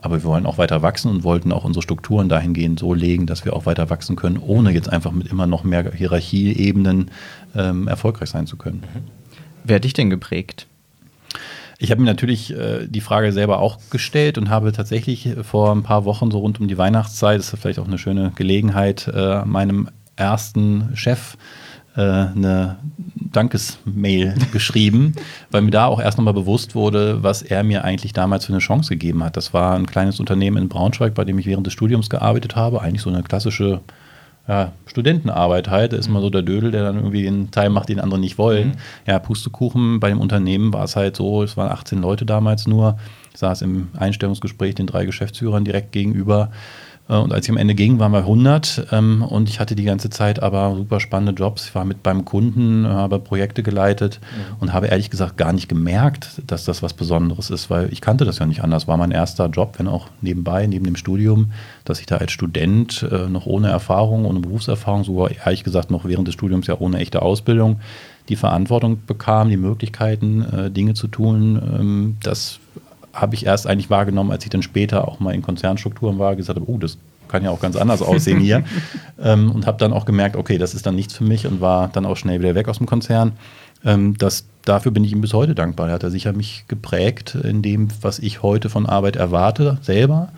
Aber 0.04 0.18
wir 0.18 0.26
wollen 0.26 0.46
auch 0.46 0.58
weiter 0.58 0.82
wachsen 0.82 1.10
und 1.10 1.24
wollten 1.24 1.54
auch 1.54 1.64
unsere 1.64 1.82
Strukturen 1.82 2.28
dahingehend 2.28 2.78
so 2.78 2.94
legen, 2.94 3.26
dass 3.26 3.46
wir 3.46 3.54
auch 3.54 3.66
weiter 3.66 3.90
wachsen 3.90 4.18
können, 4.18 4.38
ohne 4.38 4.72
jetzt 4.72 4.92
einfach 4.92 5.14
mit 5.14 5.28
immer 5.28 5.48
noch 5.48 5.64
mehr 5.64 5.94
Hierarchieebenen 5.94 7.10
ähm, 7.56 7.88
erfolgreich 7.88 8.30
sein 8.30 8.46
zu 8.46 8.58
können. 8.58 8.84
Wer 9.64 9.78
hat 9.78 9.86
dich 9.86 9.94
denn 9.94 10.10
geprägt? 10.10 10.68
Ich 11.80 11.90
habe 11.90 12.02
mir 12.02 12.08
natürlich 12.08 12.54
äh, 12.54 12.86
die 12.86 13.00
Frage 13.00 13.32
selber 13.32 13.60
auch 13.60 13.80
gestellt 13.92 14.38
und 14.38 14.50
habe 14.50 14.74
tatsächlich 14.74 15.36
vor 15.42 15.72
ein 15.72 15.84
paar 15.84 16.04
Wochen, 16.04 16.32
so 16.32 16.40
rund 16.40 16.60
um 16.60 16.68
die 16.68 16.78
Weihnachtszeit, 16.78 17.40
das 17.40 17.54
ist 17.54 17.62
vielleicht 17.62 17.80
auch 17.80 17.88
eine 17.88 17.98
schöne 17.98 18.34
Gelegenheit, 18.36 19.08
äh, 19.08 19.46
meinem 19.46 19.88
ersten 20.18 20.90
Chef 20.96 21.36
äh, 21.36 21.38
eine 22.02 22.78
Dankesmail 23.16 24.36
geschrieben, 24.52 25.14
weil 25.52 25.62
mir 25.62 25.72
da 25.72 25.86
auch 25.86 26.00
erst 26.00 26.18
nochmal 26.18 26.34
bewusst 26.34 26.76
wurde, 26.76 27.24
was 27.24 27.42
er 27.42 27.64
mir 27.64 27.84
eigentlich 27.84 28.14
damals 28.14 28.46
für 28.46 28.54
eine 28.54 28.60
Chance 28.60 28.90
gegeben 28.90 29.24
hat. 29.24 29.38
Das 29.38 29.54
war 29.54 29.76
ein 29.76 29.86
kleines 29.86 30.20
Unternehmen 30.20 30.58
in 30.58 30.70
Braunschweig, 30.70 31.14
bei 31.14 31.26
dem 31.26 31.38
ich 31.40 31.46
während 31.46 31.68
des 31.68 31.74
Studiums 31.74 32.10
gearbeitet 32.10 32.56
habe. 32.56 32.82
Eigentlich 32.82 33.02
so 33.02 33.10
eine 33.10 33.24
klassische 33.24 33.82
ja, 34.48 34.74
Studentenarbeit 34.86 35.70
halt. 35.70 35.94
Da 35.94 35.98
ist 35.98 36.10
mal 36.10 36.22
so 36.22 36.30
der 36.30 36.42
Dödel, 36.42 36.72
der 36.72 36.84
dann 36.84 36.98
irgendwie 36.98 37.28
einen 37.28 37.52
Teil 37.52 37.70
macht, 37.70 37.90
den 37.90 38.00
andere 38.00 38.20
nicht 38.20 38.38
wollen. 38.38 38.70
Mhm. 38.70 38.74
Ja, 39.08 39.20
Pustekuchen 39.20 40.00
bei 40.00 40.10
dem 40.10 40.20
Unternehmen 40.20 40.74
war 40.74 40.84
es 40.84 40.96
halt 40.96 41.16
so, 41.16 41.44
es 41.44 41.56
waren 41.58 41.72
18 41.72 42.02
Leute 42.02 42.26
damals 42.26 42.68
nur. 42.68 42.98
Ich 43.34 43.40
saß 43.40 43.62
im 43.62 43.90
Einstellungsgespräch 43.98 44.76
den 44.76 44.88
drei 44.88 45.06
Geschäftsführern 45.06 45.66
direkt 45.66 45.92
gegenüber. 45.92 46.52
Äh, 47.10 47.16
und 47.16 47.34
als 47.34 47.46
ich 47.46 47.52
am 47.52 47.58
Ende 47.58 47.76
ging, 47.76 48.00
waren 48.00 48.12
wir 48.12 48.20
100 48.20 48.88
ähm, 48.92 49.24
und 49.24 49.50
ich 49.50 49.60
hatte 49.60 49.76
die 49.76 49.84
ganze 49.84 50.10
Zeit 50.10 50.42
aber 50.42 50.76
super 50.76 51.00
spannende 51.00 51.34
Jobs. 51.34 51.68
Ich 51.68 51.76
war 51.76 51.86
mit 51.86 52.04
beim 52.04 52.26
Kunden, 52.26 52.88
habe 52.88 53.20
Projekte 53.20 53.64
geleitet 53.64 54.20
mhm. 54.22 54.56
und 54.60 54.74
habe 54.74 54.88
ehrlich 54.88 55.10
gesagt 55.10 55.38
gar 55.38 55.54
nicht 55.54 55.68
gemerkt, 55.68 56.42
dass 56.48 56.66
das 56.66 56.82
was 56.82 56.94
Besonderes 56.94 57.50
ist, 57.50 57.70
weil 57.70 57.92
ich 57.92 58.02
kannte 58.02 58.26
das 58.26 58.40
ja 58.40 58.46
nicht 58.46 58.64
anders. 58.64 58.88
War 58.88 58.98
mein 58.98 59.12
erster 59.12 59.48
Job, 59.48 59.76
wenn 59.78 59.88
auch 59.88 60.08
nebenbei, 60.22 60.66
neben 60.68 60.86
dem 60.86 60.96
Studium, 60.96 61.52
dass 61.86 62.00
ich 62.00 62.06
da 62.06 62.18
als 62.18 62.32
Student 62.32 63.06
äh, 63.12 63.28
noch 63.28 63.46
ohne 63.46 63.70
Erfahrung, 63.70 64.26
ohne 64.26 64.40
Berufserfahrung, 64.40 65.04
sogar 65.04 65.32
ehrlich 65.32 65.64
gesagt 65.64 65.92
noch 65.92 66.06
während 66.06 66.28
des 66.28 66.36
Studiums 66.36 66.68
ja 66.68 66.80
ohne 66.80 67.00
echte 67.00 67.22
Ausbildung, 67.22 67.80
die 68.30 68.36
Verantwortung 68.38 69.02
bekam, 69.06 69.50
die 69.50 69.58
Möglichkeiten, 69.58 70.44
äh, 70.44 70.72
Dinge 70.72 70.94
zu 70.94 71.08
tun. 71.08 71.62
Ähm, 71.62 72.18
das 72.24 72.60
habe 73.14 73.36
ich 73.36 73.46
erst 73.46 73.68
eigentlich 73.68 73.90
wahrgenommen, 73.90 74.32
als 74.32 74.44
ich 74.44 74.50
dann 74.50 74.64
später 74.64 75.08
auch 75.08 75.20
mal 75.20 75.34
in 75.34 75.42
Konzernstrukturen 75.42 76.20
war, 76.20 76.36
gesagt 76.36 76.60
habe, 76.60 76.70
oh, 76.70 76.78
das 76.78 76.98
kann 77.28 77.44
ja 77.44 77.52
auch 77.52 77.60
ganz 77.60 77.76
anders 77.76 78.02
aussehen 78.02 78.40
hier. 78.40 78.64
ähm, 79.22 79.52
und 79.52 79.66
habe 79.66 79.78
dann 79.78 79.94
auch 79.94 80.06
gemerkt, 80.06 80.36
okay, 80.36 80.58
das 80.58 80.74
ist 80.74 80.86
dann 80.86 80.96
nichts 80.96 81.14
für 81.14 81.24
mich 81.24 81.48
und 81.48 81.62
war 81.62 81.90
dann 81.90 82.06
auch 82.06 82.18
schnell 82.18 82.40
wieder 82.40 82.56
weg 82.56 82.68
aus 82.68 82.80
dem 82.80 82.88
Konzern. 82.88 83.34
Ähm, 83.86 84.18
das, 84.18 84.46
dafür 84.66 84.92
bin 84.92 85.04
ich 85.04 85.12
ihm 85.12 85.22
bis 85.22 85.34
heute 85.34 85.56
dankbar. 85.56 85.88
Er 85.88 85.94
hat 85.94 86.04
er 86.04 86.12
sicher 86.12 86.34
mich 86.34 86.66
geprägt 86.68 87.36
in 87.36 87.62
dem, 87.62 87.90
was 88.02 88.20
ich 88.20 88.42
heute 88.42 88.70
von 88.70 88.86
Arbeit 88.86 89.16
erwarte, 89.16 89.78
selber 89.82 90.30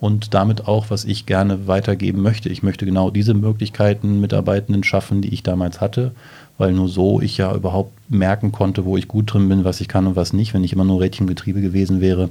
und 0.00 0.32
damit 0.34 0.66
auch, 0.66 0.86
was 0.88 1.04
ich 1.04 1.26
gerne 1.26 1.66
weitergeben 1.66 2.22
möchte. 2.22 2.48
Ich 2.48 2.62
möchte 2.62 2.86
genau 2.86 3.10
diese 3.10 3.34
Möglichkeiten 3.34 4.20
Mitarbeitenden 4.20 4.82
schaffen, 4.82 5.20
die 5.20 5.32
ich 5.34 5.42
damals 5.42 5.80
hatte 5.80 6.12
weil 6.60 6.72
nur 6.72 6.90
so 6.90 7.22
ich 7.22 7.38
ja 7.38 7.54
überhaupt 7.54 7.92
merken 8.10 8.52
konnte, 8.52 8.84
wo 8.84 8.98
ich 8.98 9.08
gut 9.08 9.32
drin 9.32 9.48
bin, 9.48 9.64
was 9.64 9.80
ich 9.80 9.88
kann 9.88 10.06
und 10.06 10.14
was 10.14 10.34
nicht. 10.34 10.52
Wenn 10.52 10.62
ich 10.62 10.74
immer 10.74 10.84
nur 10.84 11.00
Rädchengetriebe 11.00 11.62
gewesen 11.62 12.02
wäre, 12.02 12.28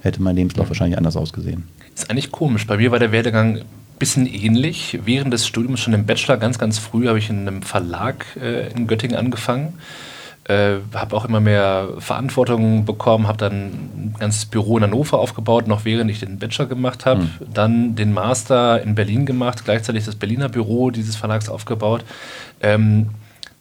hätte 0.00 0.20
mein 0.20 0.34
Lebenslauf 0.34 0.68
wahrscheinlich 0.68 0.98
anders 0.98 1.16
ausgesehen. 1.16 1.62
Ist 1.94 2.10
eigentlich 2.10 2.32
komisch. 2.32 2.66
Bei 2.66 2.76
mir 2.76 2.90
war 2.90 2.98
der 2.98 3.12
Werdegang 3.12 3.58
ein 3.58 3.64
bisschen 4.00 4.26
ähnlich. 4.26 4.98
Während 5.04 5.32
des 5.32 5.46
Studiums, 5.46 5.78
schon 5.78 5.92
im 5.92 6.06
Bachelor, 6.06 6.38
ganz, 6.38 6.58
ganz 6.58 6.78
früh, 6.78 7.06
habe 7.06 7.18
ich 7.20 7.30
in 7.30 7.46
einem 7.46 7.62
Verlag 7.62 8.26
äh, 8.34 8.68
in 8.72 8.88
Göttingen 8.88 9.16
angefangen. 9.16 9.74
Äh, 10.48 10.78
habe 10.92 11.16
auch 11.16 11.24
immer 11.24 11.38
mehr 11.38 11.90
Verantwortung 11.98 12.84
bekommen, 12.84 13.28
habe 13.28 13.38
dann 13.38 13.54
ein 13.54 14.14
ganzes 14.18 14.46
Büro 14.46 14.76
in 14.76 14.82
Hannover 14.82 15.20
aufgebaut, 15.20 15.68
noch 15.68 15.84
während 15.84 16.10
ich 16.10 16.18
den 16.18 16.40
Bachelor 16.40 16.66
gemacht 16.66 17.06
habe. 17.06 17.22
Mhm. 17.22 17.30
Dann 17.54 17.94
den 17.94 18.12
Master 18.12 18.82
in 18.82 18.96
Berlin 18.96 19.24
gemacht, 19.24 19.64
gleichzeitig 19.64 20.04
das 20.04 20.16
Berliner 20.16 20.48
Büro 20.48 20.90
dieses 20.90 21.14
Verlags 21.14 21.48
aufgebaut. 21.48 22.04
Ähm, 22.60 23.10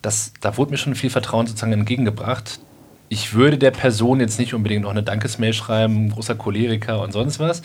das, 0.05 0.33
da 0.39 0.57
wurde 0.57 0.71
mir 0.71 0.77
schon 0.77 0.95
viel 0.95 1.09
Vertrauen 1.09 1.47
sozusagen 1.47 1.73
entgegengebracht. 1.73 2.59
Ich 3.07 3.33
würde 3.33 3.57
der 3.57 3.71
Person 3.71 4.19
jetzt 4.19 4.39
nicht 4.39 4.53
unbedingt 4.53 4.83
noch 4.83 4.89
eine 4.89 5.03
Dankesmail 5.03 5.53
schreiben, 5.53 6.09
großer 6.09 6.35
Choleriker 6.35 7.01
und 7.01 7.11
sonst 7.11 7.39
was. 7.39 7.61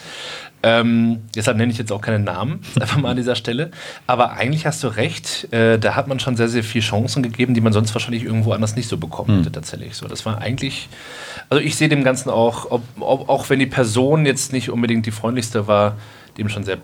Ähm, 0.62 1.22
deshalb 1.34 1.57
nenne 1.57 1.72
ich 1.72 1.78
jetzt 1.78 1.93
auch 1.93 2.03
keinen 2.03 2.24
Namen, 2.24 2.61
einfach 2.80 2.99
mal 2.99 3.11
an 3.11 3.16
dieser 3.16 3.34
Stelle. 3.34 3.70
Aber 4.07 4.32
eigentlich 4.32 4.66
hast 4.66 4.82
du 4.82 4.88
recht, 4.88 5.53
äh, 5.53 5.78
da 5.78 5.97
hat 5.97 6.09
man 6.09 6.20
schon 6.20 6.36
sehr, 6.36 6.49
sehr 6.49 6.62
viele 6.62 6.84
Chancen 6.84 7.22
gegeben, 7.22 7.55
die 7.55 7.62
man 7.62 7.72
sonst 7.72 7.95
wahrscheinlich 7.95 8.24
irgendwo 8.24 8.53
anders 8.53 8.76
nicht 8.76 8.88
so 8.88 8.99
bekommen 8.99 9.38
hätte, 9.38 9.47
hm. 9.47 9.53
tatsächlich. 9.53 9.95
So, 9.95 10.09
das 10.09 10.26
war 10.26 10.38
eigentlich, 10.38 10.88
also 11.49 11.62
ich 11.62 11.76
sehe 11.76 11.88
dem 11.88 12.05
Ganzen 12.05 12.30
auch, 12.30 12.70
ob, 12.70 12.82
ob, 13.01 13.28
auch 13.28 13.49
wenn 13.49 13.59
die 13.59 13.66
Person 13.66 14.26
jetzt 14.26 14.53
nicht 14.53 14.70
unbedingt 14.70 15.07
die 15.07 15.11
freundlichste 15.11 15.66
war, 15.66 15.97
dem 16.36 16.49
schon 16.49 16.64
sehr, 16.64 16.78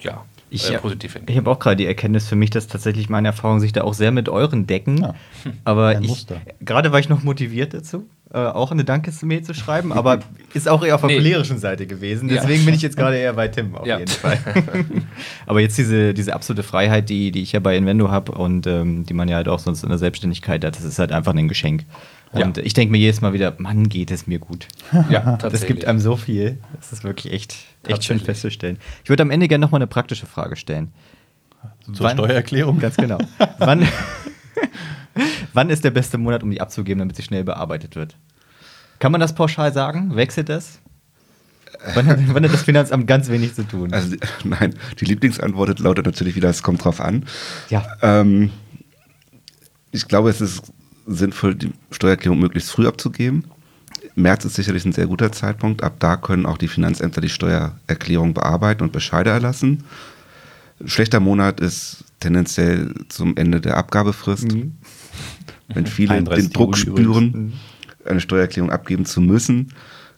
ja, 0.00 0.24
ich, 0.56 0.72
äh, 0.72 0.78
positiv 0.78 1.12
finden. 1.12 1.30
Ich 1.30 1.36
habe 1.36 1.50
auch 1.50 1.58
gerade 1.58 1.76
die 1.76 1.86
Erkenntnis 1.86 2.28
für 2.28 2.36
mich, 2.36 2.50
dass 2.50 2.66
tatsächlich 2.66 3.08
meine 3.08 3.28
Erfahrungen 3.28 3.60
sich 3.60 3.72
da 3.72 3.82
auch 3.82 3.94
sehr 3.94 4.10
mit 4.10 4.28
euren 4.28 4.66
decken. 4.66 4.98
Ja. 4.98 5.14
Aber 5.64 6.00
ich, 6.00 6.26
gerade 6.60 6.92
war 6.92 6.98
ich 6.98 7.08
noch 7.08 7.22
motiviert 7.22 7.74
dazu, 7.74 8.08
äh, 8.32 8.38
auch 8.38 8.72
eine 8.72 8.84
Dankesmail 8.84 9.42
zu 9.42 9.54
schreiben, 9.54 9.92
aber 9.92 10.18
ist 10.52 10.68
auch 10.68 10.84
eher 10.84 10.96
auf 10.96 11.00
der 11.00 11.10
nee. 11.10 11.16
cholerischen 11.18 11.58
Seite 11.58 11.86
gewesen. 11.86 12.28
Deswegen 12.28 12.60
ja. 12.60 12.66
bin 12.66 12.74
ich 12.74 12.82
jetzt 12.82 12.96
gerade 12.96 13.16
eher 13.16 13.32
bei 13.34 13.46
Tim 13.46 13.76
auf 13.76 13.86
ja. 13.86 14.00
jeden 14.00 14.10
Fall. 14.10 14.38
aber 15.46 15.60
jetzt 15.60 15.78
diese, 15.78 16.12
diese 16.12 16.34
absolute 16.34 16.64
Freiheit, 16.64 17.08
die, 17.08 17.30
die 17.30 17.42
ich 17.42 17.52
ja 17.52 17.60
bei 17.60 17.76
Invendo 17.76 18.10
habe 18.10 18.32
und 18.32 18.66
ähm, 18.66 19.06
die 19.06 19.14
man 19.14 19.28
ja 19.28 19.36
halt 19.36 19.46
auch 19.46 19.60
sonst 19.60 19.84
in 19.84 19.90
der 19.90 19.98
Selbstständigkeit 19.98 20.64
hat, 20.64 20.74
das 20.74 20.84
ist 20.84 20.98
halt 20.98 21.12
einfach 21.12 21.34
ein 21.34 21.46
Geschenk. 21.46 21.84
Und 22.32 22.56
ja. 22.56 22.62
ich 22.62 22.74
denke 22.74 22.92
mir 22.92 22.98
jedes 22.98 23.20
Mal 23.20 23.32
wieder, 23.32 23.54
Mann, 23.58 23.88
geht 23.88 24.10
es 24.10 24.26
mir 24.26 24.38
gut. 24.38 24.68
Ja, 25.10 25.36
tatsächlich. 25.36 25.52
Das 25.52 25.66
gibt 25.66 25.84
einem 25.84 26.00
so 26.00 26.16
viel. 26.16 26.58
Das 26.76 26.92
ist 26.92 27.04
wirklich 27.04 27.32
echt, 27.32 27.56
echt 27.86 28.04
schön 28.04 28.20
festzustellen. 28.20 28.78
Ich 29.04 29.10
würde 29.10 29.22
am 29.22 29.30
Ende 29.30 29.48
gerne 29.48 29.64
nochmal 29.64 29.78
eine 29.78 29.86
praktische 29.86 30.26
Frage 30.26 30.56
stellen. 30.56 30.92
Zur 31.92 32.06
wann, 32.06 32.16
Steuererklärung? 32.16 32.78
Ganz 32.78 32.96
genau. 32.96 33.18
wann, 33.58 33.86
wann 35.52 35.70
ist 35.70 35.84
der 35.84 35.90
beste 35.90 36.18
Monat, 36.18 36.42
um 36.42 36.50
die 36.50 36.60
abzugeben, 36.60 36.98
damit 36.98 37.16
sie 37.16 37.22
schnell 37.22 37.44
bearbeitet 37.44 37.96
wird? 37.96 38.16
Kann 38.98 39.12
man 39.12 39.20
das 39.20 39.34
pauschal 39.34 39.72
sagen? 39.72 40.16
Wechselt 40.16 40.48
das? 40.48 40.80
Wann 41.94 42.06
hat, 42.06 42.18
wann 42.28 42.44
hat, 42.44 42.52
das 42.52 42.62
Finanzamt 42.62 43.06
ganz 43.06 43.28
wenig 43.28 43.54
zu 43.54 43.62
tun? 43.62 43.92
Also, 43.92 44.16
nein, 44.44 44.74
die 44.98 45.04
Lieblingsantwort 45.04 45.78
lautet 45.78 46.06
natürlich 46.06 46.34
wieder, 46.34 46.48
es 46.48 46.62
kommt 46.62 46.84
drauf 46.84 47.00
an. 47.00 47.26
Ja. 47.68 47.84
Ähm, 48.02 48.50
ich 49.92 50.08
glaube, 50.08 50.30
es 50.30 50.40
ist 50.40 50.72
sinnvoll, 51.06 51.54
die 51.54 51.72
Steuererklärung 51.90 52.38
möglichst 52.38 52.70
früh 52.70 52.86
abzugeben. 52.86 53.44
März 54.14 54.44
ist 54.44 54.54
sicherlich 54.54 54.84
ein 54.84 54.92
sehr 54.92 55.06
guter 55.06 55.30
Zeitpunkt. 55.30 55.82
Ab 55.82 55.96
da 55.98 56.16
können 56.16 56.46
auch 56.46 56.58
die 56.58 56.68
Finanzämter 56.68 57.20
die 57.20 57.28
Steuererklärung 57.28 58.34
bearbeiten 58.34 58.82
und 58.82 58.92
Bescheide 58.92 59.30
erlassen. 59.30 59.84
Ein 60.80 60.88
schlechter 60.88 61.20
Monat 61.20 61.60
ist 61.60 62.04
tendenziell 62.20 62.94
zum 63.08 63.36
Ende 63.36 63.60
der 63.60 63.76
Abgabefrist. 63.76 64.52
Mhm. 64.52 64.74
Wenn 65.68 65.86
viele 65.86 66.22
den 66.22 66.50
Druck 66.50 66.76
spüren, 66.76 67.24
mhm. 67.24 67.52
eine 68.08 68.20
Steuererklärung 68.20 68.70
abgeben 68.70 69.04
zu 69.04 69.20
müssen, 69.20 69.72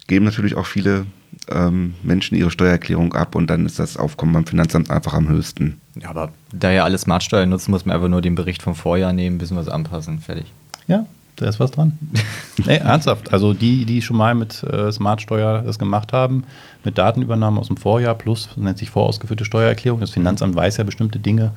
geben 0.06 0.24
natürlich 0.24 0.54
auch 0.56 0.66
viele 0.66 1.06
ähm, 1.50 1.94
Menschen 2.02 2.36
ihre 2.36 2.50
Steuererklärung 2.50 3.14
ab 3.14 3.34
und 3.34 3.48
dann 3.48 3.66
ist 3.66 3.78
das 3.78 3.96
Aufkommen 3.96 4.32
beim 4.32 4.46
Finanzamt 4.46 4.90
einfach 4.90 5.14
am 5.14 5.28
höchsten. 5.28 5.80
Ja, 6.00 6.10
aber 6.10 6.32
da 6.52 6.70
ja 6.70 6.84
alle 6.84 6.98
Smartsteuer 6.98 7.46
nutzen, 7.46 7.70
muss 7.70 7.84
man 7.84 7.94
einfach 7.94 8.08
nur 8.08 8.22
den 8.22 8.34
Bericht 8.34 8.62
vom 8.62 8.74
Vorjahr 8.74 9.12
nehmen, 9.12 9.36
ein 9.36 9.38
bisschen 9.38 9.56
was 9.56 9.68
anpassen, 9.68 10.20
fertig. 10.20 10.46
Ja, 10.88 11.06
da 11.36 11.46
ist 11.46 11.60
was 11.60 11.70
dran. 11.70 11.96
nee, 12.66 12.76
ernsthaft. 12.76 13.32
Also 13.32 13.54
die, 13.54 13.84
die 13.84 14.02
schon 14.02 14.16
mal 14.16 14.34
mit 14.34 14.62
äh, 14.64 14.90
Smartsteuer 14.90 15.62
das 15.62 15.78
gemacht 15.78 16.12
haben, 16.12 16.44
mit 16.84 16.98
Datenübernahme 16.98 17.60
aus 17.60 17.68
dem 17.68 17.76
Vorjahr 17.76 18.14
plus, 18.14 18.50
nennt 18.56 18.78
sich 18.78 18.90
vorausgeführte 18.90 19.44
Steuererklärung. 19.44 20.00
Das 20.00 20.10
Finanzamt 20.10 20.56
weiß 20.56 20.78
ja 20.78 20.84
bestimmte 20.84 21.20
Dinge 21.20 21.52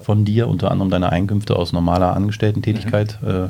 von 0.00 0.24
dir, 0.24 0.48
unter 0.48 0.70
anderem 0.70 0.90
deine 0.90 1.10
Einkünfte 1.10 1.56
aus 1.56 1.72
normaler 1.72 2.14
Angestellten-Tätigkeit. 2.16 3.18
Mhm. 3.20 3.28
Äh, 3.28 3.48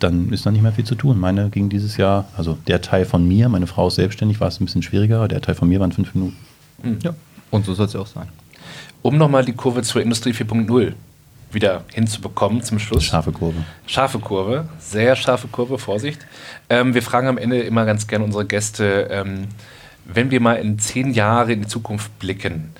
dann 0.00 0.32
ist 0.32 0.44
da 0.44 0.50
nicht 0.50 0.62
mehr 0.62 0.72
viel 0.72 0.84
zu 0.84 0.94
tun. 0.94 1.18
Meine 1.18 1.50
ging 1.50 1.68
dieses 1.68 1.96
Jahr, 1.96 2.26
also 2.36 2.58
der 2.66 2.82
Teil 2.82 3.04
von 3.04 3.26
mir, 3.26 3.48
meine 3.48 3.66
Frau 3.66 3.88
ist 3.88 3.94
selbstständig, 3.94 4.40
war 4.40 4.48
es 4.48 4.60
ein 4.60 4.66
bisschen 4.66 4.82
schwieriger, 4.82 5.26
der 5.28 5.40
Teil 5.40 5.54
von 5.54 5.68
mir 5.68 5.80
waren 5.80 5.92
fünf 5.92 6.14
Minuten. 6.14 6.36
Mhm. 6.82 6.98
Ja, 7.02 7.14
und 7.50 7.64
so 7.64 7.74
soll 7.74 7.86
es 7.86 7.92
ja 7.92 8.00
auch 8.00 8.06
sein. 8.06 8.28
Um 9.02 9.16
nochmal 9.16 9.44
die 9.44 9.52
Kurve 9.52 9.82
zur 9.82 10.02
Industrie 10.02 10.32
4.0 10.32 10.94
wieder 11.50 11.84
hinzubekommen 11.92 12.62
zum 12.62 12.78
Schluss. 12.78 13.04
Scharfe 13.04 13.32
Kurve. 13.32 13.64
Scharfe 13.86 14.18
Kurve, 14.18 14.68
sehr 14.78 15.16
scharfe 15.16 15.48
Kurve, 15.48 15.78
Vorsicht. 15.78 16.26
Ähm, 16.68 16.94
wir 16.94 17.02
fragen 17.02 17.28
am 17.28 17.38
Ende 17.38 17.60
immer 17.60 17.84
ganz 17.84 18.06
gerne 18.06 18.24
unsere 18.24 18.44
Gäste, 18.44 19.08
ähm, 19.10 19.48
wenn 20.04 20.30
wir 20.30 20.40
mal 20.40 20.54
in 20.54 20.78
zehn 20.78 21.12
Jahre 21.12 21.52
in 21.52 21.62
die 21.62 21.66
Zukunft 21.66 22.18
blicken 22.18 22.72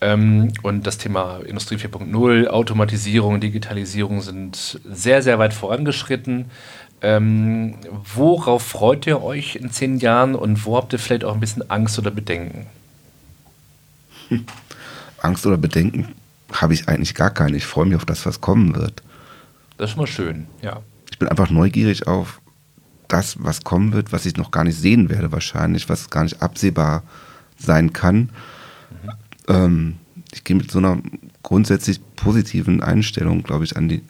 ähm, 0.00 0.52
und 0.62 0.86
das 0.86 0.98
Thema 0.98 1.40
Industrie 1.46 1.76
4.0, 1.76 2.46
Automatisierung, 2.46 3.40
Digitalisierung 3.40 4.20
sind 4.20 4.80
sehr, 4.84 5.22
sehr 5.22 5.38
weit 5.38 5.54
vorangeschritten. 5.54 6.46
Ähm, 7.02 7.76
worauf 8.14 8.62
freut 8.62 9.06
ihr 9.06 9.22
euch 9.22 9.56
in 9.56 9.70
zehn 9.70 9.98
Jahren 9.98 10.34
und 10.34 10.64
wo 10.64 10.76
habt 10.76 10.92
ihr 10.92 10.98
vielleicht 10.98 11.24
auch 11.24 11.34
ein 11.34 11.40
bisschen 11.40 11.68
Angst 11.70 11.98
oder 11.98 12.10
Bedenken? 12.10 12.66
Angst 15.20 15.46
oder 15.46 15.58
Bedenken 15.58 16.14
habe 16.54 16.74
ich 16.74 16.88
eigentlich 16.88 17.14
gar 17.14 17.30
keine. 17.30 17.56
Ich 17.56 17.66
freue 17.66 17.86
mich 17.86 17.96
auf 17.96 18.04
das, 18.04 18.24
was 18.26 18.40
kommen 18.40 18.74
wird. 18.74 19.02
Das 19.76 19.90
ist 19.90 19.96
mal 19.96 20.06
schön, 20.06 20.46
ja. 20.62 20.80
Ich 21.10 21.18
bin 21.18 21.28
einfach 21.28 21.50
neugierig 21.50 22.06
auf 22.06 22.40
das, 23.08 23.42
was 23.42 23.64
kommen 23.64 23.92
wird, 23.92 24.12
was 24.12 24.26
ich 24.26 24.36
noch 24.36 24.50
gar 24.50 24.64
nicht 24.64 24.78
sehen 24.78 25.08
werde 25.08 25.32
wahrscheinlich, 25.32 25.88
was 25.88 26.10
gar 26.10 26.22
nicht 26.22 26.42
absehbar 26.42 27.02
sein 27.58 27.92
kann. 27.92 28.16
Mhm. 28.16 28.30
Ähm, 29.48 29.96
ich 30.32 30.44
gehe 30.44 30.56
mit 30.56 30.70
so 30.70 30.78
einer 30.78 30.98
grundsätzlich 31.42 32.00
positiven 32.16 32.82
Einstellung, 32.82 33.42
glaube 33.42 33.64
ich, 33.64 33.76
an 33.76 33.88
die, 33.88 34.02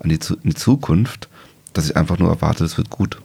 an 0.00 0.10
die, 0.10 0.18
in 0.42 0.50
die 0.50 0.54
Zukunft, 0.54 1.28
dass 1.72 1.88
ich 1.88 1.96
einfach 1.96 2.18
nur 2.18 2.30
erwarte, 2.30 2.64
es 2.64 2.76
wird 2.76 2.90
gut. 2.90 3.20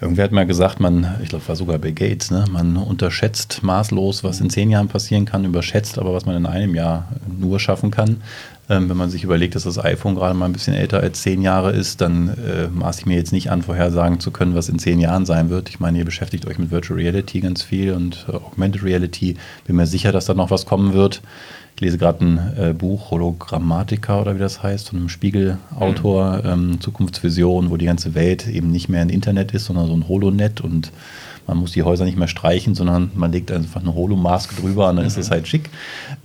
Irgendwer 0.00 0.24
hat 0.24 0.32
mal 0.32 0.46
gesagt, 0.46 0.78
man, 0.78 1.16
ich 1.22 1.30
glaube, 1.30 1.48
war 1.48 1.56
sogar 1.56 1.78
Bill 1.78 1.92
Gates, 1.92 2.30
ne? 2.30 2.44
man 2.50 2.76
unterschätzt 2.76 3.62
maßlos, 3.62 4.24
was 4.24 4.40
in 4.40 4.50
zehn 4.50 4.70
Jahren 4.70 4.88
passieren 4.88 5.24
kann, 5.24 5.44
überschätzt 5.46 5.98
aber, 5.98 6.12
was 6.12 6.26
man 6.26 6.36
in 6.36 6.44
einem 6.44 6.74
Jahr 6.74 7.08
nur 7.26 7.58
schaffen 7.58 7.90
kann. 7.90 8.22
Ähm, 8.68 8.88
wenn 8.88 8.96
man 8.96 9.10
sich 9.10 9.22
überlegt, 9.22 9.54
dass 9.54 9.62
das 9.62 9.82
iPhone 9.82 10.16
gerade 10.16 10.34
mal 10.34 10.46
ein 10.46 10.52
bisschen 10.52 10.74
älter 10.74 10.98
als 10.98 11.22
zehn 11.22 11.40
Jahre 11.40 11.70
ist, 11.70 12.00
dann 12.00 12.28
äh, 12.28 12.66
maße 12.68 13.00
ich 13.00 13.06
mir 13.06 13.16
jetzt 13.16 13.32
nicht 13.32 13.50
an, 13.50 13.62
vorhersagen 13.62 14.18
zu 14.18 14.32
können, 14.32 14.56
was 14.56 14.68
in 14.68 14.80
zehn 14.80 14.98
Jahren 14.98 15.24
sein 15.24 15.50
wird. 15.50 15.68
Ich 15.68 15.78
meine, 15.78 15.98
ihr 15.98 16.04
beschäftigt 16.04 16.46
euch 16.46 16.58
mit 16.58 16.72
Virtual 16.72 16.98
Reality 16.98 17.40
ganz 17.40 17.62
viel 17.62 17.92
und 17.92 18.26
äh, 18.28 18.32
Augmented 18.32 18.82
Reality. 18.82 19.36
Bin 19.66 19.76
mir 19.76 19.86
sicher, 19.86 20.10
dass 20.10 20.26
da 20.26 20.34
noch 20.34 20.50
was 20.50 20.66
kommen 20.66 20.94
wird. 20.94 21.22
Ich 21.76 21.82
lese 21.82 21.98
gerade 21.98 22.24
ein 22.24 22.38
äh, 22.58 22.72
Buch, 22.72 23.10
Hologrammatica 23.10 24.20
oder 24.20 24.34
wie 24.34 24.40
das 24.40 24.62
heißt, 24.62 24.88
von 24.88 24.98
einem 24.98 25.08
Spiegelautor, 25.10 26.38
mhm. 26.38 26.46
ähm, 26.46 26.80
Zukunftsvision, 26.80 27.70
wo 27.70 27.76
die 27.76 27.86
ganze 27.86 28.14
Welt 28.14 28.48
eben 28.48 28.72
nicht 28.72 28.88
mehr 28.88 29.02
ein 29.02 29.10
Internet 29.10 29.52
ist, 29.52 29.66
sondern 29.66 29.86
so 29.86 29.94
ein 29.94 30.08
Holonet 30.08 30.60
und 30.60 30.90
man 31.46 31.58
muss 31.58 31.72
die 31.72 31.82
Häuser 31.82 32.04
nicht 32.04 32.18
mehr 32.18 32.28
streichen, 32.28 32.74
sondern 32.74 33.10
man 33.14 33.32
legt 33.32 33.50
einfach 33.52 33.80
eine 33.80 33.94
Holomaske 33.94 34.56
drüber 34.56 34.88
und 34.88 34.96
dann 34.96 35.04
mhm. 35.04 35.08
ist 35.08 35.18
es 35.18 35.30
halt 35.30 35.46
schick. 35.48 35.70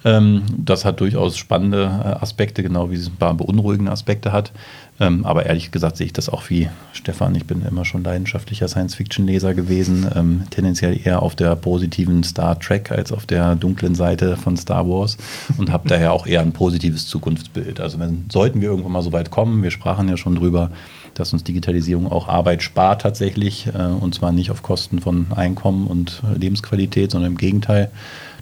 Ähm, 0.04 0.44
das 0.58 0.86
hat 0.86 1.00
durchaus 1.00 1.38
spannende 1.38 1.84
äh, 1.84 2.22
Aspekte, 2.22 2.64
genau 2.64 2.92
wie 2.92 2.96
es 2.96 3.08
ein 3.08 3.16
paar 3.18 3.34
beunruhigende 3.34 3.92
Aspekte 3.92 4.32
hat. 4.32 4.52
Ähm, 5.00 5.26
aber 5.26 5.48
ehrlich 5.48 5.72
gesagt 5.72 5.98
sehe 5.98 6.06
ich 6.06 6.14
das 6.14 6.30
auch 6.30 6.50
wie 6.50 6.70
Stefan. 6.94 7.34
Ich 7.34 7.46
bin 7.46 7.66
immer 7.66 7.86
schon 7.86 8.04
leidenschaftlicher 8.04 8.68
Science-Fiction-Leser 8.68 9.56
gewesen, 9.56 10.08
ähm, 10.16 10.44
tendenziell 10.52 11.00
eher 11.04 11.24
auf 11.24 11.36
der 11.36 11.56
positiven 11.56 12.24
Star 12.24 12.60
Trek 12.60 12.92
als 12.92 13.12
auf 13.12 13.26
der 13.26 13.56
dunklen 13.56 13.96
Seite 13.96 14.38
von 14.38 14.58
Star 14.58 14.88
Wars 14.88 15.18
und 15.58 15.72
habe 15.72 15.88
daher 15.88 16.14
auch 16.14 16.28
eher 16.28 16.42
ein 16.42 16.52
positives 16.52 17.08
Zukunftsbild. 17.08 17.80
Also 17.80 17.98
wenn 17.98 18.26
sollten 18.32 18.62
wir 18.62 18.70
irgendwann 18.70 18.92
mal 18.92 19.02
so 19.02 19.12
weit 19.12 19.32
kommen, 19.32 19.64
wir 19.64 19.72
sprachen 19.72 20.08
ja 20.08 20.18
schon 20.18 20.36
drüber, 20.36 20.70
dass 21.14 21.34
uns 21.34 21.44
Digitalisierung 21.44 22.12
auch 22.12 22.28
Arbeit 22.28 22.64
spart 22.64 23.02
tatsächlich 23.02 23.68
äh, 23.68 23.84
und 23.84 24.16
zwar 24.16 24.32
nicht 24.32 24.52
auf 24.52 24.64
Kosten 24.64 25.00
von 25.02 25.28
Einkommen 25.36 25.88
und 25.88 26.22
Lebensqualität, 26.38 27.12
sondern 27.12 27.32
im 27.32 27.38
Gegenteil, 27.38 27.92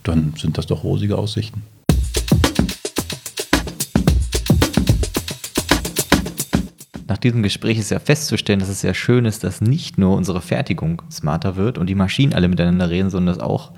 dann 0.03 0.33
sind 0.37 0.57
das 0.57 0.67
doch 0.67 0.83
rosige 0.83 1.17
Aussichten. 1.17 1.63
Nach 7.07 7.17
diesem 7.17 7.41
Gespräch 7.41 7.79
ist 7.79 7.89
ja 7.89 7.99
festzustellen, 7.99 8.59
dass 8.59 8.69
es 8.69 8.81
sehr 8.81 8.93
schön 8.93 9.25
ist, 9.25 9.43
dass 9.43 9.61
nicht 9.61 9.97
nur 9.97 10.15
unsere 10.15 10.41
Fertigung 10.41 11.01
smarter 11.11 11.55
wird 11.55 11.79
und 11.79 11.87
die 11.87 11.95
Maschinen 11.95 12.33
alle 12.33 12.47
miteinander 12.47 12.91
reden, 12.91 13.09
sondern 13.09 13.35
dass 13.35 13.43
auch 13.43 13.71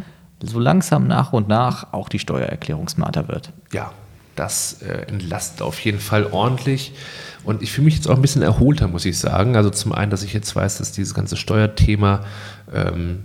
so 0.43 0.59
langsam 0.59 1.07
nach 1.07 1.31
und 1.31 1.47
nach 1.47 1.93
auch 1.93 2.09
die 2.09 2.19
Steuererklärung 2.19 2.89
smarter 2.89 3.29
wird. 3.29 3.53
Ja, 3.71 3.93
das 4.35 4.81
äh, 4.81 5.05
entlastet 5.07 5.61
auf 5.61 5.79
jeden 5.79 5.99
Fall 5.99 6.27
ordentlich. 6.31 6.93
Und 7.43 7.61
ich 7.61 7.71
fühle 7.71 7.85
mich 7.85 7.95
jetzt 7.95 8.09
auch 8.09 8.15
ein 8.15 8.21
bisschen 8.21 8.41
erholter, 8.41 8.87
muss 8.87 9.05
ich 9.05 9.17
sagen. 9.17 9.55
Also 9.55 9.69
zum 9.69 9.93
einen, 9.93 10.11
dass 10.11 10.23
ich 10.23 10.33
jetzt 10.33 10.55
weiß, 10.55 10.77
dass 10.77 10.91
dieses 10.91 11.13
ganze 11.13 11.37
Steuerthema 11.37 12.23
ähm, 12.73 13.19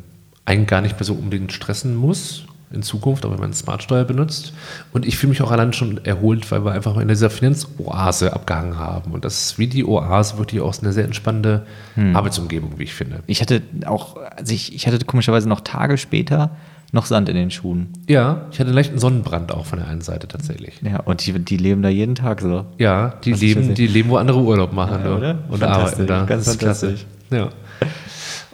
einen 0.44 0.66
gar 0.66 0.80
nicht 0.80 0.96
mehr 0.96 1.04
so 1.04 1.14
unbedingt 1.14 1.52
stressen 1.52 1.94
muss 1.94 2.46
in 2.72 2.82
Zukunft, 2.82 3.24
auch 3.24 3.30
wenn 3.30 3.40
man 3.40 3.52
Smartsteuer 3.52 4.04
benutzt. 4.04 4.52
Und 4.92 5.06
ich 5.06 5.16
fühle 5.16 5.30
mich 5.30 5.42
auch 5.42 5.50
allein 5.50 5.72
schon 5.72 6.04
erholt, 6.04 6.50
weil 6.50 6.64
wir 6.64 6.72
einfach 6.72 6.96
in 6.96 7.08
dieser 7.08 7.30
Finanzoase 7.30 8.32
abgehangen 8.32 8.78
haben. 8.78 9.12
Und 9.12 9.24
das 9.24 9.42
ist 9.42 9.58
wie 9.58 9.66
die 9.66 9.84
Oase 9.84 10.38
wirklich 10.38 10.60
auch 10.60 10.76
eine 10.80 10.92
sehr 10.92 11.04
entspannende 11.04 11.66
hm. 11.94 12.16
Arbeitsumgebung, 12.16 12.78
wie 12.78 12.84
ich 12.84 12.94
finde. 12.94 13.20
Ich 13.26 13.40
hatte 13.40 13.62
auch, 13.86 14.16
also 14.16 14.52
ich, 14.52 14.74
ich 14.74 14.86
hatte 14.86 15.04
komischerweise 15.04 15.48
noch 15.48 15.60
Tage 15.60 15.96
später 15.96 16.56
noch 16.92 17.06
Sand 17.06 17.28
in 17.28 17.36
den 17.36 17.50
Schuhen. 17.50 17.88
Ja, 18.08 18.46
ich 18.50 18.60
hatte 18.60 18.70
einen 18.70 18.98
Sonnenbrand 18.98 19.52
auch 19.52 19.66
von 19.66 19.78
der 19.78 19.88
einen 19.88 20.00
Seite 20.00 20.28
tatsächlich. 20.28 20.80
Ja, 20.82 21.00
und 21.00 21.26
die, 21.26 21.32
die 21.32 21.56
leben 21.56 21.82
da 21.82 21.88
jeden 21.88 22.14
Tag 22.14 22.40
so. 22.40 22.66
Ja, 22.78 23.14
die 23.24 23.32
leben, 23.32 23.74
die 23.74 23.86
leben, 23.86 24.08
wo 24.08 24.16
andere 24.16 24.40
Urlaub 24.40 24.72
machen 24.72 25.04
ja, 25.04 25.16
oder? 25.16 25.38
und 25.48 25.62
arbeiten 25.62 26.06
da. 26.06 26.24
Ganz 26.24 26.44
das 26.44 26.54
ist 26.54 26.60
klasse. 26.60 26.94
Ja. 27.30 27.50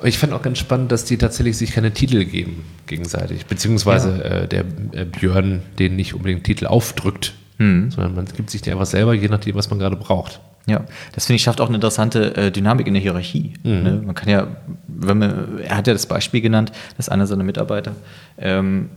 Ich 0.03 0.19
fand 0.19 0.33
auch 0.33 0.43
ganz 0.43 0.59
spannend, 0.59 0.91
dass 0.91 1.05
die 1.05 1.17
tatsächlich 1.17 1.57
sich 1.57 1.73
keine 1.73 1.93
Titel 1.93 2.25
geben 2.25 2.65
gegenseitig, 2.87 3.47
beziehungsweise 3.47 4.11
ja. 4.11 4.25
äh, 4.25 4.49
der 4.49 4.65
äh, 4.93 5.05
Björn 5.05 5.63
den 5.79 5.97
nicht 5.97 6.15
unbedingt 6.15 6.45
Titel 6.45 6.67
aufdrückt, 6.67 7.35
hm. 7.59 7.91
sondern 7.91 8.15
man 8.15 8.25
gibt 8.25 8.51
sich 8.51 8.63
die 8.63 8.73
einfach 8.73 8.87
selber, 8.87 9.15
je 9.15 9.29
nachdem, 9.29 9.55
was 9.55 9.71
man 9.71 9.79
gerade 9.79 9.97
braucht. 9.97 10.41
Ja, 10.67 10.83
das 11.13 11.27
finde 11.27 11.37
ich 11.37 11.43
schafft 11.43 11.61
auch 11.61 11.67
eine 11.67 11.77
interessante 11.77 12.37
äh, 12.37 12.51
Dynamik 12.51 12.87
in 12.87 12.95
der 12.95 13.03
Hierarchie. 13.03 13.55
Mhm. 13.65 13.83
Ne? 13.83 14.03
Man 14.07 14.15
kann 14.15 14.29
ja, 14.29 14.47
wenn 14.87 15.19
man, 15.19 15.61
er 15.61 15.77
hat 15.77 15.87
ja 15.87 15.93
das 15.93 16.07
Beispiel 16.07 16.41
genannt, 16.41 16.73
dass 16.97 17.09
einer 17.09 17.27
seiner 17.27 17.45
Mitarbeiter 17.45 17.93
ähm, 18.39 18.91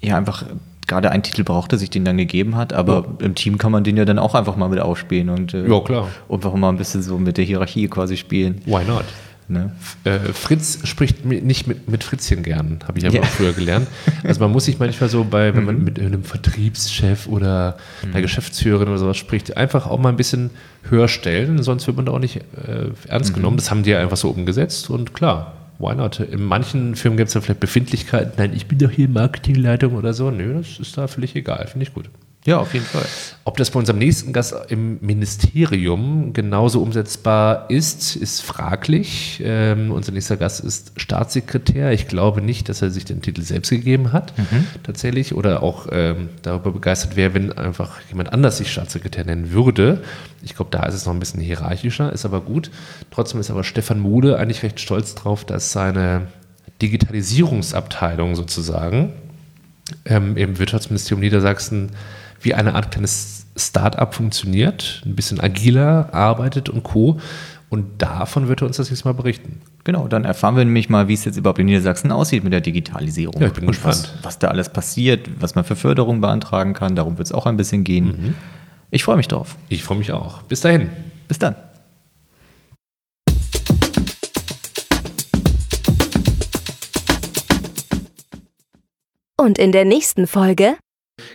ja 0.00 0.16
einfach 0.16 0.44
gerade 0.86 1.10
einen 1.10 1.22
Titel 1.22 1.44
brauchte, 1.44 1.78
sich 1.78 1.90
den 1.90 2.04
dann 2.04 2.16
gegeben 2.16 2.56
hat, 2.56 2.72
aber 2.72 3.04
ja. 3.20 3.26
im 3.26 3.34
Team 3.34 3.58
kann 3.58 3.70
man 3.70 3.84
den 3.84 3.96
ja 3.96 4.04
dann 4.04 4.18
auch 4.18 4.34
einfach 4.34 4.56
mal 4.56 4.68
mit 4.68 4.80
aufspielen 4.80 5.28
und, 5.28 5.54
äh, 5.54 5.68
ja, 5.68 5.80
klar. 5.80 6.08
und 6.28 6.44
einfach 6.44 6.58
mal 6.58 6.70
ein 6.70 6.78
bisschen 6.78 7.02
so 7.02 7.18
mit 7.18 7.36
der 7.36 7.44
Hierarchie 7.44 7.88
quasi 7.88 8.16
spielen. 8.16 8.62
Why 8.64 8.84
not? 8.84 9.04
Ne? 9.50 9.72
Äh, 10.04 10.18
Fritz 10.34 10.86
spricht 10.86 11.24
nicht 11.24 11.66
mit, 11.66 11.88
mit 11.88 12.04
Fritzchen 12.04 12.42
gern, 12.42 12.80
habe 12.86 12.98
ich 12.98 13.06
aber 13.06 13.16
ja. 13.16 13.22
früher 13.22 13.54
gelernt. 13.54 13.88
Also 14.22 14.40
man 14.40 14.52
muss 14.52 14.66
sich 14.66 14.78
manchmal 14.78 15.08
so 15.08 15.24
bei, 15.24 15.54
wenn 15.54 15.64
man 15.64 15.78
mhm. 15.78 15.84
mit 15.84 15.98
einem 15.98 16.22
Vertriebschef 16.22 17.26
oder 17.26 17.78
mhm. 18.02 18.10
einer 18.10 18.20
Geschäftsführerin 18.20 18.88
oder 18.88 18.98
sowas 18.98 19.16
spricht, 19.16 19.56
einfach 19.56 19.86
auch 19.86 19.98
mal 19.98 20.10
ein 20.10 20.16
bisschen 20.16 20.50
höher 20.82 21.08
stellen, 21.08 21.62
sonst 21.62 21.86
wird 21.86 21.96
man 21.96 22.04
da 22.04 22.12
auch 22.12 22.18
nicht 22.18 22.36
äh, 22.36 22.90
ernst 23.08 23.30
mhm. 23.30 23.36
genommen. 23.36 23.56
Das 23.56 23.70
haben 23.70 23.84
die 23.84 23.90
ja 23.90 24.00
einfach 24.00 24.18
so 24.18 24.28
umgesetzt 24.28 24.90
und 24.90 25.14
klar, 25.14 25.54
why 25.78 25.94
not? 25.94 26.20
In 26.20 26.44
manchen 26.44 26.94
Firmen 26.94 27.16
gibt 27.16 27.28
es 27.28 27.34
ja 27.34 27.40
vielleicht 27.40 27.60
Befindlichkeiten, 27.60 28.32
nein, 28.36 28.52
ich 28.54 28.66
bin 28.66 28.78
doch 28.78 28.90
hier 28.90 29.08
Marketingleitung 29.08 29.94
oder 29.94 30.12
so. 30.12 30.30
Nö, 30.30 30.58
das 30.58 30.78
ist 30.78 30.98
da 30.98 31.06
völlig 31.06 31.34
egal, 31.36 31.66
finde 31.68 31.86
ich 31.86 31.94
gut. 31.94 32.10
Ja, 32.44 32.58
auf 32.58 32.72
jeden 32.72 32.86
Fall. 32.86 33.04
Ob 33.44 33.56
das 33.56 33.70
bei 33.70 33.78
unserem 33.78 33.98
nächsten 33.98 34.32
Gast 34.32 34.54
im 34.68 34.98
Ministerium 35.00 36.32
genauso 36.32 36.80
umsetzbar 36.80 37.68
ist, 37.68 38.14
ist 38.16 38.40
fraglich. 38.42 39.42
Ähm, 39.44 39.90
unser 39.90 40.12
nächster 40.12 40.36
Gast 40.36 40.60
ist 40.60 40.92
Staatssekretär. 40.96 41.92
Ich 41.92 42.08
glaube 42.08 42.40
nicht, 42.40 42.68
dass 42.68 42.80
er 42.80 42.90
sich 42.90 43.04
den 43.04 43.22
Titel 43.22 43.42
selbst 43.42 43.70
gegeben 43.70 44.12
hat, 44.12 44.38
mhm. 44.38 44.66
tatsächlich, 44.82 45.34
oder 45.34 45.62
auch 45.62 45.88
ähm, 45.90 46.28
darüber 46.42 46.72
begeistert 46.72 47.16
wäre, 47.16 47.34
wenn 47.34 47.52
einfach 47.52 48.00
jemand 48.08 48.32
anders 48.32 48.58
sich 48.58 48.72
Staatssekretär 48.72 49.24
nennen 49.24 49.52
würde. 49.52 50.02
Ich 50.42 50.54
glaube, 50.54 50.70
da 50.70 50.84
ist 50.84 50.94
es 50.94 51.06
noch 51.06 51.12
ein 51.12 51.20
bisschen 51.20 51.40
hierarchischer, 51.40 52.12
ist 52.12 52.24
aber 52.24 52.40
gut. 52.40 52.70
Trotzdem 53.10 53.40
ist 53.40 53.50
aber 53.50 53.64
Stefan 53.64 53.98
Mude 53.98 54.38
eigentlich 54.38 54.62
recht 54.62 54.80
stolz 54.80 55.14
drauf, 55.14 55.44
dass 55.44 55.72
seine 55.72 56.28
Digitalisierungsabteilung 56.80 58.36
sozusagen 58.36 59.12
ähm, 60.04 60.36
im 60.36 60.58
Wirtschaftsministerium 60.58 61.20
Niedersachsen 61.20 61.90
wie 62.40 62.54
eine 62.54 62.74
Art 62.74 62.90
kleines 62.90 63.46
Startup 63.56 64.14
funktioniert, 64.14 65.02
ein 65.04 65.16
bisschen 65.16 65.40
agiler 65.40 66.12
arbeitet 66.12 66.68
und 66.68 66.82
Co. 66.82 67.20
Und 67.70 68.00
davon 68.00 68.48
wird 68.48 68.62
er 68.62 68.66
uns 68.66 68.78
das 68.78 68.88
jetzt 68.88 69.04
mal 69.04 69.12
berichten. 69.12 69.60
Genau, 69.84 70.08
dann 70.08 70.24
erfahren 70.24 70.56
wir 70.56 70.64
nämlich 70.64 70.88
mal, 70.88 71.08
wie 71.08 71.14
es 71.14 71.24
jetzt 71.24 71.36
überhaupt 71.36 71.58
in 71.58 71.66
Niedersachsen 71.66 72.10
aussieht 72.12 72.42
mit 72.44 72.52
der 72.52 72.62
Digitalisierung. 72.62 73.40
Ja, 73.40 73.48
ich 73.48 73.52
bin 73.52 73.64
und 73.64 73.72
gespannt. 73.72 74.14
Was, 74.16 74.24
was 74.24 74.38
da 74.38 74.48
alles 74.48 74.70
passiert, 74.70 75.28
was 75.38 75.54
man 75.54 75.64
für 75.64 75.76
Förderung 75.76 76.20
beantragen 76.20 76.72
kann. 76.72 76.96
Darum 76.96 77.18
wird 77.18 77.26
es 77.26 77.32
auch 77.32 77.46
ein 77.46 77.56
bisschen 77.56 77.84
gehen. 77.84 78.06
Mhm. 78.06 78.34
Ich 78.90 79.04
freue 79.04 79.16
mich 79.16 79.28
drauf. 79.28 79.56
Ich 79.68 79.82
freue 79.82 79.98
mich 79.98 80.12
auch. 80.12 80.42
Bis 80.42 80.62
dahin. 80.62 80.88
Bis 81.26 81.38
dann. 81.38 81.56
Und 89.36 89.58
in 89.58 89.72
der 89.72 89.84
nächsten 89.84 90.26
Folge 90.26 90.76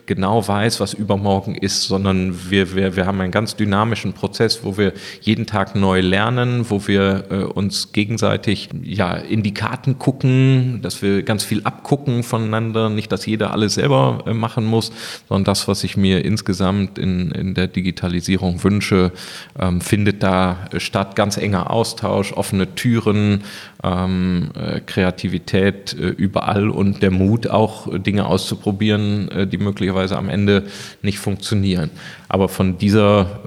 genau 0.06 0.48
weiß, 0.48 0.80
was 0.80 0.94
übermorgen 0.94 1.56
ist, 1.56 1.84
sondern 1.84 2.50
wir, 2.50 2.76
wir, 2.76 2.96
wir 2.96 3.06
haben 3.06 3.22
einen 3.22 3.32
ganz 3.32 3.56
dynamischen 3.56 4.14
Prozess, 4.14 4.64
wo 4.64 4.78
wir 4.78 4.94
jeden 5.22 5.46
Tag 5.46 5.76
neu 5.76 6.02
lernen, 6.02 6.70
wo 6.70 6.88
wir 6.88 7.26
äh, 7.30 7.36
uns 7.44 7.92
gegenseitig 7.92 8.70
ja, 8.84 9.14
in 9.14 9.44
die 9.44 9.54
Karten 9.54 10.00
gucken, 10.00 10.80
dass 10.82 11.02
wir 11.02 11.24
ganz 11.24 11.44
viel 11.44 11.64
abgucken 11.64 12.24
voneinander, 12.24 12.90
nicht, 12.90 13.12
dass 13.12 13.26
jeder 13.26 13.52
alles 13.52 13.76
selber 13.76 14.24
äh, 14.26 14.34
machen 14.34 14.66
muss, 14.66 14.92
sondern 15.30 15.46
das, 15.46 15.68
was 15.68 15.84
ich 15.84 15.98
mir 15.98 16.26
insgesamt 16.26 16.98
in, 16.98 17.32
in 17.32 17.54
der 17.54 17.68
Digitalisierung 17.68 18.64
wünsche, 18.64 19.12
ähm, 19.60 19.82
findet 19.82 20.24
da 20.24 20.68
statt. 20.78 21.16
Ganz 21.16 21.38
enger 21.38 21.72
Austausch, 21.72 22.34
offene 22.34 22.76
Türen, 22.76 23.44
ähm, 23.84 24.50
äh, 24.56 24.80
Kreativität 24.80 25.94
äh, 25.94 26.08
überall 26.08 26.70
und 26.70 27.04
der 27.04 27.12
Mut 27.12 27.48
auch 27.48 27.88
Dinge 28.00 28.26
auszuprobieren, 28.26 29.30
äh, 29.30 29.48
die 29.48 29.58
möglicherweise 29.94 30.18
am 30.18 30.30
Ende 30.30 30.64
nicht 31.02 31.20
funktionieren. 31.20 31.92
Aber 32.28 32.50
von 32.50 32.78
dieser 32.78 33.42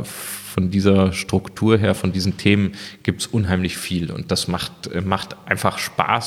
von 0.56 0.70
dieser 0.70 1.12
Struktur 1.12 1.76
her, 1.76 1.94
von 1.94 2.12
diesen 2.12 2.38
Themen 2.38 2.72
gibt 3.02 3.20
es 3.20 3.26
unheimlich 3.26 3.76
viel 3.76 4.10
und 4.10 4.30
das 4.30 4.48
macht, 4.48 4.88
macht 5.04 5.36
einfach 5.44 5.76
Spaß. 5.76 6.24